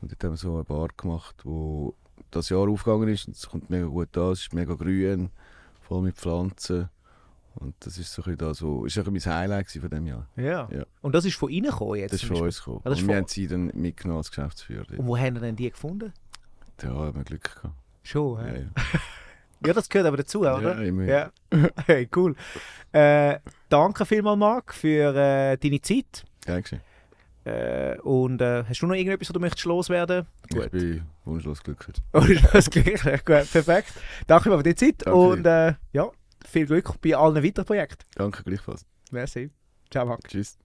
Und 0.00 0.12
dort 0.12 0.24
haben 0.24 0.30
wir 0.32 0.36
so 0.36 0.54
eine 0.54 0.64
Bar 0.64 0.88
gemacht, 0.96 1.36
wo 1.44 1.94
das 2.30 2.48
Jahr 2.48 2.68
aufgegangen 2.68 3.08
ist. 3.08 3.28
Es 3.28 3.48
kommt 3.48 3.70
mega 3.70 3.86
gut 3.86 4.16
an, 4.16 4.32
es 4.32 4.40
ist 4.42 4.52
mega 4.54 4.74
grün, 4.74 5.30
voll 5.80 6.02
mit 6.02 6.16
Pflanzen. 6.16 6.88
Und 7.54 7.74
das 7.80 7.98
ist 7.98 8.12
so 8.12 8.22
ein 8.22 8.36
bisschen 8.36 8.38
da 8.38 8.54
so, 8.54 8.84
ist 8.84 8.96
mein 8.96 9.20
Highlight 9.20 9.68
von 9.70 9.90
diesem 9.90 10.06
Jahr. 10.06 10.28
ja. 10.36 10.68
Ja. 10.70 10.84
Und 11.02 11.14
das 11.14 11.24
ist 11.24 11.34
von 11.36 11.48
Ihnen 11.50 11.70
gekommen 11.70 11.96
jetzt? 11.96 12.12
Das 12.12 12.22
ist 12.22 12.28
von 12.28 12.40
uns 12.42 12.58
gekommen. 12.58 12.80
Ah, 12.84 12.90
das 12.90 13.00
Und 13.00 13.06
wir 13.08 13.14
von- 13.14 13.22
haben 13.22 13.28
sie 13.28 13.46
dann 13.48 13.66
mitgenommen 13.74 14.18
als 14.18 14.28
Geschäftsführer. 14.30 14.86
Und 14.96 15.06
wo 15.06 15.16
haben 15.18 15.34
Sie 15.34 15.40
denn 15.40 15.56
die 15.56 15.70
gefunden? 15.70 16.12
Ja, 16.82 16.90
haben 16.90 17.16
wir 17.16 17.24
Glück 17.24 17.56
gehabt. 17.56 17.74
Schon, 18.04 18.38
Ja, 18.40 18.46
ja. 18.46 18.58
ja. 18.60 18.66
Ja, 19.66 19.72
das 19.72 19.88
gehört 19.88 20.06
aber 20.06 20.18
dazu, 20.18 20.38
oder? 20.42 20.60
Ja, 20.62 20.82
immer. 20.82 21.02
Ja. 21.04 21.30
Hey, 21.86 22.08
cool. 22.14 22.36
Äh, 22.92 23.40
danke 23.68 24.06
vielmals, 24.06 24.38
Marc, 24.38 24.72
für 24.72 25.12
äh, 25.16 25.56
deine 25.56 25.80
Zeit. 25.80 26.24
Dankeschön. 26.46 26.80
Äh, 27.48 27.98
und 28.02 28.40
äh, 28.40 28.64
hast 28.64 28.80
du 28.82 28.86
noch 28.86 28.94
irgendetwas, 28.94 29.28
was 29.28 29.32
du 29.34 29.40
möchtest 29.40 29.64
loswerden? 29.64 30.26
Ich 30.48 30.70
bin 30.70 31.02
wunschlos 31.24 31.62
glücklich. 31.62 31.96
Das 32.52 32.70
gleiche? 32.70 33.18
Gut, 33.24 33.50
perfekt. 33.50 33.92
Danke 34.26 34.50
für 34.50 34.62
die 34.62 34.74
Zeit 34.74 35.04
Danke 35.04 35.18
und 35.18 35.46
äh, 35.46 35.74
ja, 35.92 36.10
viel 36.46 36.66
Glück 36.66 37.00
bei 37.00 37.16
allen 37.16 37.42
weiteren 37.42 37.64
Projekten. 37.64 38.04
Danke 38.14 38.42
gleichfalls. 38.42 38.84
Merci. 39.10 39.50
Ciao, 39.90 40.06
Marc. 40.06 40.26
Tschüss. 40.28 40.58